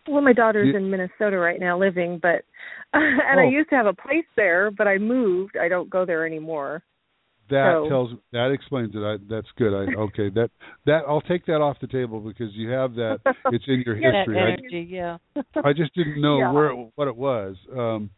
[0.08, 2.44] Well, my daughter's You- in Minnesota right now living, but
[2.94, 3.50] and I Oh.
[3.50, 5.58] used to have a place there, but I moved.
[5.58, 6.84] I don't go there anymore.
[7.50, 9.00] That So- tells that explains it.
[9.00, 9.74] I, that's good.
[9.74, 10.30] I okay.
[10.30, 10.50] That
[10.86, 13.20] that I'll take that off the table because you have that.
[13.52, 14.36] It's in your history.
[14.36, 15.18] That I, yeah.
[15.64, 16.52] I just didn't know Yeah.
[16.52, 17.56] where it, what it was.
[17.76, 18.10] Um,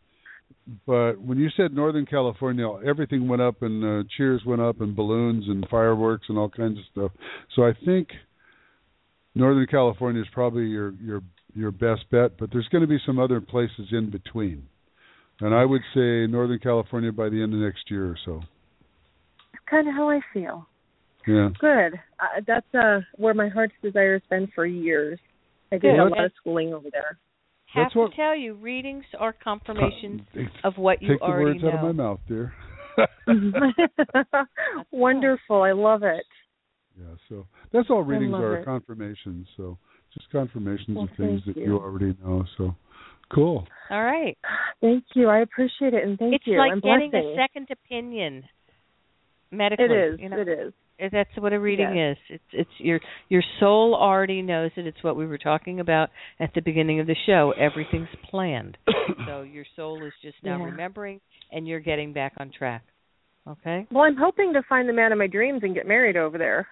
[0.86, 4.96] but when you said Northern California, everything went up and uh, cheers went up and
[4.96, 7.12] balloons and fireworks and all kinds of stuff.
[7.56, 8.10] So I think
[9.36, 11.22] Northern California is probably your your
[11.60, 12.38] your best bet.
[12.40, 14.68] But there's going to be some other places in between,
[15.42, 18.42] and I would say Northern California by the end of next year or so.
[19.52, 20.68] That's kind of how I feel.
[21.28, 21.50] Yeah.
[21.60, 21.94] Good.
[22.20, 25.20] Uh, that's uh where my heart's desire has been for years.
[25.72, 26.00] I did Good.
[26.00, 27.20] a lot of schooling over there.
[27.74, 31.20] Have That's what- to tell you, readings are confirmations Take of what you already know.
[31.20, 32.04] Take the already words out of my know.
[32.04, 32.54] mouth, dear.
[34.92, 35.62] Wonderful.
[35.62, 36.26] I love it.
[37.00, 38.66] Yeah, so that's all readings are it.
[38.66, 39.48] confirmations.
[39.56, 39.78] So
[40.14, 41.64] just confirmations Well, of things that you.
[41.66, 42.44] you already know.
[42.58, 42.76] So
[43.34, 43.68] cool.
[43.90, 44.38] All right.
[44.82, 45.28] Thank you.
[45.28, 46.54] I appreciate it and thank it's you.
[46.54, 47.38] It's like and getting blessings.
[47.38, 48.44] a second opinion
[49.52, 49.86] medically.
[49.86, 50.20] It is.
[50.20, 50.40] You know?
[50.40, 50.74] It is.
[51.14, 52.18] That's what a reading Yes.
[52.30, 52.40] is.
[52.54, 53.00] It's it's your
[53.30, 54.86] your soul already knows it.
[54.86, 56.10] It's what we were talking about
[56.42, 57.54] at the beginning of the show.
[57.58, 58.78] Everything's planned.
[59.26, 60.66] so your soul is just now Yeah.
[60.66, 61.22] remembering
[61.54, 62.84] and you're getting back on track.
[63.48, 63.88] Okay?
[63.92, 66.68] Well, I'm hoping to find the man of my dreams and get married over there.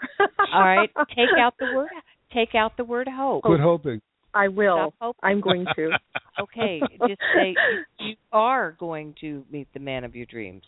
[0.53, 0.89] All right.
[1.15, 1.87] Take out the word
[2.33, 3.43] take out the word hope.
[3.43, 4.01] Quit hoping.
[4.33, 4.93] I will.
[4.97, 5.15] Stop.
[5.23, 5.89] I'm going to.
[6.39, 7.55] Okay, just say
[7.99, 10.61] you, you are going to meet the man of your dreams.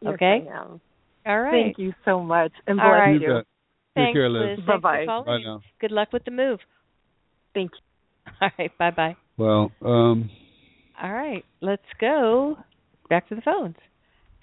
[0.00, 0.46] Yes, Okay?
[0.48, 0.80] I am.
[1.26, 1.64] All right.
[1.64, 2.52] Thank you so much.
[2.68, 3.20] And bless All right.
[3.20, 3.42] You you.
[3.96, 4.58] Thanks, Take care, Liz.
[4.58, 4.66] Liz.
[4.66, 5.06] Bye-bye.
[5.06, 5.62] Bye now.
[5.80, 6.60] Good luck with the move.
[7.54, 8.32] Thank you.
[8.40, 8.78] All right.
[8.78, 9.16] Bye bye.
[9.36, 10.30] Well, um,
[11.02, 11.44] All right.
[11.60, 12.56] Let's go
[13.08, 13.74] back to the phones.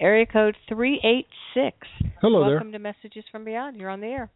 [0.02, 1.78] Area code three eight six.
[2.22, 2.56] hello there.
[2.56, 3.78] Welcome to Messages from Beyond.
[3.78, 4.30] You're on the air.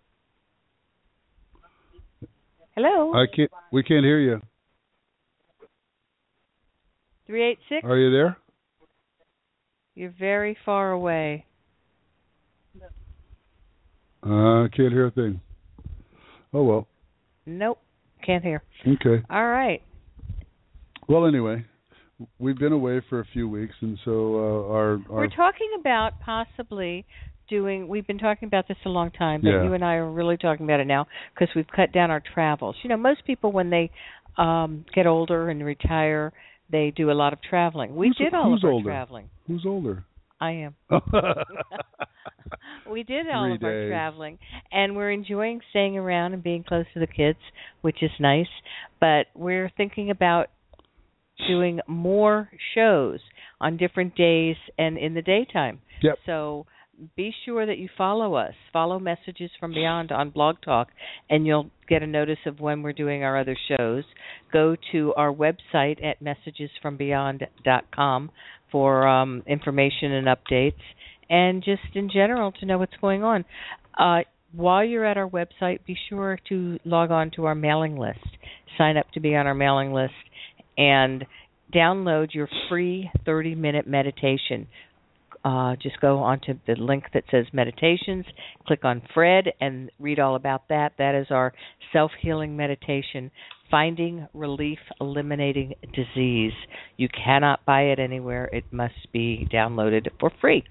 [2.81, 3.13] Hello.
[3.13, 3.51] I can't.
[3.71, 4.41] We can't hear you.
[7.27, 7.83] 386?
[7.83, 8.37] Are you there?
[9.93, 11.45] You're very far away.
[14.25, 15.41] Uh, I can't hear a thing.
[16.53, 16.87] Oh well.
[17.45, 17.79] Nope.
[18.25, 18.63] Can't hear.
[18.81, 19.23] Okay.
[19.29, 19.81] All right.
[21.07, 21.65] Well, anyway,
[22.39, 26.19] we've been away for a few weeks, and so uh, our, our We're talking about
[26.21, 27.05] possibly
[27.51, 27.87] doing.
[27.87, 29.63] We've been talking about this a long time, but Yeah.
[29.65, 31.05] you and I are really talking about it now
[31.35, 32.75] because we've cut down our travels.
[32.81, 33.91] You know, most people when they
[34.37, 36.31] um get older and retire,
[36.71, 37.95] they do a lot of traveling.
[37.95, 38.89] We Who's- did all of our older?
[38.89, 39.29] traveling.
[39.45, 40.05] who's older?
[40.39, 40.75] I am.
[42.89, 44.39] we did all Three of our traveling
[44.71, 47.37] and we're enjoying staying around and being close to the kids
[47.81, 48.47] which is nice
[48.99, 50.47] but we're thinking about
[51.47, 53.19] doing more shows
[53.59, 56.15] on different days and in the daytime Yep.
[56.25, 56.65] so
[57.15, 60.89] be sure that you follow us follow messages from beyond on blog talk
[61.29, 64.03] and you'll get a notice of when we're doing our other shows
[64.53, 68.29] go to our website at messagesfrombeyond.com
[68.71, 70.73] for um, information and updates,
[71.29, 73.45] and just in general to know what's going on.
[73.99, 74.21] Uh,
[74.53, 78.19] while you're at our website, be sure to log on to our mailing list.
[78.77, 80.13] Sign up to be on our mailing list
[80.77, 81.25] and
[81.73, 84.67] download your free 30 minute meditation.
[85.43, 88.25] Uh, just go onto the link that says meditations,
[88.67, 90.93] click on Fred, and read all about that.
[90.99, 91.51] That is our
[91.91, 93.31] self healing meditation,
[93.71, 96.51] Finding Relief Eliminating Disease.
[96.97, 100.63] You cannot buy it anywhere, it must be downloaded for free.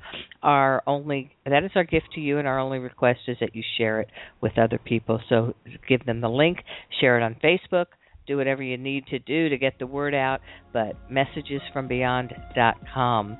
[0.42, 3.64] Our only that is our gift to you, and our only request is that you
[3.76, 4.08] share it
[4.40, 5.20] with other people.
[5.28, 5.54] So
[5.88, 6.58] give them the link,
[7.00, 7.86] share it on Facebook,
[8.26, 10.40] do whatever you need to do to get the word out,
[10.72, 13.38] but messagesfrombeyond.com.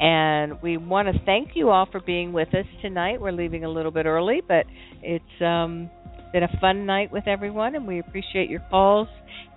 [0.00, 3.20] And we want to thank you all for being with us tonight.
[3.20, 4.64] We're leaving a little bit early, but
[5.02, 5.90] it's um,
[6.32, 9.08] been a fun night with everyone, and we appreciate your calls.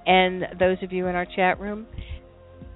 [0.06, 1.88] And those of you in our chat room,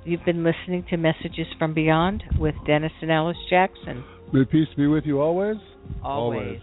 [0.06, 4.02] you've been listening to Messages from Beyond with Dennis and Alice Jackson.
[4.32, 5.58] May peace be with you always.
[6.02, 6.62] Always.